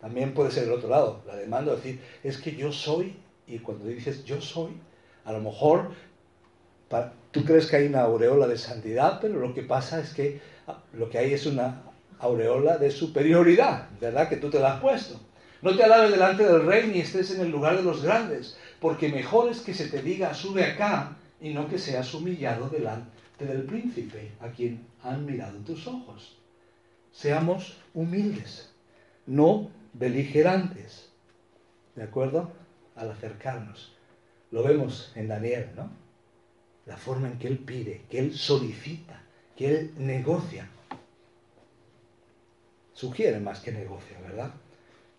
También 0.00 0.34
puede 0.34 0.50
ser 0.50 0.64
el 0.64 0.72
otro 0.72 0.88
lado. 0.88 1.22
La 1.26 1.36
demanda 1.36 1.76
decir, 1.76 2.00
es 2.24 2.38
que 2.38 2.56
yo 2.56 2.72
soy. 2.72 3.14
Y 3.46 3.58
cuando 3.58 3.86
dices 3.86 4.24
yo 4.24 4.40
soy, 4.40 4.72
a 5.24 5.32
lo 5.32 5.40
mejor 5.40 5.92
tú 7.30 7.44
crees 7.44 7.66
que 7.66 7.76
hay 7.76 7.86
una 7.86 8.02
aureola 8.02 8.46
de 8.46 8.58
santidad, 8.58 9.18
pero 9.20 9.40
lo 9.40 9.54
que 9.54 9.62
pasa 9.62 10.00
es 10.00 10.12
que 10.12 10.40
ah, 10.66 10.82
lo 10.92 11.08
que 11.08 11.18
hay 11.18 11.32
es 11.32 11.46
una 11.46 11.82
aureola 12.18 12.78
de 12.78 12.90
superioridad, 12.90 13.88
¿verdad? 14.00 14.28
Que 14.28 14.36
tú 14.36 14.50
te 14.50 14.60
la 14.60 14.74
has 14.74 14.80
puesto. 14.80 15.18
No 15.62 15.76
te 15.76 15.84
alabes 15.84 16.10
delante 16.10 16.44
del 16.44 16.66
rey 16.66 16.88
ni 16.88 17.00
estés 17.00 17.30
en 17.34 17.40
el 17.40 17.50
lugar 17.50 17.76
de 17.76 17.82
los 17.82 18.02
grandes, 18.02 18.56
porque 18.80 19.08
mejor 19.08 19.50
es 19.50 19.60
que 19.60 19.74
se 19.74 19.88
te 19.88 20.02
diga 20.02 20.34
sube 20.34 20.64
acá 20.64 21.16
y 21.40 21.54
no 21.54 21.68
que 21.68 21.78
seas 21.78 22.12
humillado 22.14 22.68
delante 22.68 23.10
del 23.38 23.62
príncipe 23.62 24.32
a 24.40 24.48
quien 24.48 24.86
han 25.02 25.24
mirado 25.24 25.58
tus 25.58 25.86
ojos. 25.86 26.36
Seamos 27.12 27.78
humildes, 27.94 28.72
no 29.26 29.70
beligerantes, 29.92 31.10
¿de 31.94 32.02
acuerdo? 32.02 32.50
Al 32.96 33.10
acercarnos. 33.10 33.96
Lo 34.52 34.62
vemos 34.62 35.10
en 35.14 35.28
Daniel, 35.28 35.70
¿no? 35.74 35.90
La 36.84 36.96
forma 36.96 37.28
en 37.28 37.38
que 37.38 37.48
él 37.48 37.58
pide, 37.58 38.02
que 38.10 38.18
él 38.18 38.36
solicita, 38.36 39.22
que 39.56 39.66
él 39.66 39.94
negocia. 39.96 40.68
Sugiere 42.92 43.40
más 43.40 43.60
que 43.60 43.72
negocia, 43.72 44.20
¿verdad? 44.20 44.52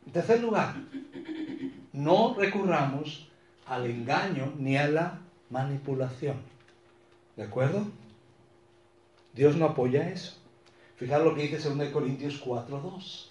En 0.06 0.14
tercer 0.14 0.40
lugar, 0.40 0.76
no 1.94 2.36
recurramos 2.36 3.28
al 3.66 3.88
engaño 3.88 4.54
ni 4.58 4.78
a 4.78 4.88
la 4.88 5.20
manipulación. 5.50 6.38
¿De 7.36 7.44
acuerdo? 7.44 7.88
Dios 9.34 9.56
no 9.56 9.66
apoya 9.66 10.10
eso. 10.10 10.38
Fijaros 10.98 11.26
lo 11.26 11.36
que 11.36 11.48
dice 11.48 11.70
2 11.70 11.90
Corintios 11.90 12.44
4.2. 12.44 13.30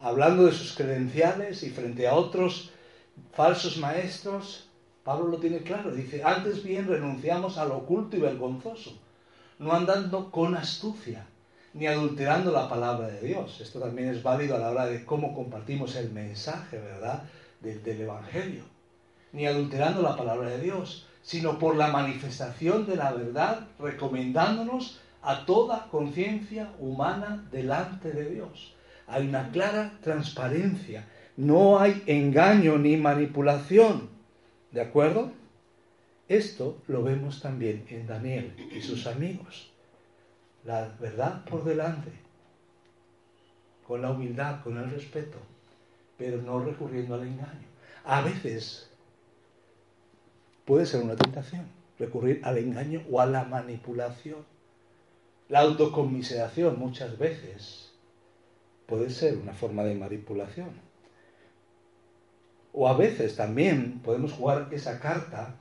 Hablando 0.00 0.46
de 0.46 0.52
sus 0.52 0.74
credenciales 0.74 1.62
y 1.62 1.70
frente 1.70 2.08
a 2.08 2.14
otros 2.14 2.72
falsos 3.32 3.76
maestros, 3.76 4.68
Pablo 5.04 5.28
lo 5.28 5.36
tiene 5.38 5.58
claro, 5.58 5.92
dice, 5.92 6.24
antes 6.24 6.64
bien 6.64 6.88
renunciamos 6.88 7.58
al 7.58 7.72
oculto 7.72 8.16
y 8.16 8.20
vergonzoso, 8.20 8.98
no 9.58 9.72
andando 9.72 10.30
con 10.30 10.56
astucia, 10.56 11.26
ni 11.74 11.86
adulterando 11.86 12.50
la 12.50 12.68
palabra 12.68 13.08
de 13.08 13.20
Dios. 13.20 13.60
Esto 13.60 13.80
también 13.80 14.08
es 14.08 14.22
válido 14.22 14.56
a 14.56 14.60
la 14.60 14.70
hora 14.70 14.86
de 14.86 15.04
cómo 15.04 15.34
compartimos 15.34 15.94
el 15.96 16.10
mensaje, 16.10 16.78
¿verdad?, 16.78 17.24
del, 17.60 17.82
del 17.82 18.00
Evangelio. 18.00 18.62
Ni 19.32 19.46
adulterando 19.46 20.00
la 20.00 20.16
palabra 20.16 20.48
de 20.48 20.60
Dios, 20.60 21.06
sino 21.22 21.58
por 21.58 21.76
la 21.76 21.88
manifestación 21.88 22.86
de 22.86 22.96
la 22.96 23.12
verdad, 23.12 23.66
recomendándonos 23.78 25.00
a 25.20 25.44
toda 25.44 25.88
conciencia 25.90 26.70
humana 26.78 27.46
delante 27.50 28.10
de 28.12 28.30
Dios. 28.30 28.74
Hay 29.06 29.28
una 29.28 29.50
clara 29.50 29.98
transparencia, 30.02 31.06
no 31.36 31.78
hay 31.78 32.02
engaño 32.06 32.78
ni 32.78 32.96
manipulación. 32.96 34.13
¿De 34.74 34.80
acuerdo? 34.80 35.30
Esto 36.28 36.82
lo 36.88 37.04
vemos 37.04 37.40
también 37.40 37.86
en 37.90 38.08
Daniel 38.08 38.56
y 38.74 38.82
sus 38.82 39.06
amigos. 39.06 39.70
La 40.64 40.88
verdad 40.98 41.44
por 41.44 41.62
delante, 41.62 42.10
con 43.86 44.02
la 44.02 44.10
humildad, 44.10 44.64
con 44.64 44.76
el 44.76 44.90
respeto, 44.90 45.38
pero 46.18 46.42
no 46.42 46.58
recurriendo 46.58 47.14
al 47.14 47.22
engaño. 47.22 47.68
A 48.04 48.22
veces 48.22 48.90
puede 50.64 50.86
ser 50.86 51.04
una 51.04 51.14
tentación 51.14 51.68
recurrir 51.96 52.40
al 52.42 52.58
engaño 52.58 53.04
o 53.12 53.20
a 53.20 53.26
la 53.26 53.44
manipulación. 53.44 54.44
La 55.48 55.60
autocomiseración 55.60 56.80
muchas 56.80 57.16
veces 57.16 57.92
puede 58.86 59.10
ser 59.10 59.36
una 59.36 59.52
forma 59.52 59.84
de 59.84 59.94
manipulación. 59.94 60.83
O 62.76 62.88
a 62.88 62.96
veces 62.96 63.36
también 63.36 64.00
podemos 64.00 64.32
jugar 64.32 64.68
esa 64.72 64.98
carta 64.98 65.54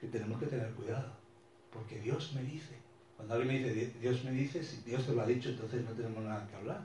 que 0.00 0.06
tenemos 0.06 0.40
que 0.40 0.46
tener 0.46 0.70
cuidado, 0.70 1.12
porque 1.70 2.00
Dios 2.00 2.32
me 2.34 2.42
dice. 2.42 2.74
Cuando 3.16 3.34
alguien 3.34 3.62
me 3.62 3.68
dice, 3.68 3.92
Dios 4.00 4.24
me 4.24 4.32
dice, 4.32 4.64
si 4.64 4.78
Dios 4.78 5.06
te 5.06 5.12
lo 5.12 5.20
ha 5.20 5.26
dicho, 5.26 5.50
entonces 5.50 5.84
no 5.84 5.90
tenemos 5.90 6.24
nada 6.24 6.48
que 6.48 6.56
hablar. 6.56 6.84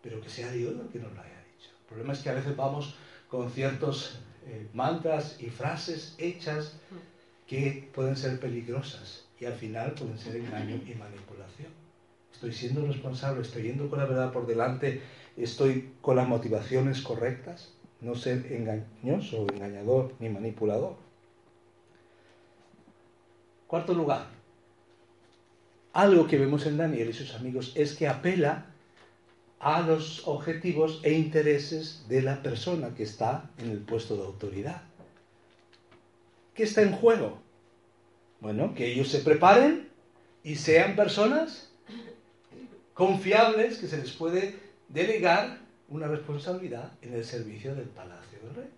Pero 0.00 0.20
que 0.20 0.28
sea 0.28 0.50
Dios 0.52 0.74
el 0.80 0.88
que 0.88 1.00
nos 1.00 1.12
lo 1.12 1.20
haya 1.20 1.44
dicho. 1.56 1.70
El 1.80 1.86
problema 1.88 2.12
es 2.12 2.20
que 2.20 2.30
a 2.30 2.34
veces 2.34 2.56
vamos 2.56 2.94
con 3.28 3.50
ciertos 3.50 4.20
eh, 4.46 4.68
mantras 4.72 5.36
y 5.40 5.50
frases 5.50 6.14
hechas 6.18 6.76
que 7.48 7.90
pueden 7.92 8.16
ser 8.16 8.38
peligrosas 8.38 9.24
y 9.40 9.44
al 9.44 9.54
final 9.54 9.92
pueden 9.92 10.18
ser 10.18 10.36
engaño 10.36 10.76
y 10.76 10.94
manipulación. 10.94 11.72
Estoy 12.32 12.52
siendo 12.52 12.86
responsable, 12.86 13.42
estoy 13.42 13.64
yendo 13.64 13.90
con 13.90 13.98
la 13.98 14.06
verdad 14.06 14.32
por 14.32 14.46
delante, 14.46 15.02
estoy 15.36 15.92
con 16.00 16.16
las 16.16 16.28
motivaciones 16.28 17.02
correctas, 17.02 17.72
no 18.02 18.14
ser 18.16 18.52
engañoso, 18.52 19.46
engañador 19.48 20.12
ni 20.18 20.28
manipulador. 20.28 20.96
Cuarto 23.68 23.94
lugar, 23.94 24.26
algo 25.92 26.26
que 26.26 26.36
vemos 26.36 26.66
en 26.66 26.76
Daniel 26.76 27.10
y 27.10 27.12
sus 27.12 27.34
amigos 27.34 27.72
es 27.74 27.96
que 27.96 28.08
apela 28.08 28.66
a 29.60 29.80
los 29.80 30.26
objetivos 30.26 31.00
e 31.04 31.12
intereses 31.12 32.04
de 32.08 32.20
la 32.22 32.42
persona 32.42 32.94
que 32.94 33.04
está 33.04 33.50
en 33.58 33.70
el 33.70 33.78
puesto 33.78 34.16
de 34.16 34.24
autoridad. 34.24 34.82
¿Qué 36.54 36.64
está 36.64 36.82
en 36.82 36.92
juego? 36.92 37.38
Bueno, 38.40 38.74
que 38.74 38.92
ellos 38.92 39.08
se 39.08 39.20
preparen 39.20 39.88
y 40.42 40.56
sean 40.56 40.96
personas 40.96 41.70
confiables 42.94 43.78
que 43.78 43.86
se 43.86 43.98
les 43.98 44.10
puede 44.10 44.58
delegar 44.88 45.61
una 45.92 46.08
responsabilidad 46.08 46.92
en 47.02 47.14
el 47.14 47.24
servicio 47.24 47.74
del 47.74 47.88
palacio 47.88 48.38
del 48.42 48.54
rey. 48.54 48.70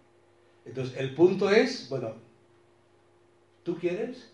Entonces, 0.64 0.96
el 0.98 1.14
punto 1.14 1.50
es, 1.50 1.88
bueno, 1.88 2.14
¿tú 3.62 3.78
quieres 3.78 4.30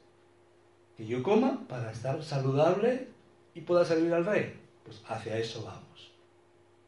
que 0.96 1.06
yo 1.06 1.22
coma 1.22 1.66
para 1.68 1.92
estar 1.92 2.22
saludable 2.22 3.08
y 3.54 3.60
pueda 3.60 3.84
servir 3.84 4.12
al 4.14 4.24
rey? 4.24 4.58
Pues 4.84 5.02
hacia 5.06 5.38
eso 5.38 5.64
vamos. 5.64 6.12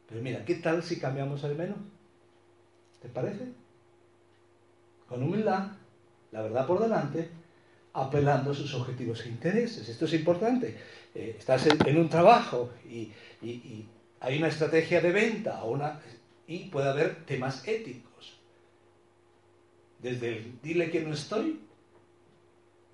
Pero 0.07 0.21
mira, 0.21 0.43
¿qué 0.45 0.55
tal 0.55 0.83
si 0.83 0.99
cambiamos 0.99 1.43
el 1.43 1.55
menú? 1.55 1.75
¿Te 3.01 3.09
parece? 3.09 3.51
Con 5.07 5.23
humildad, 5.23 5.73
la 6.31 6.41
verdad 6.41 6.65
por 6.65 6.81
delante, 6.81 7.29
apelando 7.93 8.51
a 8.51 8.55
sus 8.55 8.73
objetivos 8.73 9.25
e 9.25 9.29
intereses. 9.29 9.87
Esto 9.87 10.05
es 10.05 10.13
importante. 10.13 10.75
Eh, 11.13 11.35
estás 11.37 11.67
en, 11.67 11.97
un 11.97 12.09
trabajo 12.09 12.71
y, 12.89 13.11
hay 14.23 14.37
una 14.37 14.47
estrategia 14.47 15.01
de 15.01 15.11
venta 15.11 15.61
y 16.47 16.69
puede 16.69 16.89
haber 16.89 17.25
temas 17.25 17.67
éticos. 17.67 18.39
Desde 19.99 20.37
el 20.37 20.61
dile 20.61 20.89
que 20.89 21.01
no 21.01 21.13
estoy, 21.13 21.59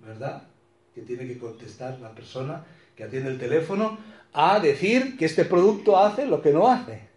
¿verdad? 0.00 0.48
Que 0.92 1.02
tiene 1.02 1.28
que 1.28 1.38
contestar 1.38 2.00
la 2.00 2.12
persona 2.12 2.66
que 2.96 3.04
atiende 3.04 3.30
el 3.30 3.38
teléfono, 3.38 3.96
a 4.32 4.58
decir 4.58 5.16
que 5.16 5.24
este 5.24 5.44
producto 5.44 5.96
hace 5.96 6.26
lo 6.26 6.42
que 6.42 6.52
no 6.52 6.68
hace. 6.68 7.08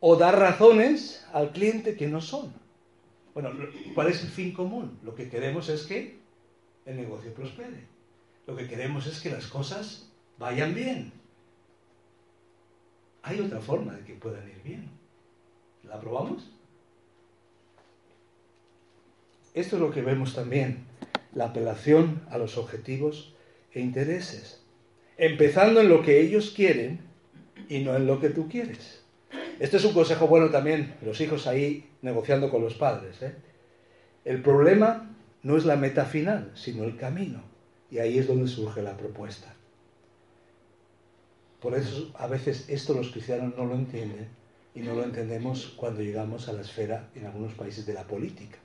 o 0.00 0.14
dar 0.16 0.38
razones 0.38 1.26
al 1.32 1.50
cliente 1.50 1.96
que 1.96 2.06
no 2.06 2.20
son. 2.20 2.52
Bueno, 3.34 3.50
¿cuál 3.94 4.08
es 4.08 4.22
el 4.22 4.28
fin 4.28 4.52
común? 4.52 4.98
Lo 5.02 5.14
que 5.14 5.28
queremos 5.28 5.68
es 5.68 5.86
que 5.86 6.18
el 6.86 6.96
negocio 6.96 7.32
prospere. 7.34 7.86
Lo 8.46 8.54
que 8.54 8.68
queremos 8.68 9.06
es 9.06 9.20
que 9.20 9.30
las 9.30 9.46
cosas 9.46 10.08
vayan 10.38 10.74
bien. 10.74 11.12
Hay 13.28 13.40
otra 13.40 13.60
forma 13.60 13.92
de 13.92 14.04
que 14.04 14.14
puedan 14.14 14.48
ir 14.48 14.62
bien. 14.64 14.88
¿La 15.86 16.00
probamos? 16.00 16.50
Esto 19.52 19.76
es 19.76 19.82
lo 19.82 19.90
que 19.90 20.00
vemos 20.00 20.34
también, 20.34 20.86
la 21.34 21.46
apelación 21.46 22.22
a 22.30 22.38
los 22.38 22.56
objetivos 22.56 23.34
e 23.74 23.80
intereses, 23.80 24.62
empezando 25.18 25.82
en 25.82 25.90
lo 25.90 26.00
que 26.00 26.20
ellos 26.22 26.54
quieren 26.56 27.00
y 27.68 27.80
no 27.80 27.94
en 27.96 28.06
lo 28.06 28.18
que 28.18 28.30
tú 28.30 28.48
quieres. 28.48 29.02
Este 29.58 29.76
es 29.76 29.84
un 29.84 29.92
consejo 29.92 30.26
bueno 30.26 30.48
también, 30.48 30.94
los 31.02 31.20
hijos 31.20 31.46
ahí 31.46 31.90
negociando 32.00 32.50
con 32.50 32.62
los 32.62 32.76
padres. 32.76 33.20
¿eh? 33.20 33.34
El 34.24 34.40
problema 34.40 35.14
no 35.42 35.58
es 35.58 35.66
la 35.66 35.76
meta 35.76 36.06
final, 36.06 36.50
sino 36.54 36.84
el 36.84 36.96
camino. 36.96 37.42
Y 37.90 37.98
ahí 37.98 38.16
es 38.16 38.26
donde 38.26 38.48
surge 38.48 38.80
la 38.80 38.96
propuesta. 38.96 39.54
Por 41.60 41.74
eso 41.74 42.10
a 42.16 42.26
veces 42.26 42.68
esto 42.68 42.94
los 42.94 43.10
cristianos 43.10 43.54
no 43.56 43.64
lo 43.64 43.74
entienden 43.74 44.28
y 44.74 44.80
no 44.80 44.94
lo 44.94 45.02
entendemos 45.02 45.74
cuando 45.76 46.02
llegamos 46.02 46.48
a 46.48 46.52
la 46.52 46.60
esfera 46.60 47.08
en 47.14 47.26
algunos 47.26 47.54
países 47.54 47.84
de 47.84 47.94
la 47.94 48.04
política. 48.04 48.58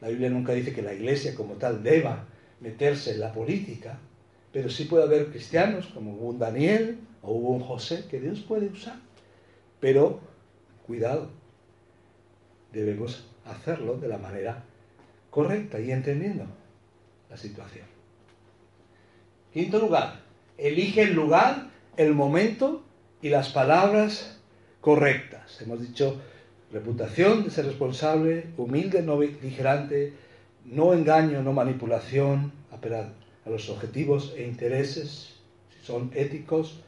La 0.00 0.08
Biblia 0.08 0.30
nunca 0.30 0.52
dice 0.52 0.72
que 0.72 0.82
la 0.82 0.94
iglesia 0.94 1.34
como 1.34 1.54
tal 1.54 1.82
deba 1.82 2.26
meterse 2.60 3.12
en 3.12 3.20
la 3.20 3.32
política, 3.32 3.98
pero 4.52 4.70
sí 4.70 4.84
puede 4.84 5.04
haber 5.04 5.30
cristianos 5.30 5.86
como 5.86 6.12
hubo 6.14 6.28
un 6.28 6.38
Daniel 6.38 6.98
o 7.22 7.32
hubo 7.32 7.50
un 7.50 7.60
José 7.60 8.06
que 8.08 8.20
Dios 8.20 8.40
puede 8.40 8.66
usar. 8.66 8.96
Pero, 9.80 10.20
cuidado, 10.86 11.30
debemos 12.72 13.26
hacerlo 13.44 13.96
de 13.96 14.08
la 14.08 14.18
manera 14.18 14.64
correcta 15.30 15.80
y 15.80 15.90
entendiendo 15.90 16.46
la 17.28 17.36
situación. 17.36 17.86
Quinto 19.52 19.78
lugar, 19.78 20.20
elige 20.58 21.02
el 21.02 21.14
lugar, 21.14 21.69
el 22.00 22.14
momento 22.14 22.82
y 23.20 23.28
las 23.28 23.50
palabras 23.50 24.38
correctas. 24.80 25.60
Hemos 25.60 25.82
dicho 25.82 26.18
reputación 26.72 27.44
de 27.44 27.50
ser 27.50 27.66
responsable, 27.66 28.46
humilde, 28.56 29.02
no 29.02 29.18
beligerante, 29.18 30.14
no 30.64 30.94
engaño, 30.94 31.42
no 31.42 31.52
manipulación, 31.52 32.52
apelar 32.72 33.12
a 33.44 33.50
los 33.50 33.68
objetivos 33.68 34.32
e 34.34 34.44
intereses, 34.44 35.34
si 35.68 35.86
son 35.86 36.10
éticos, 36.14 36.80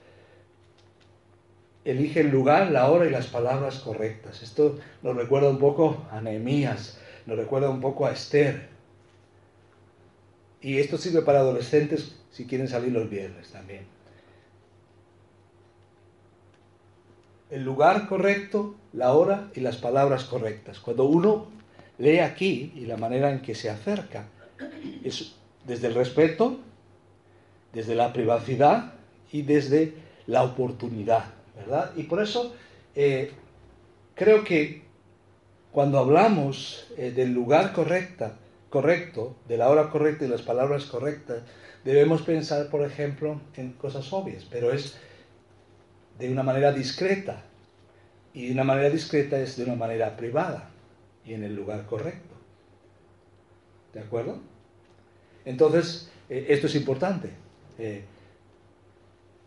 elige 1.85 2.21
el 2.21 2.31
lugar, 2.31 2.71
la 2.71 2.91
hora 2.91 3.05
y 3.05 3.11
las 3.11 3.27
palabras 3.27 3.81
correctas. 3.81 4.43
Esto 4.43 4.79
nos 5.03 5.15
recuerda 5.15 5.51
un 5.51 5.59
poco 5.59 6.07
a 6.11 6.23
Nehemías, 6.23 6.99
nos 7.27 7.37
recuerda 7.37 7.69
un 7.69 7.83
poco 7.83 8.07
a 8.07 8.13
Esther. 8.13 8.67
Y 10.63 10.79
esto 10.79 10.97
sirve 10.97 11.21
para 11.21 11.41
adolescentes 11.41 12.17
si 12.31 12.47
quieren 12.47 12.69
salir 12.69 12.93
los 12.93 13.11
viernes 13.11 13.51
también. 13.51 13.85
El 17.53 17.65
lugar 17.65 18.09
correcto, 18.09 18.77
la 18.95 19.13
hora 19.13 19.51
y 19.55 19.61
las 19.61 19.77
palabras 19.77 20.25
correctas. 20.25 20.81
Cuando 20.81 21.05
uno 21.05 21.49
lee 21.99 22.21
aquí 22.21 22.73
y 22.75 22.87
la 22.87 22.97
manera 22.97 23.31
en 23.31 23.43
que 23.43 23.55
se 23.55 23.69
acerca, 23.69 24.25
es 25.05 25.35
desde 25.67 25.89
el 25.89 25.95
respeto, 25.95 26.61
desde 27.75 27.95
la 27.95 28.11
privacidad 28.15 28.95
y 29.31 29.43
desde 29.43 29.93
la 30.27 30.45
oportunidad. 30.45 31.27
¿verdad? 31.55 31.91
Y 31.95 32.05
por 32.05 32.23
eso 32.23 32.55
eh, 32.95 33.33
creo 34.15 34.45
que 34.45 34.85
cuando 35.73 35.99
hablamos 35.99 36.87
eh, 36.97 37.11
del 37.11 37.35
lugar 37.35 37.75
correcta, 37.75 38.39
correcto, 38.71 39.37
de 39.47 39.59
la 39.59 39.69
hora 39.69 39.91
correcta 39.91 40.25
y 40.25 40.29
las 40.29 40.41
palabras 40.41 40.87
correctas, 40.87 41.43
debemos 41.85 42.23
pensar, 42.23 42.71
por 42.71 42.83
ejemplo, 42.83 43.43
en 43.57 43.73
cosas 43.73 44.11
obvias, 44.11 44.47
pero 44.51 44.73
es 44.73 44.97
de 46.19 46.31
una 46.31 46.43
manera 46.43 46.73
discreta. 46.73 47.43
Y 48.35 48.47
de 48.47 48.53
una 48.53 48.65
manera 48.65 48.89
discreta 48.89 49.39
es 49.39 49.57
de 49.57 49.65
una 49.65 49.75
manera 49.75 50.17
privada 50.17 50.71
y 51.25 51.35
en 51.35 51.45
el 51.45 51.55
lugar 51.55 51.87
correcto. 51.87 52.35
¿De 53.93 54.01
acuerdo? 54.01 54.41
Entonces, 55.45 56.11
eh, 56.31 56.47
esto 56.49 56.67
es 56.67 56.75
importante. 56.75 57.31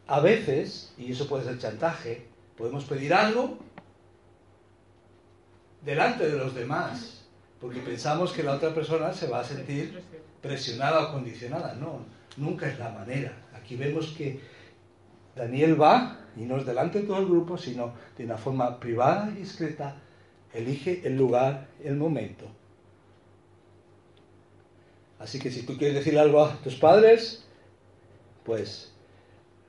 A 0.07 0.19
veces, 0.19 0.93
y 0.97 1.11
eso 1.11 1.27
puede 1.27 1.45
ser 1.45 1.57
chantaje, 1.57 2.27
podemos 2.57 2.85
pedir 2.85 3.13
algo 3.13 3.57
delante 5.83 6.29
de 6.29 6.37
los 6.37 6.53
demás, 6.53 7.23
porque 7.59 7.79
pensamos 7.79 8.31
que 8.31 8.43
la 8.43 8.53
otra 8.53 8.73
persona 8.73 9.13
se 9.13 9.27
va 9.27 9.39
a 9.39 9.43
sentir 9.43 10.01
presionada 10.41 11.07
o 11.07 11.11
condicionada. 11.13 11.73
No, 11.73 12.05
nunca 12.37 12.67
es 12.67 12.77
la 12.77 12.89
manera. 12.89 13.33
Aquí 13.55 13.75
vemos 13.75 14.13
que 14.17 14.39
Daniel 15.35 15.79
va, 15.79 16.19
y 16.35 16.41
no 16.41 16.57
es 16.57 16.65
delante 16.65 17.01
de 17.01 17.07
todo 17.07 17.19
el 17.19 17.25
grupo, 17.25 17.57
sino 17.57 17.93
de 18.17 18.25
una 18.25 18.37
forma 18.37 18.79
privada 18.79 19.29
y 19.31 19.39
discreta, 19.39 19.97
elige 20.53 21.01
el 21.05 21.17
lugar, 21.17 21.67
el 21.83 21.95
momento. 21.95 22.45
Así 25.19 25.39
que 25.39 25.51
si 25.51 25.63
tú 25.63 25.77
quieres 25.77 25.95
decir 25.95 26.17
algo 26.19 26.43
a 26.43 26.55
tus 26.57 26.75
padres, 26.75 27.45
pues 28.43 28.93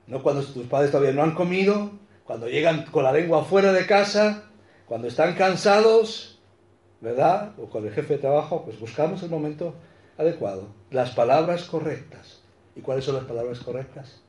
no 0.05 0.21
cuando 0.21 0.43
tus 0.43 0.67
padres 0.67 0.91
todavía 0.91 1.13
no 1.13 1.23
han 1.23 1.35
comido, 1.35 1.91
cuando 2.25 2.47
llegan 2.47 2.85
con 2.85 3.03
la 3.03 3.11
lengua 3.11 3.43
fuera 3.43 3.71
de 3.71 3.85
casa, 3.85 4.43
cuando 4.85 5.07
están 5.07 5.35
cansados, 5.35 6.39
¿verdad? 7.01 7.53
O 7.59 7.69
con 7.69 7.85
el 7.85 7.93
jefe 7.93 8.15
de 8.15 8.19
trabajo, 8.19 8.63
pues 8.63 8.79
buscamos 8.79 9.23
el 9.23 9.29
momento 9.29 9.73
adecuado, 10.17 10.67
las 10.91 11.11
palabras 11.11 11.63
correctas. 11.63 12.41
¿Y 12.75 12.81
cuáles 12.81 13.05
son 13.05 13.15
las 13.15 13.25
palabras 13.25 13.59
correctas? 13.59 14.21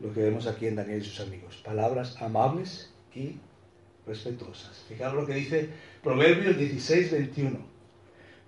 Lo 0.00 0.12
que 0.12 0.20
vemos 0.20 0.46
aquí 0.46 0.66
en 0.66 0.76
Daniel 0.76 1.02
y 1.02 1.04
sus 1.04 1.20
amigos. 1.20 1.56
Palabras 1.64 2.20
amables 2.20 2.92
y 3.14 3.36
respetuosas. 4.06 4.84
Fijaros 4.88 5.14
lo 5.14 5.26
que 5.26 5.34
dice 5.34 5.68
Proverbios 6.02 6.56
16, 6.56 7.10
21. 7.10 7.58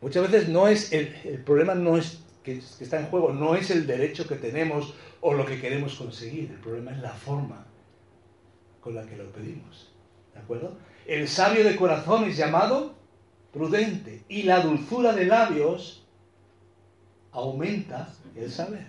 Muchas 0.00 0.30
veces 0.30 0.48
no 0.48 0.68
es 0.68 0.92
el, 0.92 1.14
el 1.24 1.42
problema 1.42 1.74
no 1.74 1.96
es 1.96 2.20
que, 2.42 2.60
que 2.78 2.84
está 2.84 3.00
en 3.00 3.06
juego, 3.06 3.32
no 3.32 3.54
es 3.54 3.70
el 3.70 3.86
derecho 3.86 4.26
que 4.26 4.36
tenemos 4.36 4.94
o 5.20 5.34
lo 5.34 5.44
que 5.44 5.60
queremos 5.60 5.96
conseguir. 5.96 6.50
El 6.50 6.60
problema 6.60 6.92
es 6.92 6.98
la 6.98 7.10
forma 7.12 7.66
con 8.80 8.94
la 8.94 9.04
que 9.04 9.16
lo 9.16 9.30
pedimos. 9.30 9.92
¿De 10.34 10.40
acuerdo? 10.40 10.76
El 11.06 11.28
sabio 11.28 11.64
de 11.64 11.76
corazón 11.76 12.24
es 12.24 12.36
llamado 12.36 12.94
prudente 13.52 14.24
y 14.28 14.44
la 14.44 14.60
dulzura 14.60 15.12
de 15.12 15.26
labios 15.26 16.06
aumenta 17.32 18.12
el 18.34 18.50
saber. 18.50 18.86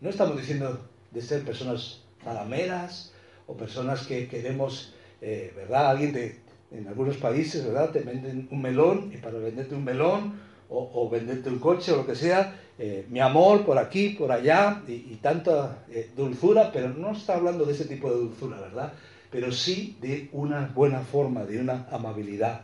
No 0.00 0.10
estamos 0.10 0.36
diciendo 0.36 0.87
de 1.10 1.22
ser 1.22 1.44
personas 1.44 2.02
zalameras 2.22 3.12
o 3.46 3.54
personas 3.54 4.06
que 4.06 4.28
queremos, 4.28 4.92
eh, 5.20 5.52
¿verdad? 5.56 5.90
Alguien 5.90 6.12
de, 6.12 6.38
en 6.70 6.86
algunos 6.88 7.16
países, 7.16 7.64
¿verdad? 7.64 7.90
Te 7.90 8.00
venden 8.00 8.48
un 8.50 8.60
melón 8.60 9.10
y 9.12 9.16
para 9.16 9.38
venderte 9.38 9.74
un 9.74 9.84
melón 9.84 10.48
o, 10.70 11.08
venderte 11.08 11.48
un 11.48 11.58
coche 11.58 11.92
o 11.92 11.96
lo 11.96 12.06
que 12.06 12.14
sea, 12.14 12.60
eh, 12.78 13.06
mi 13.08 13.20
amor 13.20 13.64
por 13.64 13.78
aquí, 13.78 14.10
por 14.10 14.30
allá 14.30 14.82
y, 14.86 15.16
tanta 15.16 15.84
eh, 15.90 16.10
dulzura, 16.14 16.70
pero 16.72 16.90
no 16.90 17.12
está 17.12 17.36
hablando 17.36 17.64
de 17.64 17.72
ese 17.72 17.86
tipo 17.86 18.10
de 18.10 18.16
dulzura, 18.16 18.60
¿verdad? 18.60 18.92
Pero 19.30 19.50
sí 19.50 19.96
de 20.00 20.28
una 20.32 20.70
buena 20.74 21.00
forma, 21.00 21.44
de 21.44 21.60
una 21.60 21.86
amabilidad. 21.90 22.62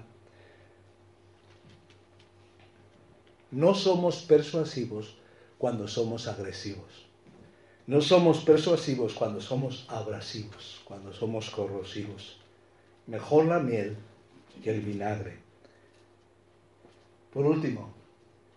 No 3.51 3.75
somos 3.75 4.23
persuasivos 4.23 5.17
cuando 5.57 5.89
somos 5.89 6.27
agresivos. 6.29 7.04
No 7.87 8.01
somos 8.01 8.45
persuasivos 8.45 9.13
cuando 9.13 9.41
somos 9.41 9.85
abrasivos, 9.89 10.81
cuando 10.85 11.13
somos 11.13 11.51
corrosivos. 11.51 12.39
Mejor 13.07 13.45
la 13.45 13.59
miel 13.59 13.97
que 14.63 14.71
el 14.71 14.81
vinagre. 14.81 15.37
Por 17.33 17.45
último, 17.45 17.93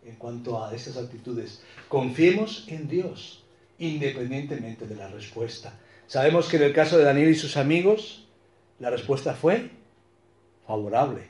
en 0.06 0.16
cuanto 0.16 0.64
a 0.64 0.74
estas 0.74 0.96
actitudes, 0.96 1.62
confiemos 1.90 2.66
en 2.70 2.88
Dios, 2.88 3.44
independientemente 3.80 4.88
de 4.88 4.96
la 4.96 5.10
respuesta. 5.10 5.78
Sabemos 6.08 6.48
que 6.48 6.56
en 6.56 6.64
el 6.64 6.74
caso 6.74 6.98
de 6.98 7.04
Daniel 7.04 7.30
y 7.30 7.36
sus 7.36 7.58
amigos, 7.58 8.26
la 8.80 8.90
respuesta 8.90 9.34
fue 9.34 9.72
favorable. 10.66 11.28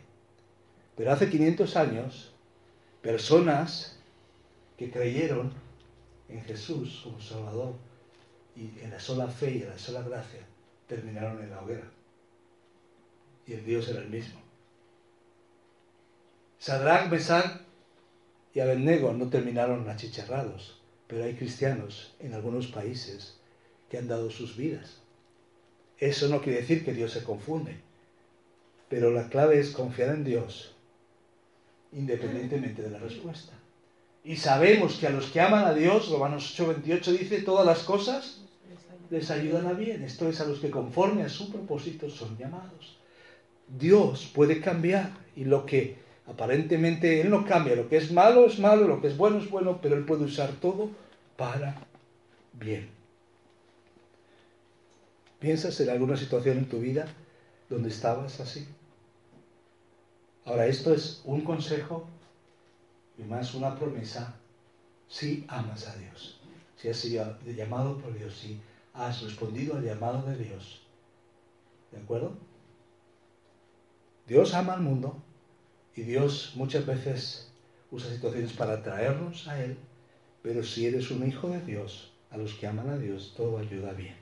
Pero 0.95 1.11
hace 1.11 1.29
500 1.29 1.75
años, 1.75 2.31
personas 3.01 3.97
que 4.77 4.91
creyeron 4.91 5.51
en 6.29 6.41
Jesús 6.43 7.01
como 7.03 7.21
Salvador 7.21 7.73
y 8.55 8.79
en 8.81 8.91
la 8.91 8.99
sola 8.99 9.27
fe 9.27 9.51
y 9.51 9.61
en 9.61 9.69
la 9.69 9.77
sola 9.77 10.01
gracia, 10.01 10.41
terminaron 10.87 11.41
en 11.41 11.51
la 11.51 11.61
hoguera. 11.61 11.89
Y 13.45 13.53
el 13.53 13.63
Dios 13.63 13.87
era 13.87 14.01
el 14.01 14.09
mismo. 14.09 14.39
Sadrach, 16.59 17.09
Mesach 17.09 17.61
y 18.53 18.59
Abednego 18.59 19.13
no 19.13 19.29
terminaron 19.29 19.87
achicharrados, 19.89 20.81
pero 21.07 21.23
hay 21.23 21.35
cristianos 21.35 22.15
en 22.19 22.33
algunos 22.33 22.67
países 22.67 23.37
que 23.89 23.97
han 23.97 24.07
dado 24.07 24.31
sus 24.31 24.57
vidas. 24.57 24.97
Eso 25.99 26.27
no 26.27 26.41
quiere 26.41 26.61
decir 26.61 26.83
que 26.83 26.93
Dios 26.93 27.11
se 27.11 27.23
confunde, 27.23 27.79
pero 28.89 29.11
la 29.11 29.29
clave 29.29 29.59
es 29.59 29.71
confiar 29.71 30.09
en 30.09 30.23
Dios 30.23 30.73
independientemente 31.91 32.81
de 32.81 32.91
la 32.91 32.99
respuesta. 32.99 33.56
Y 34.27 34.35
sabemos 34.35 34.97
que 34.97 35.07
a 35.07 35.09
los 35.09 35.27
que 35.27 35.39
aman 35.39 35.63
a 35.63 35.73
Dios, 35.73 36.09
Romanos 36.09 36.53
8:28 36.59 37.17
dice, 37.17 37.41
todas 37.43 37.65
las 37.65 37.83
cosas 37.83 38.41
les 39.09 39.31
ayudan 39.31 39.67
a 39.67 39.71
bien. 39.71 40.03
Esto 40.03 40.27
es 40.27 40.41
a 40.41 40.45
los 40.45 40.59
que 40.59 40.69
conforme 40.69 41.23
a 41.23 41.29
su 41.29 41.49
propósito 41.49 42.09
son 42.09 42.37
llamados. 42.37 42.97
Dios 43.69 44.29
puede 44.35 44.59
cambiar 44.59 45.11
y 45.33 45.45
lo 45.45 45.65
que 45.65 45.95
aparentemente 46.25 47.21
Él 47.21 47.29
no 47.29 47.45
cambia, 47.45 47.77
lo 47.77 47.87
que 47.87 47.95
es 47.95 48.11
malo 48.11 48.45
es 48.45 48.59
malo, 48.59 48.85
lo 48.85 48.99
que 48.99 49.07
es 49.07 49.15
bueno 49.15 49.37
es 49.37 49.49
bueno, 49.49 49.79
pero 49.81 49.95
Él 49.95 50.03
puede 50.03 50.25
usar 50.25 50.51
todo 50.59 50.89
para 51.37 51.77
bien. 52.51 52.89
¿Piensas 55.39 55.79
en 55.79 55.89
alguna 55.89 56.17
situación 56.17 56.57
en 56.57 56.67
tu 56.67 56.79
vida 56.79 57.05
donde 57.69 57.87
estabas 57.87 58.41
así? 58.41 58.67
Ahora, 60.43 60.67
esto 60.67 60.93
es 60.93 61.21
un 61.23 61.45
consejo 61.45 62.09
y 63.17 63.23
más 63.23 63.53
una 63.55 63.75
promesa 63.75 64.35
si 65.07 65.45
amas 65.47 65.87
a 65.87 65.95
Dios, 65.95 66.39
si 66.75 66.89
has 66.89 66.97
sido 66.97 67.37
llamado 67.45 67.97
por 67.97 68.17
Dios, 68.17 68.35
si 68.35 68.59
has 68.93 69.21
respondido 69.21 69.77
al 69.77 69.83
llamado 69.83 70.27
de 70.27 70.37
Dios. 70.37 70.81
¿De 71.91 71.99
acuerdo? 71.99 72.37
Dios 74.27 74.53
ama 74.53 74.73
al 74.73 74.81
mundo 74.81 75.21
y 75.95 76.01
Dios 76.01 76.53
muchas 76.55 76.85
veces 76.85 77.51
usa 77.91 78.11
situaciones 78.11 78.53
para 78.53 78.73
atraernos 78.73 79.47
a 79.47 79.63
Él, 79.63 79.77
pero 80.41 80.63
si 80.63 80.85
eres 80.85 81.09
un 81.11 81.25
hijo 81.25 81.49
de 81.49 81.61
Dios, 81.61 82.11
a 82.29 82.37
los 82.37 82.53
que 82.55 82.67
aman 82.67 82.89
a 82.89 82.97
Dios, 82.97 83.33
todo 83.37 83.57
ayuda 83.57 83.93
bien. 83.93 84.15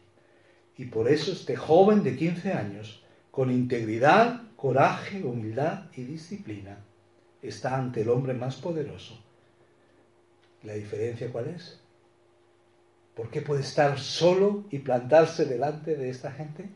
Y 0.77 0.85
por 0.85 1.09
eso 1.09 1.31
este 1.31 1.55
joven 1.55 2.03
de 2.03 2.15
15 2.15 2.53
años, 2.53 3.01
con 3.31 3.51
integridad, 3.51 4.43
coraje, 4.55 5.23
humildad 5.23 5.85
y 5.95 6.03
disciplina, 6.03 6.84
está 7.47 7.75
ante 7.75 8.01
el 8.01 8.09
hombre 8.09 8.33
más 8.33 8.55
poderoso. 8.55 9.19
¿La 10.63 10.73
diferencia 10.73 11.31
cuál 11.31 11.47
es? 11.47 11.79
¿Por 13.15 13.29
qué 13.29 13.41
puede 13.41 13.61
estar 13.61 13.97
solo 13.99 14.65
y 14.71 14.79
plantarse 14.79 15.45
delante 15.45 15.95
de 15.95 16.09
esta 16.09 16.31
gente? 16.31 16.69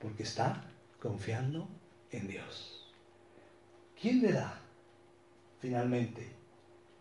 Porque 0.00 0.24
está 0.24 0.64
confiando 1.00 1.68
en 2.10 2.28
Dios. 2.28 2.92
¿Quién 4.00 4.22
le 4.22 4.32
da 4.32 4.60
finalmente 5.60 6.28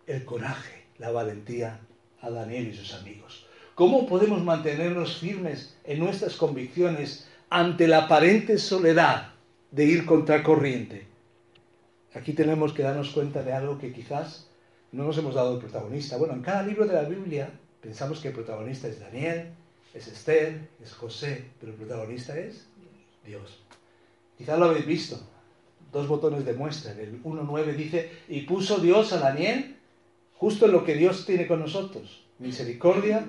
el 0.05 0.23
coraje, 0.25 0.83
la 0.99 1.09
valentía 1.11 1.79
a 2.21 2.29
Daniel 2.29 2.67
y 2.67 2.75
sus 2.75 2.93
amigos? 2.93 3.47
¿Cómo 3.73 4.05
podemos 4.05 4.43
mantenernos 4.43 5.17
firmes 5.17 5.75
en 5.83 5.99
nuestras 5.99 6.35
convicciones 6.35 7.27
ante 7.49 7.87
la 7.87 8.03
aparente 8.03 8.59
soledad 8.59 9.33
de 9.71 9.85
ir 9.85 10.05
contra 10.05 10.43
corriente? 10.43 11.10
Aquí 12.13 12.33
tenemos 12.33 12.73
que 12.73 12.83
darnos 12.83 13.11
cuenta 13.11 13.41
de 13.43 13.53
algo 13.53 13.77
que 13.77 13.93
quizás 13.93 14.47
no 14.91 15.05
nos 15.05 15.17
hemos 15.17 15.35
dado 15.35 15.53
el 15.53 15.59
protagonista. 15.59 16.17
Bueno, 16.17 16.33
en 16.33 16.41
cada 16.41 16.63
libro 16.63 16.85
de 16.85 16.93
la 16.93 17.03
Biblia 17.03 17.49
pensamos 17.81 18.19
que 18.19 18.29
el 18.29 18.33
protagonista 18.33 18.87
es 18.87 18.99
Daniel, 18.99 19.53
es 19.93 20.07
Esther, 20.07 20.69
es 20.81 20.93
José, 20.93 21.45
pero 21.59 21.71
el 21.71 21.77
protagonista 21.77 22.37
es 22.37 22.67
Dios. 23.25 23.63
Quizás 24.37 24.59
lo 24.59 24.65
habéis 24.65 24.85
visto. 24.85 25.19
Dos 25.91 26.07
botones 26.07 26.45
de 26.45 26.53
muestra. 26.53 26.93
El 26.93 27.21
1.9 27.23 27.75
dice, 27.75 28.11
y 28.27 28.41
puso 28.41 28.79
Dios 28.79 29.11
a 29.13 29.19
Daniel 29.19 29.77
justo 30.37 30.65
en 30.65 30.71
lo 30.71 30.83
que 30.83 30.95
Dios 30.95 31.25
tiene 31.25 31.47
con 31.47 31.59
nosotros. 31.59 32.23
Misericordia 32.39 33.25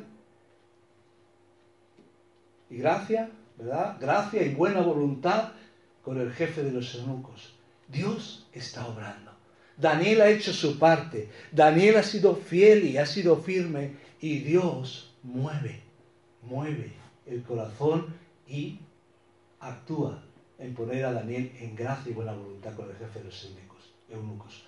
y 2.70 2.76
gracia, 2.78 3.30
¿verdad? 3.58 3.98
Gracia 4.00 4.42
y 4.42 4.54
buena 4.54 4.80
voluntad 4.80 5.52
con 6.02 6.20
el 6.20 6.32
jefe 6.32 6.62
de 6.62 6.72
los 6.72 6.94
eunucos. 6.94 7.51
Dios 7.92 8.46
está 8.52 8.86
obrando. 8.86 9.30
Daniel 9.76 10.22
ha 10.22 10.30
hecho 10.30 10.52
su 10.52 10.78
parte. 10.78 11.28
Daniel 11.50 11.96
ha 11.96 12.02
sido 12.02 12.34
fiel 12.36 12.84
y 12.84 12.96
ha 12.96 13.06
sido 13.06 13.36
firme. 13.36 13.92
Y 14.20 14.38
Dios 14.38 15.12
mueve, 15.22 15.80
mueve 16.42 16.92
el 17.26 17.42
corazón 17.42 18.14
y 18.48 18.78
actúa 19.60 20.22
en 20.58 20.74
poner 20.74 21.04
a 21.04 21.12
Daniel 21.12 21.52
en 21.60 21.74
gracia 21.74 22.10
y 22.10 22.14
buena 22.14 22.32
voluntad 22.32 22.74
con 22.74 22.88
el 22.88 22.96
jefe 22.96 23.18
de 23.18 23.24
los 23.26 23.48
eunucos. 24.10 24.64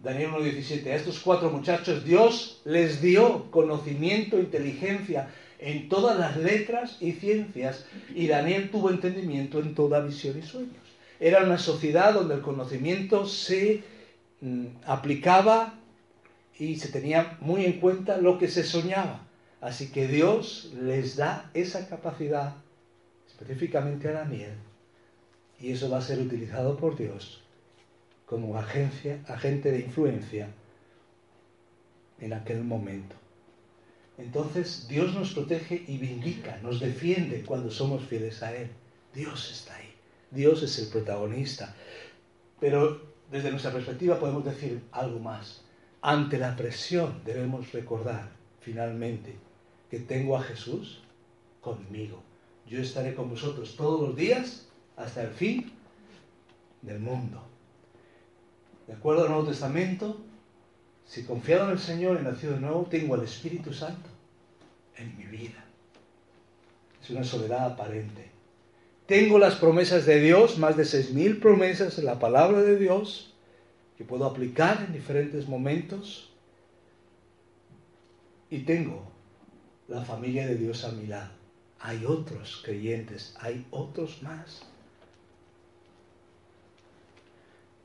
Daniel 0.00 0.30
1.17. 0.30 0.86
A 0.86 0.94
estos 0.94 1.18
cuatro 1.20 1.50
muchachos 1.50 2.04
Dios 2.04 2.60
les 2.64 3.00
dio 3.00 3.50
conocimiento, 3.50 4.38
inteligencia 4.38 5.28
en 5.58 5.88
todas 5.88 6.18
las 6.18 6.36
letras 6.36 6.98
y 7.00 7.12
ciencias 7.12 7.84
y 8.14 8.28
Daniel 8.28 8.70
tuvo 8.70 8.90
entendimiento 8.90 9.58
en 9.60 9.74
toda 9.74 10.00
visión 10.00 10.38
y 10.38 10.42
sueños. 10.42 10.87
Era 11.20 11.42
una 11.42 11.58
sociedad 11.58 12.14
donde 12.14 12.34
el 12.34 12.40
conocimiento 12.40 13.26
se 13.26 13.82
mm, 14.40 14.66
aplicaba 14.86 15.74
y 16.58 16.76
se 16.76 16.88
tenía 16.88 17.36
muy 17.40 17.64
en 17.64 17.80
cuenta 17.80 18.18
lo 18.18 18.38
que 18.38 18.48
se 18.48 18.64
soñaba. 18.64 19.26
Así 19.60 19.90
que 19.90 20.06
Dios 20.06 20.72
les 20.80 21.16
da 21.16 21.50
esa 21.54 21.88
capacidad 21.88 22.54
específicamente 23.26 24.08
a 24.08 24.12
Daniel 24.12 24.54
y 25.60 25.72
eso 25.72 25.90
va 25.90 25.98
a 25.98 26.02
ser 26.02 26.20
utilizado 26.20 26.76
por 26.76 26.96
Dios 26.96 27.42
como 28.26 28.58
agencia, 28.58 29.20
agente 29.26 29.70
de 29.72 29.80
influencia 29.80 30.48
en 32.20 32.32
aquel 32.32 32.62
momento. 32.62 33.16
Entonces 34.18 34.86
Dios 34.88 35.14
nos 35.14 35.32
protege 35.32 35.84
y 35.86 35.96
vindica, 35.98 36.58
nos 36.62 36.80
defiende 36.80 37.42
cuando 37.44 37.70
somos 37.70 38.04
fieles 38.04 38.42
a 38.42 38.54
Él. 38.54 38.68
Dios 39.14 39.50
está 39.50 39.76
ahí. 39.76 39.87
Dios 40.30 40.62
es 40.62 40.78
el 40.78 40.88
protagonista. 40.88 41.74
Pero 42.60 43.00
desde 43.30 43.50
nuestra 43.50 43.72
perspectiva 43.72 44.18
podemos 44.18 44.44
decir 44.44 44.82
algo 44.92 45.18
más. 45.18 45.62
Ante 46.00 46.38
la 46.38 46.56
presión 46.56 47.22
debemos 47.24 47.72
recordar 47.72 48.30
finalmente 48.60 49.36
que 49.90 50.00
tengo 50.00 50.36
a 50.36 50.42
Jesús 50.42 51.00
conmigo. 51.60 52.22
Yo 52.66 52.80
estaré 52.80 53.14
con 53.14 53.30
vosotros 53.30 53.76
todos 53.76 54.00
los 54.00 54.16
días 54.16 54.68
hasta 54.96 55.22
el 55.22 55.30
fin 55.30 55.72
del 56.82 57.00
mundo. 57.00 57.42
De 58.86 58.94
acuerdo 58.94 59.22
al 59.22 59.30
Nuevo 59.30 59.48
Testamento, 59.48 60.20
si 61.06 61.24
confiado 61.24 61.64
en 61.66 61.72
el 61.72 61.78
Señor 61.78 62.18
y 62.20 62.24
nacido 62.24 62.54
de 62.54 62.60
nuevo, 62.60 62.86
tengo 62.90 63.14
al 63.14 63.24
Espíritu 63.24 63.72
Santo 63.72 64.08
en 64.96 65.16
mi 65.16 65.24
vida. 65.24 65.64
Es 67.02 67.10
una 67.10 67.24
soledad 67.24 67.72
aparente. 67.72 68.37
Tengo 69.08 69.38
las 69.38 69.54
promesas 69.54 70.04
de 70.04 70.20
Dios, 70.20 70.58
más 70.58 70.76
de 70.76 70.84
seis 70.84 71.12
mil 71.14 71.38
promesas 71.38 71.98
en 71.98 72.04
la 72.04 72.18
palabra 72.18 72.60
de 72.60 72.76
Dios, 72.76 73.32
que 73.96 74.04
puedo 74.04 74.26
aplicar 74.26 74.84
en 74.86 74.92
diferentes 74.92 75.48
momentos. 75.48 76.30
Y 78.50 78.64
tengo 78.64 79.02
la 79.88 80.04
familia 80.04 80.46
de 80.46 80.56
Dios 80.56 80.84
a 80.84 80.92
mi 80.92 81.06
lado. 81.06 81.30
Hay 81.80 82.04
otros 82.04 82.60
creyentes, 82.62 83.34
hay 83.40 83.64
otros 83.70 84.22
más. 84.22 84.60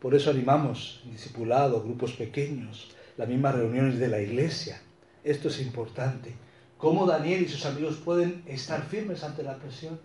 Por 0.02 0.16
eso 0.16 0.30
animamos 0.30 1.04
discipulados, 1.10 1.86
grupos 1.86 2.12
pequeños, 2.12 2.92
las 3.16 3.30
mismas 3.30 3.56
reuniones 3.56 3.98
de 3.98 4.10
la 4.10 4.20
iglesia. 4.20 4.82
Esto 5.24 5.48
es 5.48 5.62
importante. 5.62 6.34
¿Cómo 6.78 7.06
Daniel 7.06 7.44
y 7.44 7.48
sus 7.48 7.66
amigos 7.66 7.96
pueden 8.04 8.44
estar 8.46 8.84
firmes 8.90 9.24
ante 9.24 9.42
la 9.42 9.56
presión? 9.56 9.98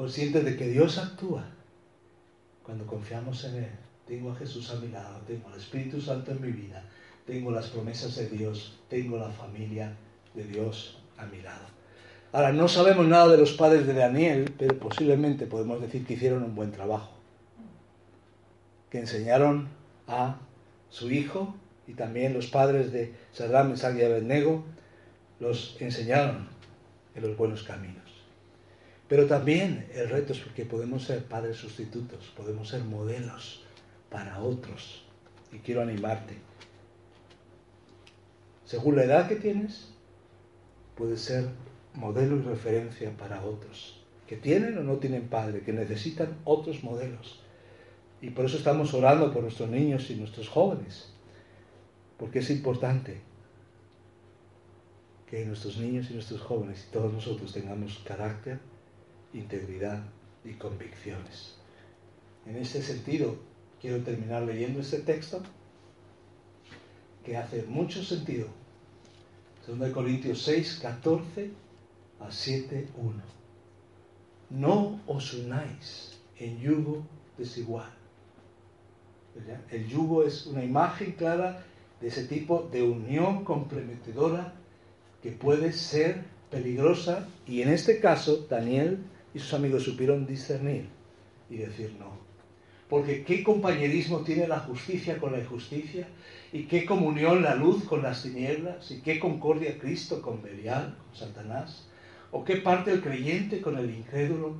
Conscientes 0.00 0.42
de 0.46 0.56
que 0.56 0.66
Dios 0.66 0.96
actúa 0.96 1.44
cuando 2.62 2.86
confiamos 2.86 3.44
en 3.44 3.56
Él. 3.56 3.70
Tengo 4.06 4.32
a 4.32 4.34
Jesús 4.34 4.70
a 4.70 4.76
mi 4.76 4.88
lado, 4.88 5.20
tengo 5.26 5.50
al 5.50 5.58
Espíritu 5.58 6.00
Santo 6.00 6.30
en 6.30 6.40
mi 6.40 6.50
vida, 6.50 6.82
tengo 7.26 7.50
las 7.50 7.66
promesas 7.66 8.16
de 8.16 8.30
Dios, 8.30 8.80
tengo 8.88 9.18
la 9.18 9.28
familia 9.28 9.94
de 10.34 10.44
Dios 10.44 11.02
a 11.18 11.26
mi 11.26 11.42
lado. 11.42 11.66
Ahora, 12.32 12.50
no 12.50 12.66
sabemos 12.66 13.06
nada 13.08 13.28
de 13.28 13.36
los 13.36 13.52
padres 13.52 13.86
de 13.86 13.92
Daniel, 13.92 14.54
pero 14.56 14.78
posiblemente 14.78 15.44
podemos 15.44 15.82
decir 15.82 16.06
que 16.06 16.14
hicieron 16.14 16.44
un 16.44 16.54
buen 16.54 16.72
trabajo. 16.72 17.10
Que 18.88 19.00
enseñaron 19.00 19.68
a 20.08 20.38
su 20.88 21.10
hijo 21.10 21.54
y 21.86 21.92
también 21.92 22.32
los 22.32 22.46
padres 22.46 22.90
de 22.90 23.14
Saddam, 23.34 23.72
Mesach 23.72 23.94
y 23.98 24.02
Abednego 24.02 24.64
los 25.40 25.76
enseñaron 25.78 26.48
en 27.14 27.22
los 27.22 27.36
buenos 27.36 27.64
caminos. 27.64 27.99
Pero 29.10 29.26
también 29.26 29.88
el 29.92 30.08
reto 30.08 30.32
es 30.32 30.38
porque 30.38 30.64
podemos 30.64 31.02
ser 31.02 31.24
padres 31.24 31.56
sustitutos, 31.56 32.32
podemos 32.36 32.68
ser 32.68 32.84
modelos 32.84 33.64
para 34.08 34.38
otros. 34.38 35.04
Y 35.52 35.58
quiero 35.58 35.82
animarte. 35.82 36.36
Según 38.64 38.94
la 38.94 39.02
edad 39.02 39.28
que 39.28 39.34
tienes, 39.34 39.90
puedes 40.94 41.22
ser 41.22 41.48
modelo 41.94 42.36
y 42.36 42.42
referencia 42.42 43.10
para 43.16 43.44
otros 43.44 44.00
que 44.28 44.36
tienen 44.36 44.78
o 44.78 44.84
no 44.84 44.98
tienen 44.98 45.26
padre, 45.26 45.62
que 45.62 45.72
necesitan 45.72 46.38
otros 46.44 46.84
modelos. 46.84 47.40
Y 48.22 48.30
por 48.30 48.44
eso 48.44 48.58
estamos 48.58 48.94
orando 48.94 49.32
por 49.32 49.42
nuestros 49.42 49.68
niños 49.68 50.08
y 50.08 50.14
nuestros 50.14 50.48
jóvenes, 50.48 51.12
porque 52.16 52.38
es 52.38 52.48
importante 52.50 53.22
que 55.28 55.44
nuestros 55.44 55.78
niños 55.78 56.12
y 56.12 56.14
nuestros 56.14 56.40
jóvenes 56.42 56.86
y 56.86 56.92
todos 56.92 57.12
nosotros 57.12 57.52
tengamos 57.52 57.98
carácter 58.06 58.60
integridad 59.32 60.02
y 60.44 60.54
convicciones. 60.54 61.56
En 62.46 62.56
este 62.56 62.82
sentido, 62.82 63.36
quiero 63.80 64.02
terminar 64.02 64.42
leyendo 64.42 64.80
este 64.80 64.98
texto 64.98 65.42
que 67.24 67.36
hace 67.36 67.62
mucho 67.64 68.02
sentido. 68.02 68.48
2 69.66 69.90
Corintios 69.90 70.42
6, 70.42 70.80
14 70.82 71.50
a 72.20 72.30
7, 72.30 72.88
1. 72.96 73.22
No 74.50 75.00
os 75.06 75.34
unáis 75.34 76.18
en 76.38 76.58
yugo 76.58 77.06
desigual. 77.38 77.90
El 79.70 79.86
yugo 79.86 80.24
es 80.24 80.46
una 80.46 80.64
imagen 80.64 81.12
clara 81.12 81.64
de 82.00 82.08
ese 82.08 82.24
tipo 82.24 82.68
de 82.72 82.82
unión 82.82 83.44
comprometedora 83.44 84.54
que 85.22 85.30
puede 85.30 85.72
ser 85.72 86.24
peligrosa 86.50 87.28
y 87.46 87.62
en 87.62 87.68
este 87.68 88.00
caso 88.00 88.46
Daniel 88.48 88.98
y 89.34 89.38
sus 89.38 89.54
amigos 89.54 89.84
supieron 89.84 90.26
discernir 90.26 90.88
y 91.48 91.56
decir 91.56 91.94
no. 91.98 92.18
Porque 92.88 93.24
qué 93.24 93.44
compañerismo 93.44 94.20
tiene 94.20 94.48
la 94.48 94.60
justicia 94.60 95.18
con 95.18 95.32
la 95.32 95.38
injusticia 95.38 96.08
y 96.52 96.64
qué 96.64 96.84
comunión 96.84 97.42
la 97.42 97.54
luz 97.54 97.84
con 97.84 98.02
las 98.02 98.22
tinieblas 98.22 98.90
y 98.90 99.00
qué 99.00 99.20
concordia 99.20 99.78
Cristo 99.78 100.20
con 100.20 100.42
Belial, 100.42 100.96
con 100.96 101.16
Satanás, 101.16 101.86
o 102.32 102.44
qué 102.44 102.56
parte 102.56 102.90
el 102.92 103.00
creyente 103.00 103.60
con 103.60 103.78
el 103.78 103.90
incrédulo 103.90 104.54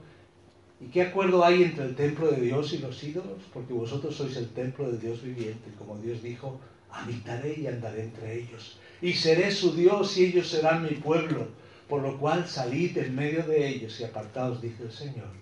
y 0.80 0.86
qué 0.86 1.02
acuerdo 1.02 1.44
hay 1.44 1.64
entre 1.64 1.84
el 1.86 1.96
templo 1.96 2.30
de 2.30 2.40
Dios 2.40 2.72
y 2.72 2.78
los 2.78 3.02
ídolos, 3.02 3.42
porque 3.52 3.72
vosotros 3.72 4.14
sois 4.14 4.36
el 4.36 4.48
templo 4.50 4.90
de 4.90 4.98
Dios 4.98 5.22
viviente, 5.22 5.70
como 5.76 5.98
Dios 5.98 6.22
dijo, 6.22 6.60
habitaré 6.90 7.58
y 7.58 7.66
andaré 7.66 8.04
entre 8.04 8.40
ellos 8.40 8.78
y 9.02 9.12
seré 9.14 9.50
su 9.50 9.74
Dios 9.74 10.16
y 10.18 10.26
ellos 10.26 10.48
serán 10.48 10.82
mi 10.82 10.90
pueblo, 10.90 11.48
por 11.90 12.02
lo 12.02 12.18
cual 12.20 12.46
salid 12.46 12.96
en 12.98 13.16
medio 13.16 13.42
de 13.42 13.68
ellos 13.68 13.98
y 13.98 14.04
apartaos, 14.04 14.62
dice 14.62 14.84
el 14.84 14.92
Señor, 14.92 15.32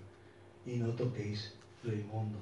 y 0.64 0.76
no 0.76 0.88
toquéis 0.94 1.52
lo 1.82 1.92
inmundo. 1.92 2.38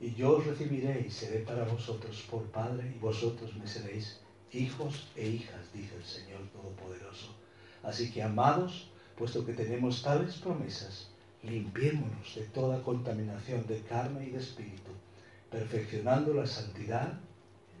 Y 0.00 0.14
yo 0.14 0.36
os 0.36 0.46
recibiré 0.46 1.04
y 1.04 1.10
seré 1.10 1.40
para 1.40 1.64
vosotros 1.64 2.24
por 2.30 2.44
Padre, 2.52 2.92
y 2.94 2.98
vosotros 3.00 3.56
me 3.56 3.66
seréis 3.66 4.20
hijos 4.52 5.08
e 5.16 5.28
hijas, 5.28 5.72
dice 5.74 5.96
el 5.96 6.04
Señor 6.04 6.40
Todopoderoso. 6.52 7.34
Así 7.82 8.12
que, 8.12 8.22
amados, 8.22 8.88
puesto 9.16 9.44
que 9.44 9.52
tenemos 9.52 10.02
tales 10.02 10.36
promesas, 10.36 11.10
limpiémonos 11.42 12.34
de 12.36 12.42
toda 12.42 12.82
contaminación 12.82 13.66
de 13.66 13.80
carne 13.80 14.28
y 14.28 14.30
de 14.30 14.38
espíritu, 14.38 14.92
perfeccionando 15.50 16.32
la 16.34 16.46
santidad 16.46 17.18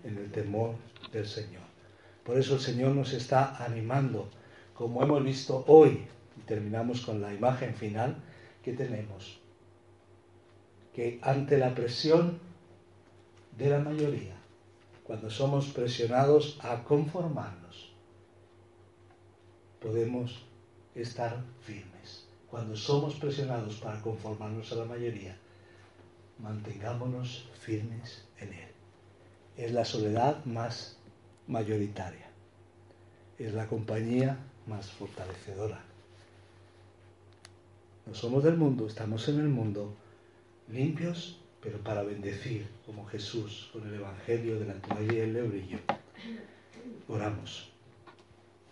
en 0.02 0.18
el 0.18 0.32
temor 0.32 0.74
del 1.12 1.28
Señor. 1.28 1.62
Por 2.24 2.38
eso 2.38 2.54
el 2.54 2.60
Señor 2.60 2.96
nos 2.96 3.12
está 3.12 3.64
animando, 3.64 4.28
como 4.80 5.02
hemos 5.02 5.22
visto 5.22 5.62
hoy, 5.66 6.06
y 6.38 6.40
terminamos 6.46 7.02
con 7.02 7.20
la 7.20 7.34
imagen 7.34 7.74
final 7.74 8.16
que 8.62 8.72
tenemos, 8.72 9.38
que 10.94 11.18
ante 11.20 11.58
la 11.58 11.74
presión 11.74 12.38
de 13.58 13.68
la 13.68 13.80
mayoría, 13.80 14.36
cuando 15.04 15.28
somos 15.28 15.66
presionados 15.66 16.58
a 16.62 16.82
conformarnos, 16.82 17.92
podemos 19.82 20.46
estar 20.94 21.44
firmes. 21.60 22.26
Cuando 22.50 22.74
somos 22.74 23.16
presionados 23.16 23.76
para 23.80 24.00
conformarnos 24.00 24.72
a 24.72 24.76
la 24.76 24.86
mayoría, 24.86 25.36
mantengámonos 26.38 27.50
firmes 27.60 28.24
en 28.38 28.54
Él. 28.54 28.68
Es 29.58 29.72
la 29.72 29.84
soledad 29.84 30.42
más 30.46 30.96
mayoritaria. 31.46 32.30
Es 33.38 33.52
la 33.52 33.66
compañía 33.66 34.38
más 34.66 34.90
fortalecedora. 34.90 35.80
No 38.06 38.14
somos 38.14 38.42
del 38.44 38.56
mundo, 38.56 38.86
estamos 38.86 39.28
en 39.28 39.40
el 39.40 39.48
mundo 39.48 39.94
limpios, 40.68 41.38
pero 41.62 41.78
para 41.78 42.02
bendecir, 42.02 42.66
como 42.86 43.06
Jesús, 43.06 43.70
con 43.72 43.86
el 43.86 43.94
Evangelio 43.94 44.58
de 44.58 44.66
la 44.66 44.74
toalla 44.74 45.12
y 45.12 45.18
el 45.20 45.32
lebrillo. 45.32 45.78
Oramos. 47.08 47.68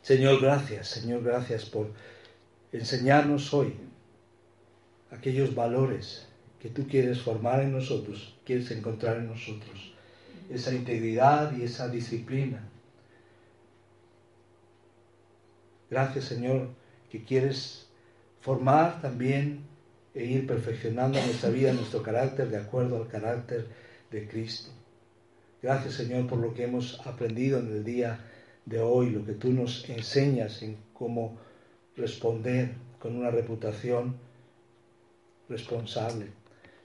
Señor, 0.02 0.40
gracias, 0.40 0.88
Señor, 0.88 1.22
gracias 1.22 1.66
por 1.66 1.92
enseñarnos 2.72 3.52
hoy 3.52 3.74
aquellos 5.10 5.54
valores 5.54 6.26
que 6.60 6.68
tú 6.68 6.86
quieres 6.86 7.20
formar 7.20 7.60
en 7.60 7.72
nosotros, 7.72 8.34
quieres 8.44 8.70
encontrar 8.70 9.18
en 9.18 9.28
nosotros 9.28 9.92
esa 10.50 10.74
integridad 10.74 11.56
y 11.56 11.62
esa 11.62 11.88
disciplina. 11.88 12.62
Gracias 15.90 16.26
Señor 16.26 16.68
que 17.10 17.24
quieres 17.24 17.86
formar 18.40 19.00
también 19.00 19.64
e 20.14 20.24
ir 20.24 20.46
perfeccionando 20.46 21.20
nuestra 21.20 21.50
vida, 21.50 21.72
nuestro 21.72 22.02
carácter 22.02 22.48
de 22.48 22.58
acuerdo 22.58 22.96
al 22.96 23.08
carácter 23.08 23.66
de 24.10 24.26
Cristo. 24.26 24.70
Gracias 25.62 25.94
Señor 25.94 26.26
por 26.26 26.38
lo 26.38 26.54
que 26.54 26.64
hemos 26.64 27.00
aprendido 27.06 27.58
en 27.58 27.68
el 27.68 27.84
día 27.84 28.20
de 28.64 28.80
hoy, 28.80 29.10
lo 29.10 29.24
que 29.24 29.32
tú 29.32 29.52
nos 29.52 29.88
enseñas 29.88 30.62
en 30.62 30.76
cómo 30.92 31.38
responder 31.96 32.74
con 32.98 33.16
una 33.16 33.30
reputación 33.30 34.16
responsable, 35.48 36.26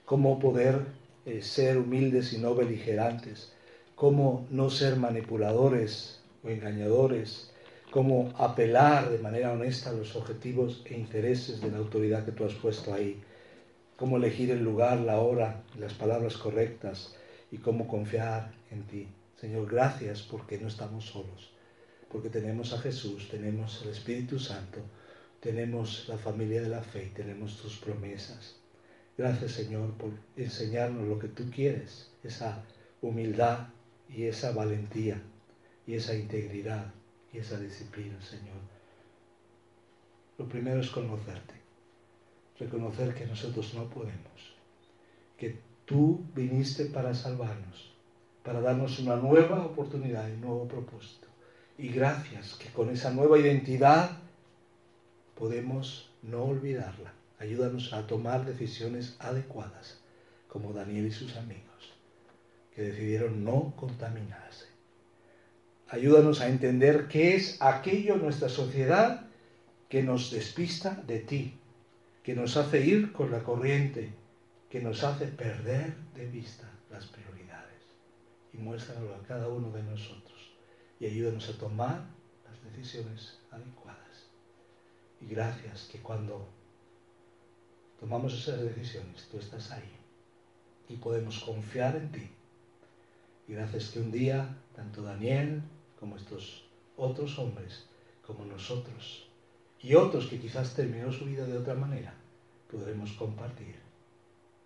cómo 0.05 0.39
poder 0.39 0.85
eh, 1.25 1.41
ser 1.41 1.77
humildes 1.77 2.33
y 2.33 2.37
no 2.37 2.55
beligerantes, 2.55 3.53
cómo 3.95 4.47
no 4.49 4.69
ser 4.69 4.95
manipuladores 4.95 6.21
o 6.43 6.49
engañadores, 6.49 7.52
cómo 7.93 8.33
apelar 8.39 9.11
de 9.11 9.19
manera 9.19 9.51
honesta 9.51 9.91
a 9.91 9.93
los 9.93 10.15
objetivos 10.15 10.81
e 10.83 10.95
intereses 10.97 11.61
de 11.61 11.69
la 11.69 11.77
autoridad 11.77 12.25
que 12.25 12.31
tú 12.31 12.43
has 12.43 12.55
puesto 12.55 12.91
ahí, 12.91 13.21
cómo 13.97 14.17
elegir 14.17 14.49
el 14.49 14.63
lugar, 14.63 14.99
la 15.01 15.19
hora, 15.19 15.61
las 15.77 15.93
palabras 15.93 16.35
correctas 16.37 17.15
y 17.51 17.59
cómo 17.59 17.87
confiar 17.87 18.51
en 18.71 18.87
ti. 18.87 19.07
Señor, 19.39 19.69
gracias 19.69 20.23
porque 20.23 20.57
no 20.57 20.69
estamos 20.69 21.05
solos, 21.05 21.53
porque 22.11 22.29
tenemos 22.29 22.73
a 22.73 22.79
Jesús, 22.79 23.29
tenemos 23.29 23.83
el 23.83 23.91
Espíritu 23.91 24.39
Santo, 24.39 24.79
tenemos 25.39 26.09
la 26.09 26.17
familia 26.17 26.63
de 26.63 26.69
la 26.69 26.81
fe 26.81 27.11
y 27.11 27.13
tenemos 27.13 27.61
tus 27.61 27.77
promesas. 27.77 28.55
Gracias 29.15 29.51
Señor 29.51 29.93
por 29.97 30.09
enseñarnos 30.35 31.07
lo 31.07 31.19
que 31.19 31.27
tú 31.27 31.43
quieres, 31.51 32.09
esa 32.23 32.63
humildad 33.03 33.67
y 34.09 34.23
esa 34.23 34.51
valentía 34.51 35.21
y 35.85 35.93
esa 35.93 36.15
integridad 36.15 36.91
y 37.33 37.39
esa 37.39 37.59
disciplina, 37.59 38.21
Señor. 38.21 38.61
Lo 40.37 40.47
primero 40.47 40.79
es 40.81 40.89
conocerte, 40.89 41.53
reconocer 42.59 43.13
que 43.13 43.25
nosotros 43.25 43.73
no 43.73 43.89
podemos, 43.89 44.55
que 45.37 45.59
tú 45.85 46.23
viniste 46.35 46.85
para 46.85 47.13
salvarnos, 47.13 47.91
para 48.43 48.61
darnos 48.61 48.99
una 48.99 49.15
nueva 49.15 49.65
oportunidad 49.65 50.27
y 50.27 50.33
un 50.33 50.41
nuevo 50.41 50.67
propósito. 50.67 51.27
Y 51.77 51.89
gracias 51.89 52.55
que 52.55 52.69
con 52.69 52.89
esa 52.89 53.11
nueva 53.11 53.39
identidad 53.39 54.17
podemos 55.35 56.11
no 56.21 56.43
olvidarla. 56.43 57.13
Ayúdanos 57.39 57.93
a 57.93 58.05
tomar 58.07 58.45
decisiones 58.45 59.15
adecuadas, 59.19 59.99
como 60.47 60.71
Daniel 60.71 61.07
y 61.07 61.11
sus 61.11 61.35
amigos 61.35 61.73
que 62.75 62.81
decidieron 62.83 63.43
no 63.43 63.73
contaminarse. 63.75 64.65
Ayúdanos 65.93 66.41
a 66.41 66.47
entender 66.47 67.07
qué 67.07 67.35
es 67.35 67.61
aquello 67.61 68.15
en 68.15 68.23
nuestra 68.23 68.49
sociedad 68.49 69.27
que 69.89 70.01
nos 70.01 70.31
despista 70.31 70.95
de 71.05 71.19
ti, 71.19 71.53
que 72.23 72.33
nos 72.33 72.57
hace 72.57 72.83
ir 72.83 73.13
con 73.13 73.29
la 73.29 73.43
corriente, 73.43 74.11
que 74.71 74.81
nos 74.81 75.03
hace 75.03 75.27
perder 75.27 75.93
de 76.15 76.25
vista 76.25 76.67
las 76.89 77.05
prioridades. 77.05 77.83
Y 78.53 78.57
muéstranos 78.57 79.11
a 79.11 79.27
cada 79.27 79.47
uno 79.49 79.69
de 79.69 79.83
nosotros 79.83 80.55
y 80.99 81.05
ayúdanos 81.05 81.47
a 81.49 81.59
tomar 81.59 82.05
las 82.43 82.73
decisiones 82.73 83.37
adecuadas. 83.51 84.31
Y 85.21 85.27
gracias 85.27 85.89
que 85.91 85.99
cuando 85.99 86.49
tomamos 87.99 88.33
esas 88.33 88.61
decisiones, 88.61 89.27
tú 89.29 89.37
estás 89.37 89.69
ahí 89.69 89.93
y 90.89 90.95
podemos 90.95 91.37
confiar 91.43 91.95
en 91.97 92.11
ti 92.11 92.31
y 93.47 93.53
gracias 93.53 93.89
que 93.89 93.99
un 93.99 94.11
día, 94.11 94.57
tanto 94.75 95.01
Daniel 95.01 95.61
como 96.03 96.17
estos 96.17 96.65
otros 96.97 97.39
hombres, 97.39 97.85
como 98.27 98.43
nosotros, 98.43 99.25
y 99.79 99.95
otros 99.95 100.27
que 100.27 100.37
quizás 100.37 100.75
terminó 100.75 101.09
su 101.13 101.23
vida 101.23 101.45
de 101.45 101.57
otra 101.57 101.75
manera, 101.75 102.13
podremos 102.69 103.13
compartir 103.13 103.77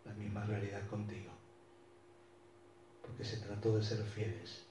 la 0.03 0.13
misma 0.13 0.43
realidad 0.45 0.88
contigo. 0.88 1.29
Porque 3.03 3.23
se 3.23 3.38
trató 3.38 3.75
de 3.75 3.83
ser 3.83 4.03
fieles 4.03 4.65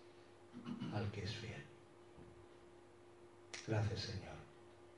al 0.93 1.09
que 1.13 1.23
es 1.23 1.37
fiel. 1.37 1.63
Gracias 3.69 4.01
Señor, 4.01 4.35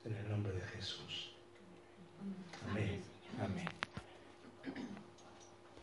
en 0.06 0.16
el 0.16 0.30
nombre 0.30 0.54
de 0.54 0.62
Jesús. 0.62 1.34
Amén. 2.66 3.02
Amén. 3.38 3.68